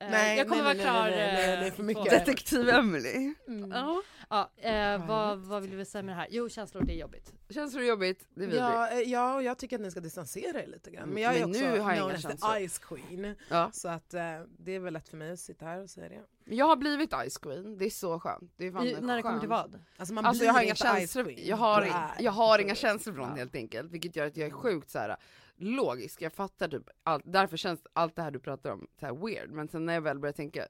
Eh, 0.00 0.10
Nej, 0.10 0.38
jag 0.38 0.48
kommer 0.48 0.62
nej, 0.62 0.76
vara 0.76 0.84
klar 0.84 1.02
nej, 1.02 1.10
nej, 1.16 1.32
nej, 1.46 1.54
eh, 1.54 1.60
det 1.60 1.66
är 1.66 1.70
för 1.70 1.82
mycket. 1.82 2.04
två- 2.04 2.10
Detektiv 2.10 2.68
Emily. 2.68 3.34
Mm. 3.48 3.70
Ja. 3.70 4.02
Ja, 4.30 4.50
eh, 4.56 5.06
vad, 5.06 5.38
vad 5.38 5.62
vill 5.62 5.76
vi 5.76 5.84
säga 5.84 6.02
med 6.02 6.12
det 6.16 6.18
här? 6.20 6.26
Jo, 6.30 6.48
känslor 6.48 6.82
det 6.82 6.92
är 6.92 6.96
jobbigt. 7.00 7.32
Känns 7.50 7.74
det 7.74 7.84
jobbigt? 7.84 8.26
Det 8.34 8.42
är 8.42 8.46
vidrigt. 8.46 8.60
Ja, 8.62 8.88
eh, 8.90 8.98
ja, 9.00 9.34
och 9.34 9.42
jag 9.42 9.58
tycker 9.58 9.76
att 9.76 9.82
ni 9.82 9.90
ska 9.90 10.00
distansera 10.00 10.62
er 10.62 10.66
lite 10.66 10.90
grann. 10.90 11.08
Men 11.08 11.22
jag 11.22 11.34
är 11.36 11.40
Men 11.40 11.50
också 11.50 11.60
nu 11.60 11.78
har 11.80 11.94
jag 11.94 12.10
inga 12.10 12.18
känslor. 12.18 12.68
Ice 12.68 12.78
Queen. 12.78 13.34
Ja. 13.48 13.70
Så 13.72 13.88
att 13.88 14.14
eh, 14.14 14.20
det 14.58 14.72
är 14.74 14.78
väl 14.78 14.92
lätt 14.92 15.08
för 15.08 15.16
mig 15.16 15.30
att 15.32 15.40
sitta 15.40 15.64
här 15.64 15.82
och 15.82 15.90
säga 15.90 16.08
det. 16.08 16.20
Jag 16.54 16.66
har 16.66 16.76
blivit 16.76 17.10
Ice 17.28 17.38
Queen, 17.38 17.78
det 17.78 17.84
är 17.84 17.90
så 17.90 18.20
skönt. 18.20 18.52
Det 18.56 18.66
är 18.66 18.72
fan 18.72 18.86
I, 18.86 18.96
när 19.00 19.16
det 19.16 19.22
kommer 19.22 19.40
till 19.40 19.48
vad? 19.48 19.78
Alltså, 19.96 20.14
man 20.14 20.24
Alltså 20.26 20.44
jag 20.44 20.52
har 20.52 20.62
inga 20.62 20.74
känslor, 20.74 21.32
jag 21.36 21.56
har, 21.56 21.80
Du 21.82 21.88
är. 21.88 22.10
jag 22.18 22.32
har 22.32 22.58
inga 22.58 22.74
du? 22.74 22.78
känslor 22.80 23.14
från 23.14 23.28
Ja. 23.28 23.34
helt 23.34 23.54
enkelt, 23.54 23.92
vilket 23.92 24.16
gör 24.16 24.26
att 24.26 24.36
jag 24.36 24.46
är 24.46 24.52
sjukt 24.52 24.90
så 24.90 24.98
här 24.98 25.16
logisk. 25.62 26.22
Jag 26.22 26.32
fattar 26.32 26.68
typ 26.68 26.90
allt, 27.02 27.22
därför 27.26 27.56
känns 27.56 27.80
allt 27.92 28.16
det 28.16 28.22
här 28.22 28.30
du 28.30 28.38
pratar 28.38 28.70
om 28.72 28.86
så 29.00 29.06
här 29.06 29.14
weird. 29.14 29.50
Men 29.50 29.68
sen 29.68 29.86
när 29.86 29.94
jag 29.94 30.00
väl 30.00 30.18
börjar 30.18 30.32
tänka, 30.32 30.66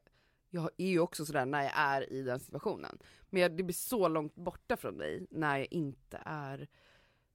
jag 0.50 0.70
är 0.76 0.86
ju 0.88 1.00
också 1.00 1.26
sådär 1.26 1.46
när 1.46 1.62
jag 1.62 1.72
är 1.76 2.12
i 2.12 2.22
den 2.22 2.40
situationen. 2.40 2.98
Men 3.30 3.42
jag, 3.42 3.56
det 3.56 3.62
blir 3.62 3.74
så 3.74 4.08
långt 4.08 4.34
borta 4.34 4.76
från 4.76 4.98
dig 4.98 5.26
när 5.30 5.58
jag 5.58 5.66
inte 5.72 6.22
är, 6.24 6.68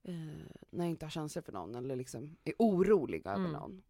eh, 0.02 0.14
när 0.70 0.84
jag 0.84 0.90
inte 0.90 1.04
har 1.04 1.10
känslor 1.10 1.42
för 1.42 1.52
någon 1.52 1.74
eller 1.74 1.96
liksom 1.96 2.36
är 2.44 2.54
orolig 2.58 3.26
över 3.26 3.36
Mm. 3.38 3.52
någon. 3.52 3.82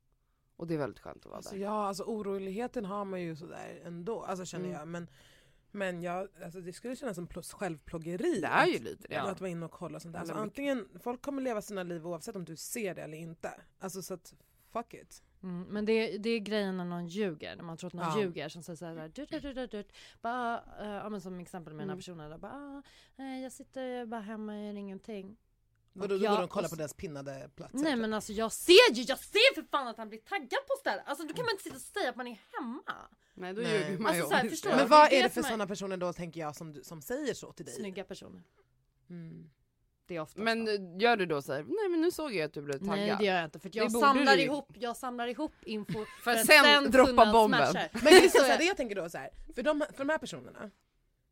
Och 0.57 0.67
det 0.67 0.75
är 0.75 0.79
väldigt 0.79 1.01
skönt 1.01 1.19
att 1.19 1.27
vara 1.27 1.37
Alltså, 1.37 1.55
där. 1.55 1.63
ja, 1.63 1.87
alltså 1.87 2.03
oroligheten 2.05 2.85
har 2.85 3.05
man 3.05 3.23
ju 3.23 3.37
sådär 3.37 3.81
ändå, 3.85 4.23
alltså 4.23 4.45
känner 4.45 4.65
Mm. 4.65 4.77
jag. 4.79 4.89
Men, 4.89 5.09
men 5.77 6.03
jag, 6.03 6.29
alltså, 6.45 6.61
det 6.61 6.73
skulle 6.73 6.97
kännas 6.97 7.15
som 7.17 7.27
plus 7.27 7.53
självplågeri. 7.53 8.41
Det 8.41 8.47
är 8.47 8.67
ju 8.67 8.77
att- 8.77 8.83
lite 8.83 9.09
det. 9.09 9.17
Att 9.17 9.41
vara 9.41 9.51
inne 9.51 9.65
och 9.67 9.73
kolla 9.73 9.97
och 9.97 10.03
sånt 10.03 10.13
där. 10.13 10.21
Alltså, 10.21 10.35
antingen, 10.35 10.89
folk 11.01 11.23
kommer 11.23 11.43
leva 11.43 11.63
sina 11.63 11.83
liv 11.83 12.07
oavsett 12.07 12.37
om 12.37 12.45
du 12.45 12.57
ser 12.57 12.95
det 12.95 13.03
eller 13.03 13.19
inte. 13.19 13.51
Alltså 13.79 14.03
så 14.03 14.15
att, 14.15 14.35
fuck 14.73 14.95
it. 14.95 15.23
Mm, 15.43 15.63
men 15.63 15.85
det, 15.85 16.19
det 16.19 16.31
är 16.31 16.39
grejen 16.39 16.77
när 16.77 16.85
någon 16.85 17.07
ljuger, 17.07 17.57
när 17.57 17.65
man 17.65 17.77
tror 17.77 17.89
att 17.89 17.95
någon 17.95 18.05
Ja. 18.05 18.21
ljuger 18.21 18.49
som 18.49 18.63
säger 18.63 18.77
såhär 18.77 19.09
dut, 19.09 19.31
dut, 19.31 19.43
dut, 19.43 19.71
dut. 19.71 19.93
Bara, 20.23 20.63
ja, 20.79 21.09
men 21.09 21.21
som 21.21 21.41
exempel 21.41 21.75
med 21.75 21.83
den 21.83 21.89
här 21.89 21.95
Mm. 21.95 21.99
personen 21.99 22.31
där 22.31 22.39
bara, 22.39 22.83
eh, 23.19 23.43
jag 23.43 23.53
sitter 23.53 24.07
bara 24.07 24.21
hemma 24.21 24.53
och 24.53 24.65
gör 24.65 24.75
ingenting. 24.77 25.37
Vadå, 25.97 26.19
då 26.19 26.29
går 26.29 26.37
de 26.37 26.45
och 26.45 26.51
kollar 26.51 26.69
på 26.69 26.77
deras 26.77 26.95
pinnade 26.95 27.51
platser? 27.57 27.79
Nej 27.79 27.93
typ. 27.93 28.01
men 28.01 28.15
alltså 28.15 28.33
jag 28.33 28.53
ser 28.53 28.93
ju, 28.93 29.03
jag 29.03 29.19
ser 29.19 29.55
för 29.55 29.63
fan 29.63 29.89
att 29.89 29.97
han 29.97 30.09
blir 30.09 30.19
taggad 30.19 30.67
på 30.67 30.75
stället. 30.81 31.05
Alltså 31.07 31.27
då 31.27 31.35
kan 31.35 31.45
man 31.45 31.53
inte 31.53 31.63
sitta 31.63 31.77
och 31.77 31.83
säga 31.83 32.11
att 32.11 32.17
man 32.17 32.27
är 32.27 32.41
hemma. 32.53 33.09
Nej 33.35 33.55
då 33.55 33.63
ljuger 33.63 33.99
man 33.99 34.15
Alltså, 34.15 34.45
ju 34.45 34.51
förstår? 34.51 34.71
Men 34.71 34.89
vad 34.89 35.13
är 35.13 35.23
det 35.23 35.31
för 35.31 35.43
sådana 35.43 35.67
personer 35.67 35.97
då 35.97 36.13
tänker 36.13 36.41
jag 36.41 36.57
som, 36.57 36.75
som 36.83 37.03
säger 37.03 37.35
så 37.35 37.53
till 37.53 37.67
dig? 37.67 37.75
Snygga 37.75 38.05
personer. 38.05 38.43
Mm. 39.11 39.51
Det 40.07 40.17
är 40.17 40.21
ofta 40.21 40.41
Men 40.41 40.67
så. 40.67 40.73
eh, 40.73 40.81
gör 40.99 41.17
du 41.17 41.27
då 41.27 41.43
såhär, 41.43 41.63
nej 41.63 41.89
men 41.91 42.01
nu 42.01 42.11
såg 42.11 42.35
jag 42.35 42.45
att 42.45 42.53
du 42.53 42.63
blev 42.63 42.79
taggad. 42.79 42.97
Nej 42.97 43.17
det 43.19 43.25
gör 43.25 43.35
jag 43.35 43.45
inte 43.45 43.59
för 43.59 43.69
Det 43.69 43.79
jag 43.79 43.93
samlar 43.93 44.39
ihop, 44.39 44.73
jag 44.75 44.97
samlar 44.97 45.27
ihop 45.27 45.53
info 45.63 46.05
för, 46.23 46.31
att 46.31 46.41
att 46.41 46.47
sen 46.47 46.91
droppa 46.91 47.33
bomben. 47.33 47.75
Men 47.93 48.05
det, 48.05 48.25
är 48.25 48.29
så, 48.29 48.43
här, 48.43 48.59
det 48.59 48.65
jag 48.65 48.77
tänker 48.77 48.95
då 48.97 49.11
så 49.11 49.19
här, 49.19 49.31
för 49.55 49.63
de, 49.63 49.85
för 49.91 49.99
de 49.99 50.09
här 50.09 50.19
personerna 50.19 50.71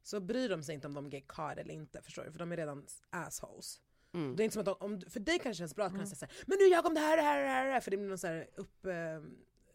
så 0.03 0.21
bryr 0.21 0.49
de 0.49 0.63
sig 0.63 0.75
inte 0.75 0.87
om 0.87 0.95
de 0.95 1.11
get 1.11 1.25
caught 1.29 1.59
eller 1.59 1.75
inte, 1.75 2.03
förstår 2.03 2.25
du? 2.25 2.33
För 2.33 2.39
de 2.39 2.53
är 2.53 2.57
redan 2.57 2.87
assholes. 3.11 3.81
Mm. 4.15 4.37
Det 4.37 4.43
är 4.43 4.45
inte 4.45 4.53
som 4.55 4.61
att 4.61 4.67
de, 4.81 4.85
om, 4.87 5.01
för 5.11 5.21
dig 5.21 5.35
kanske 5.39 5.51
det 5.51 5.55
känns 5.55 5.75
bra 5.77 5.85
att 5.85 5.93
kunna 5.93 6.07
säga 6.07 6.17
såhär, 6.17 6.35
men 6.47 6.59
nu 6.59 6.65
jag 6.65 6.87
om 6.87 6.95
det 6.95 7.01
här, 7.01 7.17
det 7.17 7.23
här, 7.23 7.43
det 7.43 7.49
här, 7.49 7.67
det 7.67 7.73
här, 7.73 7.81
för 7.81 7.91
det 7.91 7.97
blir 7.97 8.09
någon 8.09 8.19
så 8.19 8.27
här 8.27 8.47
upp, 8.57 8.87
eh, 8.87 8.93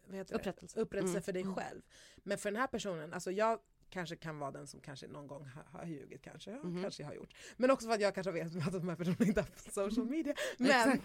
vad 0.06 0.16
heter 0.16 0.32
det? 0.32 0.38
Upprättelse. 0.40 0.80
upprättelse 0.80 1.12
Mm. 1.12 1.22
för 1.22 1.32
dig 1.32 1.44
själv. 1.44 1.80
Men 2.16 2.38
för 2.38 2.50
den 2.50 2.60
här 2.60 2.66
personen, 2.66 3.12
alltså 3.12 3.30
jag 3.32 3.58
kanske 3.90 4.16
kan 4.16 4.38
vara 4.38 4.50
den 4.50 4.66
som 4.66 4.80
kanske 4.80 5.06
någon 5.08 5.26
gång 5.26 5.44
har, 5.46 5.78
har 5.78 5.86
ljugit 5.86 6.22
kanske, 6.22 6.50
Mhm. 6.50 6.82
kanske 6.82 7.02
jag 7.02 7.08
har 7.08 7.14
gjort. 7.14 7.34
Men 7.56 7.70
också 7.70 7.86
för 7.86 7.94
att 7.94 8.00
jag 8.00 8.14
kanske 8.14 8.30
vet 8.32 8.46
att 8.66 8.72
de 8.72 8.88
här 8.88 8.96
personerna 8.96 9.26
inte 9.26 9.40
har 9.40 9.70
social 9.70 10.06
media. 10.06 10.34
Men, 10.58 11.00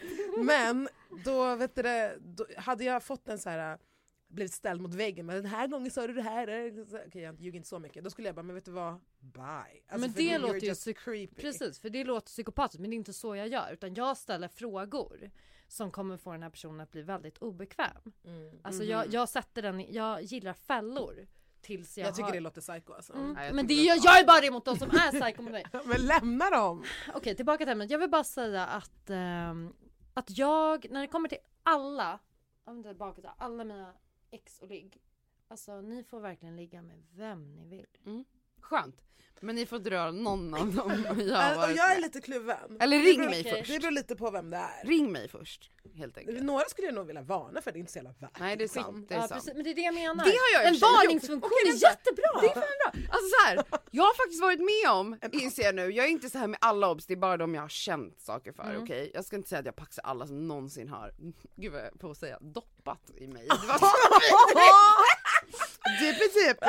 men 0.45 0.87
då, 1.25 1.55
vet 1.55 1.75
du 1.75 1.81
då 2.19 2.45
hade 2.57 2.83
jag 2.83 3.03
fått 3.03 3.27
en 3.27 3.39
så 3.39 3.49
här 3.49 3.77
blivit 4.27 4.53
ställd 4.53 4.81
mot 4.81 4.93
väggen, 4.93 5.25
men 5.25 5.35
den 5.35 5.45
här 5.45 5.67
gången 5.67 5.91
sa 5.91 6.07
du 6.07 6.13
det 6.13 6.21
här. 6.21 6.85
så- 6.85 6.99
Okej 7.07 7.21
jag 7.21 7.41
ljuger 7.41 7.57
inte 7.57 7.69
så 7.69 7.79
mycket. 7.79 8.03
Då 8.03 8.09
skulle 8.09 8.27
jag 8.27 8.35
bara, 8.35 8.43
men 8.43 8.55
vet 8.55 8.65
du 8.65 8.71
vad? 8.71 8.99
Bye. 9.19 9.43
Alltså, 9.43 10.07
Men 10.07 10.11
det 10.11 10.37
låter 10.37 10.59
ju 10.59 10.67
just 10.67 10.87
psy- 10.87 10.93
creepy. 10.93 11.41
Precis, 11.41 11.79
för 11.79 11.89
det 11.89 12.03
låter 12.03 12.27
psykopatiskt 12.27 12.81
men 12.81 12.89
det 12.89 12.93
är 12.93 12.97
inte 12.97 13.13
så 13.13 13.35
jag 13.35 13.47
gör 13.47 13.71
utan 13.73 13.93
jag 13.93 14.17
ställer 14.17 14.47
frågor 14.47 15.31
som 15.67 15.91
kommer 15.91 16.17
få 16.17 16.31
den 16.31 16.43
här 16.43 16.49
personen 16.49 16.79
att 16.79 16.91
bli 16.91 17.01
väldigt 17.01 17.37
obekväm. 17.37 18.11
Mm. 18.25 18.59
Alltså 18.63 18.83
jag, 18.83 19.13
jag 19.13 19.29
sätter 19.29 19.61
den, 19.61 19.93
jag 19.93 20.21
gillar 20.21 20.53
fällor 20.53 21.27
tills 21.61 21.97
jag, 21.97 22.07
Jag, 22.07 22.15
tycker 22.15 22.25
har... 22.25 22.33
det 22.33 22.39
låter 22.39 22.61
psycho 22.61 22.93
alltså. 22.93 23.13
Mm. 23.13 23.33
Nej, 23.33 23.45
jag 23.47 23.55
men 23.55 23.67
det 23.67 23.73
låter 23.73 24.05
jag 24.05 24.19
är 24.19 24.25
bara 24.25 24.41
det 24.41 24.51
mot 24.51 24.65
de 24.65 24.77
som 24.77 24.89
är 24.89 25.21
psycho 25.21 25.41
med 25.41 25.51
mig. 25.51 25.65
Men 25.85 26.05
lämna 26.05 26.49
dem! 26.49 26.83
Okej 27.13 27.35
tillbaka 27.35 27.57
till 27.65 27.71
ämnet. 27.71 27.89
Jag 27.89 27.99
vill 27.99 28.09
bara 28.09 28.23
säga 28.23 28.65
att, 28.65 29.09
ehm, 29.09 29.73
att 30.13 30.37
jag, 30.37 30.85
när 30.91 31.01
det 31.01 31.07
kommer 31.07 31.29
till 31.29 31.37
alla, 31.63 32.19
om 32.63 32.81
det 32.81 32.89
är 32.89 32.93
tillbaka 32.93 33.21
till 33.21 33.29
alla 33.37 33.63
mina 33.63 33.93
ex 34.35 34.59
och 34.59 34.67
ligg. 34.67 35.01
Alltså 35.47 35.81
ni 35.81 36.03
får 36.03 36.19
verkligen 36.19 36.55
ligga 36.55 36.81
med 36.81 37.03
vem 37.15 37.55
ni 37.55 37.65
vill. 37.65 38.23
Skönt. 38.61 39.01
Men 39.41 39.55
ni 39.55 39.65
får 39.65 39.77
inte 39.77 39.89
röra 39.89 40.11
någon 40.11 40.53
av 40.53 40.73
dem 40.73 40.91
jag 41.27 41.35
har 41.37 41.51
och 41.51 41.57
varit 41.57 41.75
jag 41.77 41.91
är 41.91 41.95
med. 41.95 42.01
lite 42.01 42.21
kluven. 42.21 42.77
Eller 42.79 42.99
ring 42.99 43.17
beror- 43.17 43.29
mig 43.29 43.41
okej. 43.41 43.59
först. 43.59 43.71
Det 43.73 43.79
beror 43.79 43.91
lite 43.91 44.15
på 44.15 44.31
vem 44.31 44.49
det 44.49 44.57
är. 44.57 44.85
Ring 44.87 45.11
mig 45.11 45.27
först. 45.27 45.71
Helt 45.95 46.17
enkelt. 46.17 46.43
Några 46.43 46.65
skulle 46.65 46.87
jag 46.87 46.95
nog 46.95 47.07
vilja 47.07 47.21
varna 47.21 47.61
för, 47.61 47.71
det 47.71 47.77
är 47.77 47.79
inte 47.79 47.91
så 47.91 47.97
jävla 47.97 48.11
värt. 48.19 48.39
Nej 48.39 48.55
det 48.57 48.63
är 48.63 48.67
sant. 48.67 49.09
Det 49.09 49.15
är 49.15 49.19
ja, 49.19 49.27
sant. 49.27 49.39
precis, 49.41 49.53
men 49.55 49.63
det 49.63 49.69
är 49.69 49.75
det 49.75 49.81
jag 49.81 49.93
menar. 49.95 50.25
Det 50.25 50.29
har 50.31 50.63
jag 50.63 50.67
en 50.73 50.79
varningsfunktion 50.79 51.51
Okej, 51.63 51.71
är 51.73 51.89
jättebra! 51.89 52.41
Det 52.41 52.47
är 52.47 52.53
fan 52.53 52.63
bra. 52.93 53.13
Alltså 53.13 53.29
så 53.29 53.45
här, 53.45 53.81
jag 53.91 54.03
har 54.03 54.13
faktiskt 54.23 54.41
varit 54.41 54.59
med 54.59 54.91
om, 54.91 55.19
inser 55.43 55.63
jag 55.63 55.75
nu, 55.75 55.91
jag 55.91 56.05
är 56.05 56.09
inte 56.09 56.29
så 56.29 56.37
här 56.37 56.47
med 56.47 56.59
alla 56.61 56.89
obs, 56.91 57.05
det 57.05 57.13
är 57.13 57.17
bara 57.17 57.37
de 57.37 57.55
jag 57.55 57.61
har 57.61 57.69
känt 57.69 58.19
saker 58.21 58.51
för, 58.51 58.63
Mm. 58.63 58.83
okej? 58.83 59.11
Jag 59.13 59.25
ska 59.25 59.35
inte 59.35 59.49
säga 59.49 59.59
att 59.59 59.65
jag 59.65 59.75
paxar 59.75 60.03
alla 60.03 60.27
som 60.27 60.47
någonsin 60.47 60.89
har, 60.89 61.11
gud 61.55 61.71
vad 61.71 61.81
jag 61.81 61.99
på 61.99 62.11
att 62.11 62.17
säga, 62.17 62.37
doppat 62.85 63.11
i 63.17 63.27
mig. 63.27 63.47
Det 63.47 63.67
var 63.67 63.77
så 63.77 63.85
Dippy 65.99 66.27
dippy! 66.39 66.65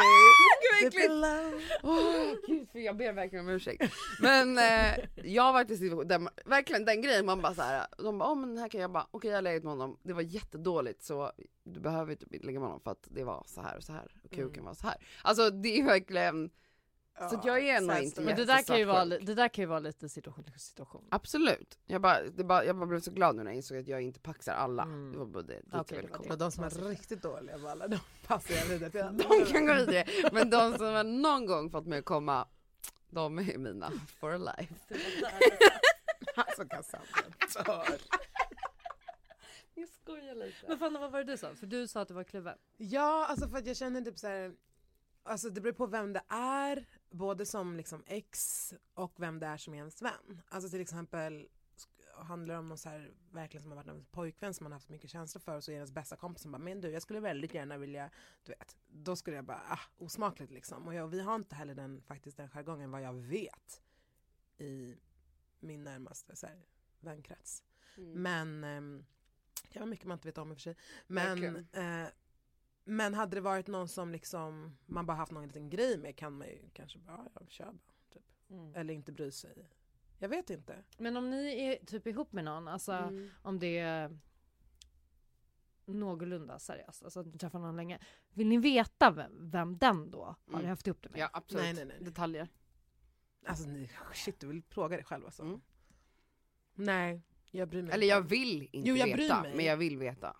Gud, 2.46 2.68
för 2.72 2.78
jag 2.78 2.96
ber 2.96 3.12
verkligen 3.12 3.44
om 3.44 3.50
ursäkt. 3.50 3.94
Men 4.20 4.58
eh, 4.58 4.98
jag 5.24 5.42
har 5.42 5.52
varit 5.52 5.70
i 5.70 5.76
situation 5.76 6.08
där 6.08 6.28
verkligen 6.44 6.84
den 6.84 7.02
grejen, 7.02 7.26
man 7.26 7.42
bara 7.42 7.54
så 7.54 7.62
här, 7.62 7.86
de 7.98 8.18
bara, 8.18 8.32
oh, 8.32 8.36
men 8.36 8.58
här 8.58 8.68
kan 8.68 8.80
jag 8.80 8.90
bara, 8.92 9.06
okej 9.10 9.30
jag 9.30 9.36
har 9.36 9.42
legat 9.42 9.62
med 9.62 9.72
honom, 9.72 9.98
det 10.02 10.12
var 10.12 10.22
jättedåligt 10.22 11.02
så 11.02 11.32
du 11.64 11.80
behöver 11.80 12.14
typ 12.14 12.34
inte 12.34 12.46
ligga 12.46 12.60
med 12.60 12.68
honom 12.68 12.80
för 12.80 12.90
att 12.90 13.08
det 13.10 13.24
var 13.24 13.44
så 13.46 13.60
här 13.60 13.76
och 13.76 13.82
så 13.82 13.92
här 13.92 14.16
och 14.24 14.30
kuken 14.30 14.64
var 14.64 14.74
så 14.74 14.86
här. 14.86 14.96
Alltså 15.22 15.50
det 15.50 15.78
är 15.78 15.84
verkligen, 15.84 16.50
så 17.18 17.24
att 17.24 17.44
jag 17.44 17.68
är 17.68 17.80
nog 17.80 17.96
så 17.96 18.02
inte 18.02 18.20
Men 18.20 18.36
det. 18.36 18.44
det 18.44 18.52
där, 18.52 18.62
kan 18.62 18.78
ju 18.78 18.84
vara, 18.84 19.04
det 19.04 19.34
där 19.34 19.48
kan 19.48 19.62
ju 19.62 19.66
vara 19.66 19.78
lite 19.78 20.08
situation 20.08 20.44
till 20.44 20.60
situation. 20.60 21.04
Absolut. 21.10 21.78
Jag 21.86 22.00
bara, 22.00 22.22
det 22.22 22.44
bara, 22.44 22.64
jag 22.64 22.76
bara 22.76 22.86
blev 22.86 23.00
så 23.00 23.10
glad 23.10 23.36
nu 23.36 23.42
när 23.42 23.50
jag 23.50 23.56
insåg 23.56 23.78
att 23.78 23.88
jag 23.88 24.02
inte 24.02 24.20
paxar 24.20 24.54
alla. 24.54 24.82
Mm. 24.82 25.12
Det 25.12 25.18
var 25.18 25.26
både 25.26 25.54
dit 25.54 25.64
Okej, 25.72 25.98
jag 26.10 26.20
det 26.20 26.22
ville 26.22 26.36
de 26.36 26.52
som 26.52 26.64
är 26.64 26.70
riktigt 26.70 27.22
dåliga 27.22 27.58
på 27.58 27.68
alla, 27.68 27.88
de 27.88 27.98
passar 28.26 28.54
jag 28.54 28.66
vidare 28.66 28.90
till 28.90 29.02
andra. 29.02 29.28
De 29.28 29.44
kan 29.44 29.66
gå 29.66 29.74
vidare, 29.74 30.04
men 30.32 30.50
de 30.50 30.76
som 30.78 30.86
har 30.86 31.04
någon 31.04 31.46
gång 31.46 31.70
fått 31.70 31.86
mig 31.86 31.98
att 31.98 32.04
komma, 32.04 32.48
de 33.10 33.38
är 33.38 33.58
mina 33.58 33.92
for 34.20 34.38
life. 34.38 34.74
Alltså 36.36 36.64
Cassandra, 36.64 37.06
dör. 37.64 37.98
Jag 39.74 39.88
skojar 39.88 40.34
lite. 40.34 40.56
Men 40.68 40.78
Fanna 40.78 40.98
vad 40.98 41.12
var 41.12 41.24
det 41.24 41.32
du 41.32 41.36
sa? 41.36 41.54
För 41.54 41.66
du 41.66 41.88
sa 41.88 42.00
att 42.00 42.08
du 42.08 42.14
var 42.14 42.24
kluven. 42.24 42.58
Ja, 42.76 43.26
alltså 43.26 43.48
för 43.48 43.58
att 43.58 43.66
jag 43.66 43.76
känner 43.76 44.00
typ 44.00 44.18
så 44.18 44.26
här. 44.26 44.54
Alltså 45.22 45.50
det 45.50 45.60
beror 45.60 45.72
på 45.72 45.86
vem 45.86 46.12
det 46.12 46.22
är, 46.28 46.86
både 47.10 47.46
som 47.46 47.76
liksom 47.76 48.02
ex 48.06 48.74
och 48.94 49.14
vem 49.16 49.40
det 49.40 49.46
är 49.46 49.56
som 49.56 49.74
är 49.74 49.78
ens 49.78 50.02
vän. 50.02 50.42
Alltså 50.48 50.70
till 50.70 50.80
exempel 50.80 51.48
handlar 52.18 52.54
det 52.54 52.58
om 52.58 52.68
någon 52.68 52.78
så 52.78 52.88
här 52.88 53.14
verkligen 53.30 53.62
som 53.62 53.70
har 53.70 53.76
varit 53.76 53.88
en 53.88 54.04
pojkvän 54.04 54.54
som 54.54 54.64
man 54.64 54.72
har 54.72 54.76
haft 54.76 54.88
mycket 54.88 55.10
känslor 55.10 55.40
för 55.40 55.56
och 55.56 55.64
så 55.64 55.70
är 55.70 55.74
ens 55.74 55.92
bästa 55.92 56.16
kompis 56.16 56.42
som 56.42 56.52
bara 56.52 56.58
men 56.58 56.80
du 56.80 56.90
jag 56.90 57.02
skulle 57.02 57.20
väldigt 57.20 57.54
gärna 57.54 57.78
vilja, 57.78 58.10
du 58.44 58.52
vet, 58.52 58.76
då 58.86 59.16
skulle 59.16 59.36
jag 59.36 59.44
bara 59.44 59.62
ah, 59.68 59.80
osmakligt 59.96 60.52
liksom. 60.52 60.86
Och 60.86 60.94
jag, 60.94 61.08
vi 61.08 61.20
har 61.20 61.34
inte 61.34 61.54
heller 61.54 61.74
den 61.74 62.02
faktiskt 62.02 62.36
den 62.36 62.48
jargongen 62.48 62.90
vad 62.90 63.02
jag 63.02 63.12
vet 63.12 63.82
i 64.58 64.96
min 65.60 65.84
närmaste 65.84 66.36
så 66.36 66.46
här, 66.46 66.66
vänkrets. 67.00 67.62
Mm. 67.96 68.22
Men, 68.22 68.64
ehm, 68.64 69.06
det 69.62 69.72
kan 69.72 69.80
vara 69.80 69.90
mycket 69.90 70.06
man 70.06 70.16
inte 70.16 70.28
vet 70.28 70.38
om 70.38 70.52
i 70.52 70.54
och 70.54 70.56
för 70.56 70.62
sig. 70.62 70.76
Men, 71.06 71.56
eh, 71.72 72.08
men 72.88 73.14
hade 73.14 73.36
det 73.36 73.40
varit 73.40 73.66
någon 73.66 73.88
som 73.88 74.12
liksom 74.12 74.76
man 74.86 75.06
bara 75.06 75.16
haft 75.16 75.32
någon 75.32 75.46
liten 75.46 75.70
grej 75.70 75.98
med 75.98 76.16
kan 76.16 76.32
man 76.38 76.46
ju 76.48 76.58
kanske 76.72 76.98
bara, 76.98 77.28
ja, 77.34 77.40
kör 77.48 77.64
bara. 77.64 77.80
Typ. 78.12 78.22
Eller 78.76 78.94
inte 78.94 79.12
bry 79.12 79.30
sig. 79.30 79.68
Jag 80.18 80.28
vet 80.28 80.50
inte. 80.50 80.84
Men 80.98 81.16
om 81.16 81.30
ni 81.30 81.60
är 81.62 81.86
typ 81.86 82.06
ihop 82.06 82.32
med 82.32 82.44
någon, 82.44 82.68
alltså 82.68 82.92
Mm. 82.92 83.30
om 83.42 83.58
det 83.58 83.78
är 83.78 84.18
någorlunda 85.86 86.58
seriöst, 86.58 87.02
alltså 87.04 87.20
att 87.20 87.26
ni 87.26 87.38
träffar 87.38 87.58
någon 87.58 87.76
länge. 87.76 87.98
Vill 88.32 88.46
ni 88.48 88.58
veta 88.58 89.10
vem, 89.10 89.50
vem 89.50 89.78
den 89.78 90.10
då 90.10 90.36
har 90.46 90.58
Mm. 90.58 90.68
haft 90.68 90.86
ihop 90.86 91.02
det 91.02 91.08
med? 91.08 91.20
Ja 91.20 91.30
absolut. 91.32 91.64
Nej, 91.64 91.74
nej, 91.74 91.84
nej. 91.84 91.96
Detaljer. 92.00 92.48
Alltså 93.46 93.68
ni, 93.68 93.90
shit 94.14 94.40
du 94.40 94.46
vill 94.46 94.62
fråga 94.62 94.96
dig 94.96 95.04
själv 95.04 95.24
alltså. 95.24 95.42
Mm. 95.42 95.60
Nej, 96.74 97.22
jag 97.50 97.68
bryr 97.68 97.82
mig 97.82 97.94
Eller 97.94 98.04
inte. 98.06 98.14
jag 98.14 98.22
vill 98.22 98.62
inte 98.62 98.88
Jo, 98.90 98.96
jag 98.96 99.12
bryr 99.12 99.22
veta, 99.22 99.42
mig. 99.42 99.56
men 99.56 99.64
jag 99.64 99.76
vill 99.76 99.98
veta. 99.98 100.36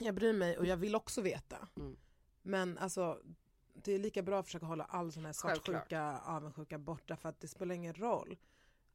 Jag 0.00 0.14
bryr 0.14 0.32
mig 0.32 0.58
och 0.58 0.66
jag 0.66 0.76
vill 0.76 0.94
också 0.94 1.20
veta. 1.22 1.68
Mm. 1.76 1.96
Men 2.42 2.78
alltså 2.78 3.22
det 3.74 3.92
är 3.92 3.98
lika 3.98 4.22
bra 4.22 4.38
att 4.38 4.46
försöka 4.46 4.66
hålla 4.66 4.84
all 4.84 5.12
sån 5.12 5.24
här 5.24 5.32
svartsjuka, 5.32 5.72
Självklart. 5.72 6.22
avundsjuka 6.26 6.78
borta 6.78 7.16
för 7.16 7.28
att 7.28 7.40
det 7.40 7.48
spelar 7.48 7.74
ingen 7.74 7.94
roll. 7.94 8.36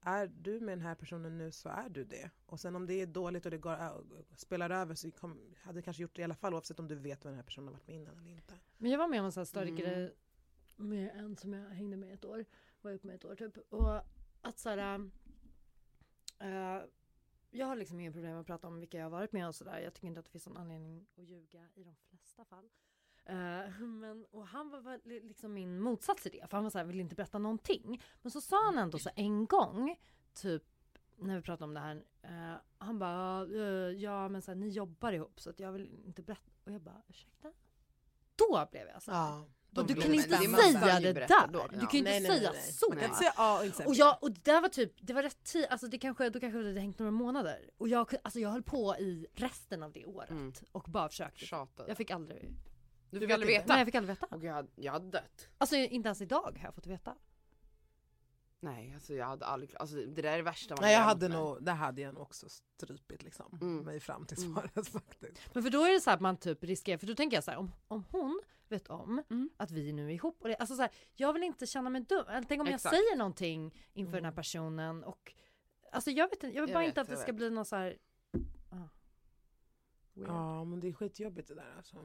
Är 0.01 0.28
du 0.28 0.60
med 0.60 0.78
den 0.78 0.86
här 0.86 0.95
personen 0.95 1.38
nu 1.38 1.51
så 1.51 1.70
är 1.70 1.89
du 1.89 2.04
det. 2.04 2.30
Och 2.45 2.60
sen 2.60 2.76
om 2.76 2.86
det 2.88 2.93
är 2.93 3.06
dåligt 3.06 3.45
och 3.45 3.51
det 3.51 3.58
går, 3.58 3.74
äh, 3.74 3.91
spelar 4.36 4.70
över 4.70 4.95
så 4.95 5.12
kom, 5.12 5.56
hade 5.62 5.80
du 5.80 5.82
kanske 5.82 6.01
gjort 6.01 6.16
det 6.16 6.22
i 6.22 6.24
alla 6.24 6.36
fall 6.36 6.54
oavsett 6.54 6.80
om 6.80 6.88
du 6.88 6.95
vet 6.95 7.24
vad 7.24 7.32
den 7.32 7.36
här 7.38 7.43
personen 7.43 7.68
har 7.68 7.74
varit 7.74 7.88
med 7.88 7.95
innan 7.95 8.18
eller 8.20 8.32
inte. 8.32 8.54
Men 8.78 8.91
jag 8.91 8.97
var 8.97 9.08
med 9.08 9.20
om 9.20 9.26
en 9.26 9.32
sån 9.32 9.41
här 9.41 9.45
större 9.45 9.64
Mm. 9.70 9.76
grej 9.76 10.16
med 10.76 11.12
en 11.16 11.38
som 11.38 11.54
jag 11.54 11.70
hängde 11.70 11.97
med 11.97 12.14
ett 12.14 12.26
år. 12.26 12.45
Var 12.82 12.91
upp 12.91 13.04
med 13.04 13.16
ett 13.16 13.26
år 13.26 13.36
typ. 13.36 13.58
Och 13.58 14.01
att 14.41 14.60
såhär. 14.60 14.99
Uh, 16.43 16.84
jag 17.54 17.68
har 17.68 17.76
liksom 17.76 17.99
inga 17.99 18.12
problem 18.12 18.32
med 18.32 18.41
att 18.41 18.47
prata 18.47 18.68
om 18.68 18.80
vilka 18.80 18.97
jag 18.97 19.06
har 19.06 19.10
varit 19.10 19.32
med 19.32 19.47
och 19.47 19.56
sådär. 19.56 19.80
Jag 19.80 19.93
tycker 19.93 20.08
inte 20.08 20.20
att 20.20 20.26
det 20.26 20.32
finns 20.32 20.47
någon 20.47 20.58
anledning 20.58 21.08
att 21.18 21.24
ljuga 21.24 21.70
i 21.76 21.84
de 21.84 21.95
flesta 21.95 22.45
fall. 22.45 22.70
Uh, 23.30 23.82
men, 23.82 24.26
och 24.32 24.47
han 24.47 24.70
var 24.70 24.82
väl 24.82 25.01
liksom 25.04 25.54
min 25.54 25.80
motsats 25.80 26.26
i 26.26 26.30
det. 26.30 26.49
För 26.49 26.58
han 26.58 26.64
var 26.64 26.72
såhär, 26.72 26.86
vill 26.86 26.99
inte 26.99 27.16
berätta 27.16 27.38
någonting. 27.38 28.01
Men 28.22 28.32
så 28.32 28.41
sa 28.41 28.66
han 28.66 28.78
ändå 28.78 28.99
så 28.99 29.10
en 29.16 29.45
gång, 29.45 29.99
typ 30.34 30.64
när 31.18 31.36
vi 31.36 31.41
pratade 31.41 31.64
om 31.64 31.74
det 31.74 31.80
här. 31.80 31.95
Uh, 32.26 32.60
han 32.78 32.99
bara, 32.99 33.47
"Ja, 33.47 33.89
ja 33.89 34.30
men 34.30 34.41
såhär, 34.41 34.56
ni 34.56 34.70
jobbar 34.70 35.12
ihop 35.12 35.39
så 35.39 35.49
att 35.49 35.60
jag 35.60 35.72
vill 35.72 35.89
inte 36.06 36.22
berätta. 36.22 36.51
Och 36.64 36.72
jag 36.72 36.82
bara, 36.82 37.01
ursäkta? 37.08 37.54
Då 38.36 38.68
blev 38.72 38.88
jag 38.88 39.01
såhär. 39.01 39.18
Ja, 39.18 39.45
och 39.76 39.88
du 39.88 39.94
kan 39.94 40.14
inte 40.14 40.38
säga 40.38 41.00
det 41.00 41.14
där. 41.14 41.48
då. 41.48 41.68
Du 41.72 41.80
kan 41.80 41.90
ju 41.92 41.98
inte 41.98 42.12
säga 42.34 42.52
nej. 42.52 42.62
så. 42.74 42.90
Du 42.90 42.96
kan 42.96 43.06
inte 43.06 43.18
säga 43.18 43.34
A 43.36 43.58
och 43.60 43.66
inte 43.66 43.78
säga 43.78 43.88
Och, 43.90 43.96
jag, 43.96 44.18
och 44.24 44.32
det 44.32 44.44
där 44.44 44.62
var 44.62 44.70
typ, 44.70 44.94
det 45.02 45.14
var 45.14 45.24
rätt 45.24 45.44
tid, 45.44 45.66
alltså 45.70 45.88
det 45.88 45.98
kanske, 45.98 46.30
då 46.30 46.40
kanske 46.40 46.60
det 46.60 46.68
hade 46.68 46.80
hängt 46.80 47.00
några 47.00 47.12
månader. 47.12 47.70
Och 47.78 47.88
jag, 47.90 48.14
alltså 48.24 48.40
jag 48.40 48.50
höll 48.50 48.64
på 48.64 48.96
i 49.00 49.28
resten 49.36 49.84
av 49.84 49.92
det 49.92 50.06
året 50.06 50.30
Mm. 50.30 50.54
och 50.72 50.84
bara 50.90 51.10
försökte. 51.10 51.46
Tjatade. 51.46 51.90
Jag 51.90 51.98
fick 51.98 52.12
aldrig, 52.12 52.42
Du 52.42 52.56
Du 53.10 53.20
fick 53.20 53.30
vet 53.30 53.34
aldrig 53.34 53.56
veta? 53.56 53.66
nej 53.68 53.78
jag 53.78 53.88
fick 53.88 53.96
aldrig 53.96 54.18
veta. 54.22 54.36
Och 54.36 54.44
jag 54.44 54.54
hade, 54.54 54.70
jag 54.76 54.92
hade 54.92 55.10
dött. 55.10 55.48
Alltså 55.58 55.76
inte 55.76 56.08
ens 56.08 56.22
idag 56.22 56.58
har 56.60 56.66
jag 56.66 56.76
fått 56.76 56.88
veta. 56.88 57.16
Nej 58.60 58.92
alltså 58.94 59.14
jag 59.14 59.26
hade 59.26 59.46
aldrig, 59.46 59.76
alltså 59.76 59.96
det 59.96 60.22
där 60.22 60.32
är 60.34 60.38
det 60.38 60.44
värsta 60.44 60.76
man 60.76 60.82
Nej, 60.82 60.94
jag 60.94 61.02
hade 61.02 61.28
nog, 61.28 61.64
det 61.64 61.72
hade 61.72 62.02
jag 62.02 62.14
nog 62.14 62.24
också 62.24 62.50
strypit 62.50 63.24
liksom. 63.24 63.60
Mm. 63.62 63.78
Mig 63.86 64.00
fram 64.00 64.26
till 64.26 64.38
Mm. 64.38 64.54
svaret 64.54 64.88
faktiskt. 64.92 65.42
Men 65.54 65.64
för 65.64 65.70
då 65.70 65.84
är 65.84 65.94
det 65.94 66.00
så 66.02 66.10
här 66.10 66.16
att 66.18 66.22
man 66.22 66.38
typ 66.38 66.64
riskerar, 66.64 66.98
för 66.98 67.08
då 67.08 67.16
tänker 67.16 67.38
jag 67.38 67.44
så 67.44 67.52
här 67.52 67.58
om, 67.58 67.72
om 67.88 68.04
hon 68.12 68.42
vet 68.74 68.88
om 68.88 69.24
Mm. 69.30 69.50
att 69.58 69.72
vi 69.72 69.94
nu 69.94 70.06
är 70.08 70.14
ihop 70.14 70.42
och 70.42 70.48
det, 70.48 70.56
alltså 70.56 70.76
så 70.76 70.82
här, 70.82 70.92
jag 71.16 71.34
vill 71.34 71.44
inte 71.44 71.68
känna 71.68 71.90
mig 71.90 72.02
dum. 72.02 72.26
Tänk 72.48 72.62
om 72.62 72.68
Exakt. 72.68 72.84
jag 72.84 72.94
säger 73.04 73.18
någonting 73.18 73.74
inför 73.94 74.14
den 74.18 74.26
här 74.26 74.32
personen 74.32 75.04
och 75.04 75.34
Alltså 75.92 76.12
jag 76.12 76.26
vet 76.30 76.34
inte, 76.44 76.48
jag 76.56 76.62
vill 76.62 76.70
Jag 76.70 76.76
bara 76.76 76.80
vet, 76.80 76.88
inte 76.88 77.02
att 77.02 77.08
det 77.08 77.18
ska 77.18 77.26
vet. 77.26 77.36
bli 77.36 77.50
någon 77.50 77.66
så 77.66 77.76
här. 77.76 77.98
Ah. 78.70 78.88
Ja 80.14 80.64
men 80.64 80.80
det 80.80 80.88
är 80.88 80.94
skitjobbigt 80.94 81.48
det 81.48 81.56
där 81.56 81.74
alltså. 81.78 81.96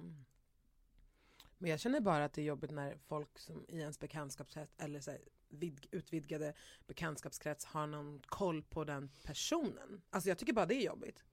Men 1.59 1.71
jag 1.71 1.81
känner 1.81 2.01
bara 2.01 2.25
att 2.25 2.33
det 2.33 2.41
är 2.43 2.45
jobbigt 2.45 2.71
när 2.71 2.97
folk 2.97 3.39
som 3.39 3.65
i 3.69 3.79
ens 3.81 3.99
bekantskapskrets 4.01 4.75
eller 4.79 5.01
så 5.01 5.11
här, 5.11 5.21
vid, 5.49 5.87
utvidgade 5.91 6.55
bekantskapskrets 6.87 7.65
har 7.65 7.87
någon 7.87 8.23
koll 8.27 8.63
på 8.63 8.85
den 8.85 9.11
personen. 9.25 10.03
Alltså 10.11 10.29
jag 10.29 10.39
tycker 10.39 10.53
bara 10.53 10.67
det 10.67 10.75
är 10.75 10.87
jobbigt. 10.87 11.25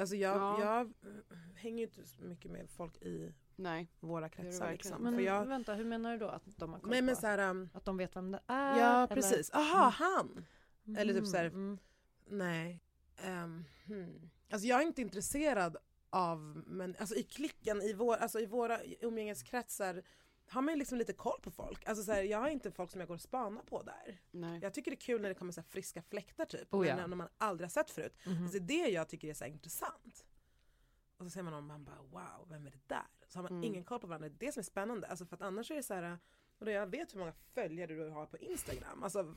Alltså 0.00 0.16
jag, 0.16 0.36
Ja. 0.36 0.60
jag 0.60 0.80
eh, 0.80 1.38
hänger 1.54 1.78
ju 1.78 1.84
inte 1.84 2.06
så 2.06 2.22
mycket 2.22 2.50
med 2.50 2.70
folk 2.70 2.96
i 3.02 3.32
Nej. 3.58 3.88
våra 4.00 4.28
kretsar. 4.28 4.72
Liksom. 4.72 5.02
Men 5.02 5.14
För 5.14 5.20
jag, 5.22 5.46
vänta, 5.46 5.74
hur 5.74 5.84
menar 5.84 6.12
du 6.12 6.18
då 6.18 6.28
att 6.28 6.42
de 6.56 6.72
har 6.72 6.80
koll 6.80 6.90
nej 6.90 7.02
men 7.02 7.14
på? 7.14 7.20
så 7.20 7.26
här, 7.26 7.50
um, 7.50 7.70
Att 7.74 7.84
de 7.84 7.96
vet 7.96 8.16
vem 8.16 8.30
det 8.30 8.40
är? 8.46 8.78
ja 8.78 8.96
eller? 9.04 9.14
precis, 9.14 9.50
aha 9.54 9.88
han! 9.88 10.46
eller 10.98 11.14
typ 11.14 11.26
så 11.26 11.36
här- 11.36 11.44
Mm, 11.44 11.78
Nej. 12.26 12.80
Um, 13.26 13.64
hmm. 13.86 14.30
Alltså 14.50 14.66
jag 14.68 14.82
är 14.82 14.86
inte 14.86 15.02
intresserad 15.02 15.76
av, 16.10 16.62
men 16.66 16.96
alltså 16.98 17.14
i 17.14 17.22
klicken, 17.22 17.82
i, 17.82 17.92
vår, 17.92 18.16
alltså 18.16 18.40
i 18.40 18.46
våra 18.46 18.78
umgängeskretsar 19.00 20.02
har 20.50 20.62
man 20.62 20.74
ju 20.74 20.78
liksom 20.78 20.98
lite 20.98 21.12
koll 21.12 21.40
på 21.42 21.50
folk. 21.50 21.88
Alltså 21.88 22.04
så 22.04 22.12
här, 22.12 22.22
jag 22.22 22.38
har 22.38 22.48
inte 22.48 22.70
folk 22.70 22.90
som 22.90 23.00
jag 23.00 23.08
går 23.08 23.14
och 23.14 23.20
spanar 23.20 23.62
på 23.62 23.82
där. 23.82 24.20
Nej. 24.30 24.58
Jag 24.62 24.74
tycker 24.74 24.90
det 24.90 24.94
är 24.94 25.00
kul 25.00 25.22
när 25.22 25.28
det 25.28 25.34
kommer 25.34 25.52
så 25.52 25.60
här 25.60 25.68
friska 25.68 26.02
fläktar 26.02 26.44
typ, 26.44 26.74
Oh 26.74 26.86
ja. 26.88 26.96
men 26.96 27.10
när 27.10 27.16
man 27.16 27.28
aldrig 27.38 27.64
har 27.64 27.70
sett 27.70 27.90
förut. 27.90 28.16
Mhm. 28.26 28.42
Alltså 28.42 28.58
det 28.58 28.80
är 28.80 28.84
det 28.86 28.90
jag 28.92 29.08
tycker 29.08 29.28
är 29.28 29.34
så 29.34 29.44
intressant. 29.44 30.24
Och 31.18 31.24
så 31.26 31.30
ser 31.30 31.42
man 31.42 31.52
någon 31.52 31.66
man 31.66 31.84
bara 31.84 32.02
wow, 32.10 32.48
vem 32.48 32.66
är 32.66 32.70
det 32.70 32.88
där? 32.88 33.06
Så 33.28 33.38
har 33.38 33.42
man 33.42 33.52
Mm. 33.52 33.64
ingen 33.64 33.84
koll 33.84 34.00
på 34.00 34.06
varandra, 34.06 34.28
det 34.28 34.34
är 34.44 34.46
det 34.46 34.52
som 34.52 34.60
är 34.60 34.64
spännande. 34.64 35.06
Alltså 35.06 35.26
för 35.26 35.36
att 35.36 35.42
annars 35.42 35.70
är 35.70 35.74
det 35.76 35.82
så 35.82 35.94
här, 35.94 36.18
och 36.58 36.64
då 36.66 36.70
jag 36.70 36.86
vet 36.86 37.14
hur 37.14 37.18
många 37.18 37.32
följare 37.32 37.94
du 37.94 38.08
har 38.10 38.26
på 38.26 38.36
Instagram. 38.38 39.02
Alltså, 39.02 39.34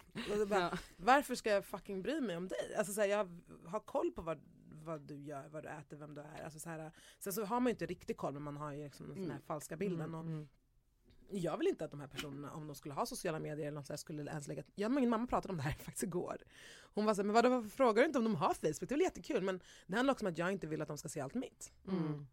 bara, 0.48 0.60
Ja. 0.60 0.78
varför 0.98 1.36
ska 1.36 1.50
jag 1.50 1.66
fucking 1.66 2.02
bry 2.02 2.22
mig 2.22 2.38
om 2.38 2.48
dig? 2.48 2.76
Alltså 2.78 2.94
så 2.94 3.02
här, 3.02 3.08
jag 3.08 3.40
har 3.66 3.80
koll 3.80 4.12
på 4.12 4.22
vad, 4.22 4.40
vad 4.84 5.02
du 5.02 5.16
gör, 5.22 5.48
vad 5.50 5.64
du 5.64 5.70
äter, 5.70 5.98
vem 5.98 6.14
du 6.16 6.22
är. 6.22 6.44
Alltså 6.44 6.60
så 6.60 6.70
här, 6.70 6.92
sen 7.20 7.34
så 7.34 7.46
har 7.46 7.60
man 7.60 7.66
ju 7.68 7.72
inte 7.72 7.86
riktigt 7.86 8.18
koll 8.18 8.34
men 8.34 8.44
man 8.44 8.58
har 8.58 8.72
ju 8.72 8.84
liksom 8.84 9.08
den 9.10 9.18
här 9.18 9.26
Mm. 9.26 9.42
falska 9.42 9.76
bilden. 9.78 10.02
Mm, 10.02 10.16
Och 10.16 10.26
mm. 10.26 10.48
Jag 11.32 11.58
vill 11.58 11.68
inte 11.68 11.86
att 11.86 11.92
de 11.92 12.00
här 12.00 12.08
personerna, 12.08 12.52
om 12.52 12.68
de 12.68 12.76
skulle 12.76 12.94
ha 12.94 13.06
sociala 13.06 13.40
medier 13.40 13.68
eller 13.68 13.76
något 13.76 13.88
så 13.88 13.94
här, 13.94 13.98
skulle 13.98 14.32
ens 14.32 14.48
lägga... 14.48 14.64
Jag 14.76 14.90
och 14.90 14.96
min 14.96 15.10
mamma 15.10 15.28
pratade 15.28 15.52
om 15.52 15.58
det 15.58 15.64
här 15.64 15.72
faktiskt 15.84 16.04
igår. 16.04 16.38
Hon 16.94 17.06
var 17.06 17.14
såhär, 17.14 17.26
men 17.26 17.34
vadå, 17.34 17.50
varför 17.50 17.70
frågar 17.70 18.02
du 18.02 18.06
inte 18.06 18.20
om 18.20 18.26
de 18.26 18.36
har 18.36 18.54
Facebook? 18.54 18.80
Det 18.80 18.86
är 18.86 18.90
väl 18.90 19.02
jättekul 19.02 19.44
men 19.44 19.60
det 19.88 19.96
handlar 19.96 20.14
också 20.14 20.26
om 20.26 20.32
att 20.32 20.38
jag 20.38 20.52
inte 20.52 20.68
vill 20.68 20.82
att 20.82 20.88
de 20.88 20.98
ska 20.98 21.10
se 21.10 21.22
allt 21.22 21.34
mitt. 21.34 21.74
Mm. 21.88 22.28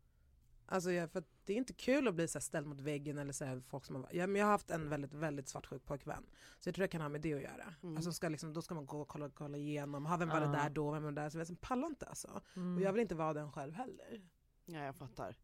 Alltså 0.70 0.92
jag, 0.92 1.10
för 1.10 1.18
att 1.18 1.28
det 1.44 1.52
är 1.52 1.56
inte 1.56 1.72
kul 1.72 2.08
att 2.08 2.14
bli 2.14 2.28
så 2.28 2.40
ställd 2.40 2.66
mot 2.66 2.80
väggen 2.80 3.18
eller 3.18 3.32
så 3.32 3.44
här, 3.44 3.62
folk 3.68 3.84
som 3.84 3.96
har, 3.96 4.08
ja, 4.12 4.26
men 4.26 4.36
jag 4.36 4.46
har 4.46 4.52
haft 4.52 4.70
en 4.70 4.88
väldigt, 4.88 5.14
väldigt 5.14 5.48
svartsjuk 5.48 5.84
pojkvän. 5.84 6.26
Så 6.58 6.68
jag 6.68 6.74
tror 6.74 6.82
det 6.82 6.88
kan 6.88 7.00
ha 7.00 7.08
med 7.08 7.20
det 7.20 7.34
att 7.34 7.42
göra. 7.42 7.74
Mm. 7.82 7.96
Alltså 7.96 8.12
ska 8.12 8.28
liksom, 8.28 8.52
då 8.52 8.62
ska 8.62 8.74
man 8.74 8.86
gå 8.86 9.00
och 9.00 9.08
kolla, 9.08 9.30
kolla 9.30 9.56
igenom, 9.56 10.06
ha, 10.06 10.16
vem 10.16 10.28
var 10.28 10.40
det 10.40 10.46
där 10.46 10.70
då, 10.70 10.90
vem 10.90 11.02
var 11.02 11.12
det 11.12 11.20
där? 11.20 11.30
Så 11.30 11.36
jag 11.36 11.40
liksom, 11.40 11.56
pallar 11.56 11.88
inte 11.88 12.06
alltså. 12.06 12.40
Mm. 12.56 12.76
Och 12.76 12.82
jag 12.82 12.92
vill 12.92 13.02
inte 13.02 13.14
vara 13.14 13.34
den 13.34 13.52
själv 13.52 13.74
heller. 13.74 14.22
Ja, 14.64 14.84
jag 14.84 14.96
fattar. 14.96 15.36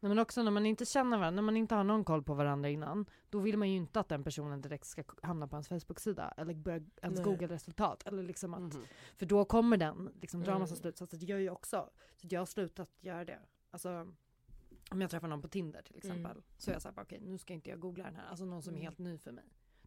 Nej, 0.00 0.08
men 0.08 0.18
också 0.18 0.42
när 0.42 0.50
man 0.50 0.66
inte 0.66 0.84
känner 0.84 1.18
varandra, 1.18 1.30
när 1.36 1.42
man 1.42 1.56
inte 1.56 1.74
har 1.74 1.84
någon 1.84 2.04
koll 2.04 2.22
på 2.22 2.34
varandra 2.34 2.68
innan, 2.68 3.06
då 3.30 3.38
vill 3.38 3.56
man 3.58 3.70
ju 3.70 3.76
inte 3.76 4.00
att 4.00 4.08
den 4.08 4.24
personen 4.24 4.60
direkt 4.60 4.86
ska 4.86 5.04
hamna 5.22 5.48
på 5.48 5.56
ens 5.56 5.68
Facebook-sida 5.68 6.34
eller 6.36 6.54
börja 6.54 6.80
ens. 7.02 7.20
Google-resultat. 7.24 8.02
Eller 8.06 8.22
liksom 8.22 8.54
att, 8.54 8.60
Mhm. 8.74 8.84
För 9.16 9.26
då 9.26 9.44
kommer 9.44 9.76
den 9.76 10.10
liksom 10.20 10.42
dra 10.42 10.58
massa 10.58 10.72
Mm. 10.74 10.80
slutsatser. 10.82 11.18
Det 11.18 11.26
gör 11.26 11.38
jag 11.38 11.52
också. 11.52 11.90
Så 12.16 12.26
jag 12.30 12.40
har 12.40 12.46
slutat 12.46 12.90
göra 13.00 13.24
det. 13.24 13.38
Alltså, 13.70 14.12
om 14.90 15.00
jag 15.00 15.10
träffar 15.10 15.28
någon 15.28 15.42
på 15.42 15.48
Tinder 15.48 15.82
till 15.82 15.96
exempel, 15.96 16.30
Mm. 16.30 16.42
så 16.58 16.70
är 16.70 16.74
jag 16.74 16.82
såhär, 16.82 16.94
okej 17.02 17.20
nu 17.20 17.38
ska 17.38 17.54
inte 17.54 17.70
jag 17.70 17.80
googla 17.80 18.04
den 18.04 18.16
här. 18.16 18.26
Alltså 18.28 18.44
någon 18.44 18.62
som 18.62 18.74
är 18.74 18.78
Mm. 18.78 18.84
helt 18.84 18.98
ny 18.98 19.18
för 19.18 19.32
mig. 19.32 19.44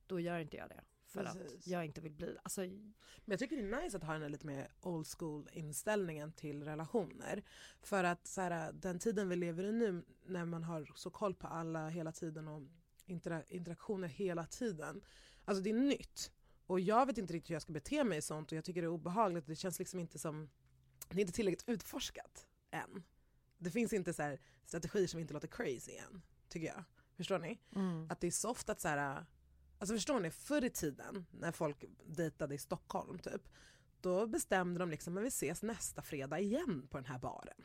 Då 0.07 0.19
gör 0.19 0.39
inte 0.39 0.57
jag 0.57 0.69
det. 0.69 0.81
För 1.09 1.23
Precis. 1.23 1.53
att 1.53 1.67
jag 1.67 1.85
inte 1.85 2.01
vill 2.01 2.11
bli, 2.11 2.37
alltså 2.43 2.61
Men 2.61 2.91
jag 3.25 3.39
tycker 3.39 3.55
det 3.57 3.75
är 3.77 3.81
nice 3.83 3.97
att 3.97 4.03
ha 4.03 4.13
den 4.13 4.21
här 4.21 4.29
lite 4.29 4.47
mer 4.47 4.71
old 4.81 5.07
school 5.07 5.49
inställningen 5.53 6.31
till 6.31 6.63
relationer. 6.63 7.43
För 7.81 8.03
att 8.03 8.27
så 8.27 8.41
här, 8.41 8.71
den 8.73 8.99
tiden 8.99 9.29
vi 9.29 9.35
lever 9.35 9.63
i 9.63 9.71
nu 9.71 10.05
när 10.25 10.45
man 10.45 10.63
har 10.63 10.91
så 10.95 11.09
koll 11.09 11.35
på 11.35 11.47
alla 11.47 11.89
hela 11.89 12.11
tiden 12.11 12.47
och 12.47 12.61
intera- 13.05 13.43
interaktioner 13.47 14.07
hela 14.07 14.45
tiden. 14.45 15.01
Alltså 15.45 15.63
det 15.63 15.69
är 15.69 15.73
nytt. 15.73 16.31
Och 16.67 16.79
jag 16.79 17.05
vet 17.05 17.17
inte 17.17 17.33
riktigt 17.33 17.49
hur 17.49 17.55
jag 17.55 17.61
ska 17.61 17.73
bete 17.73 18.03
mig 18.03 18.17
i 18.17 18.21
sånt 18.21 18.51
och 18.51 18.57
jag 18.57 18.65
tycker 18.65 18.81
det 18.81 18.85
är 18.85 18.89
obehagligt. 18.89 19.47
Det 19.47 19.55
känns 19.55 19.79
liksom 19.79 19.99
inte 19.99 20.19
som, 20.19 20.49
det 21.09 21.15
är 21.17 21.21
inte 21.21 21.33
tillräckligt 21.33 21.69
utforskat 21.69 22.47
än. 22.71 23.03
Det 23.57 23.71
finns 23.71 23.93
inte 23.93 24.13
så 24.13 24.21
här 24.23 24.39
strategier 24.65 25.07
som 25.07 25.19
inte 25.19 25.33
låter 25.33 25.47
crazy 25.47 25.91
än, 25.91 26.21
tycker 26.49 26.67
jag. 26.67 26.83
Förstår 27.17 27.39
ni? 27.39 27.59
mm. 27.75 28.07
Att 28.09 28.21
det 28.21 28.27
är 28.27 28.31
soft 28.31 28.69
att 28.69 28.81
så 28.81 28.87
här, 28.87 29.25
alltså 29.79 29.95
förstår 29.95 30.19
ni, 30.19 30.31
förr 30.31 30.65
i 30.65 30.69
tiden 30.69 31.25
när 31.31 31.51
folk 31.51 31.85
dejtade 32.05 32.55
i 32.55 32.57
Stockholm 32.57 33.19
typ, 33.19 33.49
då 34.01 34.27
bestämde 34.27 34.79
de 34.79 34.89
liksom 34.89 35.17
att 35.17 35.23
vi 35.23 35.27
ses 35.27 35.61
nästa 35.61 36.01
fredag 36.01 36.39
igen 36.39 36.87
på 36.89 36.97
den 36.97 37.05
här 37.05 37.19
baren. 37.19 37.63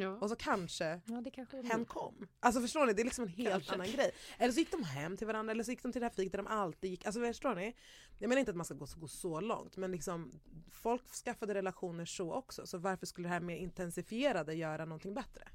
Ja. 0.00 0.08
Och 0.08 0.28
så 0.28 0.36
kanske 0.36 1.00
Ja 1.04 1.20
det 1.20 1.30
kanske 1.30 1.62
hen 1.62 1.84
kom. 1.84 2.26
Alltså 2.40 2.60
förstår 2.60 2.86
ni, 2.86 2.92
det 2.92 3.02
är 3.02 3.04
liksom 3.04 3.24
en 3.24 3.30
helt 3.30 3.50
Kanske. 3.50 3.74
annan 3.74 3.86
grej. 3.86 4.10
Eller 4.38 4.52
så 4.52 4.58
gick 4.58 4.70
de 4.70 4.84
hem 4.84 5.16
till 5.16 5.26
varandra 5.26 5.52
eller 5.52 5.64
så 5.64 5.70
gick 5.70 5.82
de 5.82 5.92
till 5.92 6.00
det 6.00 6.06
här 6.06 6.14
fiket 6.14 6.32
där 6.32 6.38
de 6.38 6.46
alltid 6.46 6.90
gick. 6.90 7.06
Alltså 7.06 7.20
förstår 7.20 7.54
ni? 7.54 7.76
Jag 8.18 8.28
menar 8.28 8.40
inte 8.40 8.50
att 8.50 8.56
man 8.56 8.66
ska 8.66 8.74
gå, 8.74 8.86
gå 8.96 9.08
så 9.08 9.40
långt 9.40 9.76
men 9.76 9.92
liksom 9.92 10.40
folk 10.70 11.08
skaffade 11.24 11.54
relationer 11.54 12.04
så 12.04 12.32
också. 12.32 12.66
Så 12.66 12.78
varför 12.78 13.06
skulle 13.06 13.28
det 13.28 13.32
här 13.32 13.40
mer 13.40 13.56
intensifierade 13.56 14.54
göra 14.54 14.84
någonting 14.84 15.14
bättre? 15.14 15.48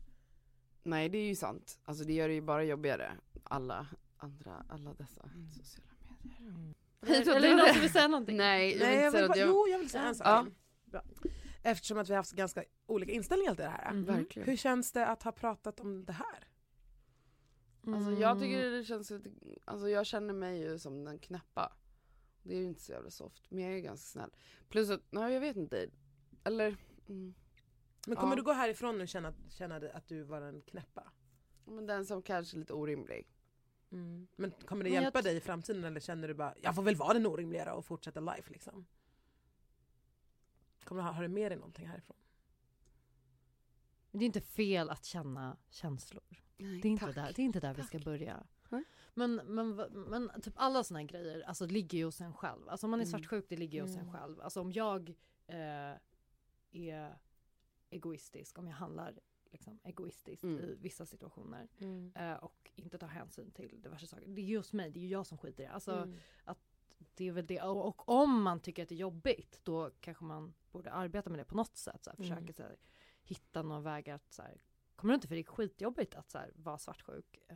Nej 0.83 1.09
det 1.09 1.17
är 1.17 1.27
ju 1.27 1.35
sant. 1.35 1.79
Alltså 1.83 2.03
det 2.03 2.13
gör 2.13 2.27
det 2.27 2.33
ju 2.33 2.41
bara 2.41 2.63
jobbigare. 2.63 3.11
Alla 3.43 3.87
andra, 4.17 4.65
alla 4.69 4.93
dessa 4.93 5.29
sociala 5.57 5.89
medier. 5.89 5.94
Hej, 7.07 7.21
Eller, 7.21 7.35
eller 7.35 7.47
det- 7.49 7.55
någon 7.55 7.73
som 7.73 7.81
vill 7.81 7.91
säga 7.91 8.07
någonting? 8.15 8.37
Nej, 8.37 8.71
jag 8.71 8.79
Nej, 8.79 8.89
vill 8.95 8.97
jag 9.03 9.07
inte 9.07 9.17
vill 9.17 9.19
säga 9.19 9.27
bara, 9.27 9.37
jag... 9.37 9.47
Jo, 9.49 9.67
jag 9.71 9.79
vill 9.79 9.89
säga 9.89 10.03
en 10.03 10.15
sak. 10.15 10.27
Ja. 10.27 10.47
Bra. 10.85 11.01
Eftersom 11.63 11.97
att 11.97 12.09
vi 12.09 12.13
har 12.13 12.17
haft 12.17 12.31
ganska 12.31 12.63
olika 12.85 13.11
inställningar 13.11 13.55
till 13.55 13.63
det 13.63 13.69
här. 13.69 13.91
Mhm. 13.93 14.05
Verkligen. 14.05 14.49
Hur 14.49 14.55
känns 14.57 14.91
det 14.91 15.07
att 15.07 15.23
ha 15.23 15.31
pratat 15.31 15.79
om 15.79 16.05
det 16.05 16.13
här? 16.13 16.47
Alltså 17.87 18.11
jag 18.11 18.31
Mm. 18.31 18.39
tycker 18.43 18.71
det 18.71 18.83
känns 18.85 19.09
lite, 19.09 19.29
alltså 19.65 19.89
jag 19.89 20.05
känner 20.05 20.33
mig 20.33 20.59
ju 20.61 20.79
som 20.79 21.03
den 21.03 21.19
knäppa. 21.19 21.73
Det 22.43 22.53
är 22.55 22.59
ju 22.59 22.65
inte 22.65 22.81
så 22.81 22.91
jävla 22.91 23.09
soft, 23.09 23.51
men 23.51 23.63
jag 23.63 23.73
är 23.73 23.79
ganska 23.79 24.05
snäll. 24.05 24.31
Plus 24.69 24.89
att, 24.89 25.01
nej 25.09 25.33
jag 25.33 25.41
vet 25.41 25.55
inte. 25.57 25.87
Eller, 26.43 26.67
mm, 27.09 27.33
Men 28.07 28.15
kommer 28.15 28.31
Ja. 28.31 28.35
du 28.35 28.43
gå 28.43 28.51
härifrån 28.53 28.97
nu 28.97 29.03
och 29.03 29.07
känna, 29.09 29.33
känna 29.49 29.75
att 29.75 30.07
du 30.07 30.23
var 30.23 30.41
en 30.41 30.61
knäppa? 30.61 31.11
men 31.67 31.85
den 31.85 32.05
som 32.05 32.21
kanske 32.21 32.57
är 32.57 32.59
lite 32.59 32.73
orimlig. 32.73 33.27
Men 34.35 34.51
kommer 34.51 34.83
det 34.83 34.89
hjälpa 34.89 35.21
dig 35.21 35.35
i 35.35 35.39
framtiden 35.39 35.83
eller 35.83 35.99
känner 35.99 36.27
du 36.27 36.33
bara 36.33 36.55
jag 36.61 36.75
får 36.75 36.83
väl 36.83 36.95
vara 36.95 37.13
den 37.13 37.25
orimligare 37.25 37.71
och 37.71 37.85
fortsätta 37.85 38.19
life 38.19 38.51
liksom? 38.53 38.85
Kommer 40.83 41.01
du 41.01 41.07
ha, 41.07 41.13
har 41.13 41.21
du 41.21 41.27
med 41.27 41.51
dig 41.51 41.57
någonting 41.57 41.87
härifrån? 41.87 42.17
Det 44.11 44.23
är 44.23 44.25
inte 44.25 44.41
fel 44.41 44.89
att 44.89 45.05
känna 45.05 45.57
känslor. 45.69 46.23
Nej, 46.57 46.81
Det 46.81 46.87
är 46.87 46.89
inte, 46.91 47.05
tack. 47.05 47.15
där, 47.15 47.33
det 47.35 47.41
är 47.41 47.45
inte 47.45 47.59
där 47.59 47.73
vi 47.73 47.83
ska 47.83 47.97
Tack. 47.97 48.05
börja. 48.05 48.43
Men, 49.13 49.35
men, 49.35 49.75
men 50.09 50.41
typ 50.41 50.53
alla 50.57 50.83
såna 50.83 50.99
här 50.99 51.07
grejer 51.07 51.41
alltså, 51.41 51.65
ligger 51.65 51.97
ju 51.97 52.05
hos 52.05 52.21
en 52.21 52.33
själv. 52.33 52.69
Alltså 52.69 52.87
om 52.87 52.91
man 52.91 52.99
är 53.01 53.05
Mm. 53.05 53.11
svartsjuk, 53.19 53.45
det 53.49 53.57
ligger 53.57 53.77
ju 53.79 53.81
hos 53.81 53.95
en 53.95 54.01
Mm. 54.01 54.13
själv. 54.13 54.41
Alltså 54.41 54.61
om 54.61 54.71
jag 54.71 55.09
eh, 55.47 55.93
är 56.71 57.17
egoistisk, 57.89 58.57
om 58.59 58.67
jag 58.67 58.75
handlar 58.75 59.19
liksom, 59.55 59.79
egoistiskt 59.83 60.43
Mm. 60.43 60.59
i 60.59 60.75
vissa 60.75 61.05
situationer 61.05 61.67
eh, 62.15 62.33
och 62.33 62.71
inte 62.75 62.97
tar 62.97 63.07
hänsyn 63.07 63.51
till 63.51 63.81
diverse 63.81 64.07
saker. 64.07 64.27
Det 64.27 64.41
är 64.41 64.45
ju 64.45 64.57
hos 64.57 64.73
mig, 64.73 64.91
det 64.91 64.99
är 64.99 65.01
ju 65.01 65.07
jag 65.07 65.25
som 65.27 65.37
skiter 65.37 65.63
i 65.63 65.65
det. 65.65 65.71
Alltså, 65.71 65.91
Mm. 65.91 66.15
det 67.15 67.27
är 67.27 67.31
väl 67.31 67.45
det. 67.47 67.61
Och, 67.61 67.85
och 67.87 68.09
om 68.09 68.41
man 68.43 68.59
tycker 68.59 68.83
att 68.83 68.89
det 68.89 68.95
är 68.95 68.99
jobbigt, 68.99 69.59
då 69.63 69.91
kanske 69.99 70.23
man 70.23 70.53
borde 70.71 70.91
arbeta 70.91 71.29
med 71.29 71.39
det 71.39 71.45
på 71.45 71.55
något 71.55 71.77
sätt. 71.77 72.03
Så 72.03 72.09
här, 72.09 72.17
försöka 72.17 72.39
Mm. 72.39 72.53
så 72.53 72.63
här, 72.63 72.77
hitta 73.23 73.61
någon 73.63 73.83
väg 73.83 74.09
att 74.09 74.33
så 74.33 74.41
här, 74.41 74.61
kommer 74.95 75.13
du 75.13 75.15
inte 75.15 75.27
för 75.27 75.35
det 75.35 75.41
är 75.41 75.43
skitjobbigt 75.43 76.15
att 76.15 76.29
så 76.31 76.37
här, 76.37 76.51
vara 76.55 76.77
svartsjuk. 76.77 77.41
Eh, 77.47 77.55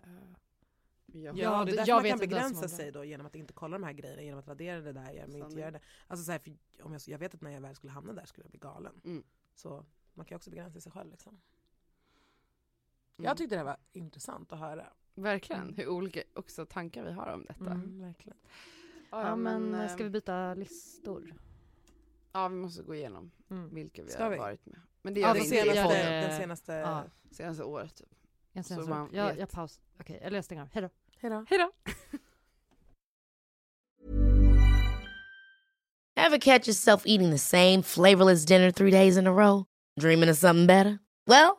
Ja. 1.13 1.33
Ja, 1.35 1.65
det 1.65 1.71
är 1.71 1.75
därför 1.75 1.89
jag 1.89 1.95
man 2.03 2.09
kan 2.09 2.19
begränsa 2.19 2.67
sig 2.67 2.91
då 2.91 3.03
genom 3.03 3.25
att 3.27 3.35
inte 3.35 3.53
kolla 3.53 3.77
de 3.77 3.83
här 3.83 3.93
grejerna, 3.93 4.21
genom 4.21 4.39
att 4.39 4.47
värdera 4.47 4.81
det 4.81 4.93
där, 4.93 5.11
genom 5.11 5.29
att 5.41 5.47
inte 5.49 5.59
göra 5.59 5.71
det. 5.71 5.79
Alltså 6.07 6.25
så 6.25 6.31
här, 6.31 6.39
för 6.39 6.55
om 6.81 6.93
jag, 6.93 7.01
jag 7.07 7.17
vet 7.19 7.33
att 7.33 7.41
när 7.41 7.51
jag 7.51 7.61
väl 7.61 7.75
skulle 7.75 7.93
hamna 7.93 8.13
där 8.13 8.25
skulle 8.25 8.43
jag 8.43 8.51
bli 8.51 8.59
galen. 8.59 9.01
Mm. 9.03 9.23
Så 9.55 9.85
man 10.13 10.25
kan 10.25 10.35
ju 10.35 10.37
också 10.37 10.49
begränsa 10.49 10.81
sig 10.81 10.91
själv 10.91 11.11
liksom. 11.11 11.41
Mm. 13.19 13.27
Jag 13.27 13.37
tyckte 13.37 13.55
det 13.55 13.59
här 13.59 13.65
var 13.65 13.77
intressant 13.91 14.53
att 14.53 14.59
höra. 14.59 14.85
Verkligen, 15.15 15.61
Mm. 15.61 15.75
hur 15.75 15.87
olika 15.87 16.21
också 16.35 16.65
tankar 16.65 17.03
vi 17.03 17.11
har 17.11 17.33
om 17.33 17.45
detta. 17.45 17.71
Mm. 17.71 18.01
verkligen. 18.01 18.37
ja, 19.09 19.35
men, 19.35 19.75
eh, 19.75 19.93
ska 19.93 20.03
vi 20.03 20.09
byta 20.09 20.53
listor? 20.53 21.33
Ja 22.31 22.47
vi 22.47 22.55
måste 22.55 22.83
gå 22.83 22.95
igenom 22.95 23.31
Mm. 23.49 23.75
vilka 23.75 24.03
vi 24.03 24.09
Ska 24.11 24.23
har 24.23 24.29
vi? 24.29 24.37
varit 24.37 24.65
med. 24.65 24.79
Men 25.01 25.13
det 25.13 25.19
Ja, 25.19 25.27
gör 25.27 25.33
vi 25.33 25.39
det 25.39 25.45
senaste, 25.45 26.21
den 26.21 26.37
senaste... 26.37 26.73
Ja. 26.73 27.03
senaste 27.31 27.63
året 27.63 27.95
typ. 27.95 28.09
Jag 28.51 28.65
Så 28.65 28.83
så 28.83 28.89
man 28.89 29.09
jag, 29.13 29.27
vet. 29.27 29.39
jag 29.39 29.49
paus. 29.49 29.79
Okej, 29.99 30.19
eller 30.21 30.37
jag 30.37 30.45
stänger 30.45 30.61
av. 30.61 30.69
Hejdå. 30.71 30.89
Hejdå. 31.17 31.45
Hejdå. 31.49 31.71
Ever 36.15 36.37
catch 36.37 36.67
yourself 36.67 37.03
eating 37.05 37.31
the 37.31 37.37
same 37.37 37.83
flavorless 37.83 38.45
dinner 38.45 38.71
three 38.71 38.91
days 38.91 39.17
in 39.17 39.27
a 39.27 39.31
row? 39.31 39.65
Dreaming 39.99 40.29
of 40.29 40.37
something 40.37 40.67
better? 40.67 40.99
Well, 41.27 41.58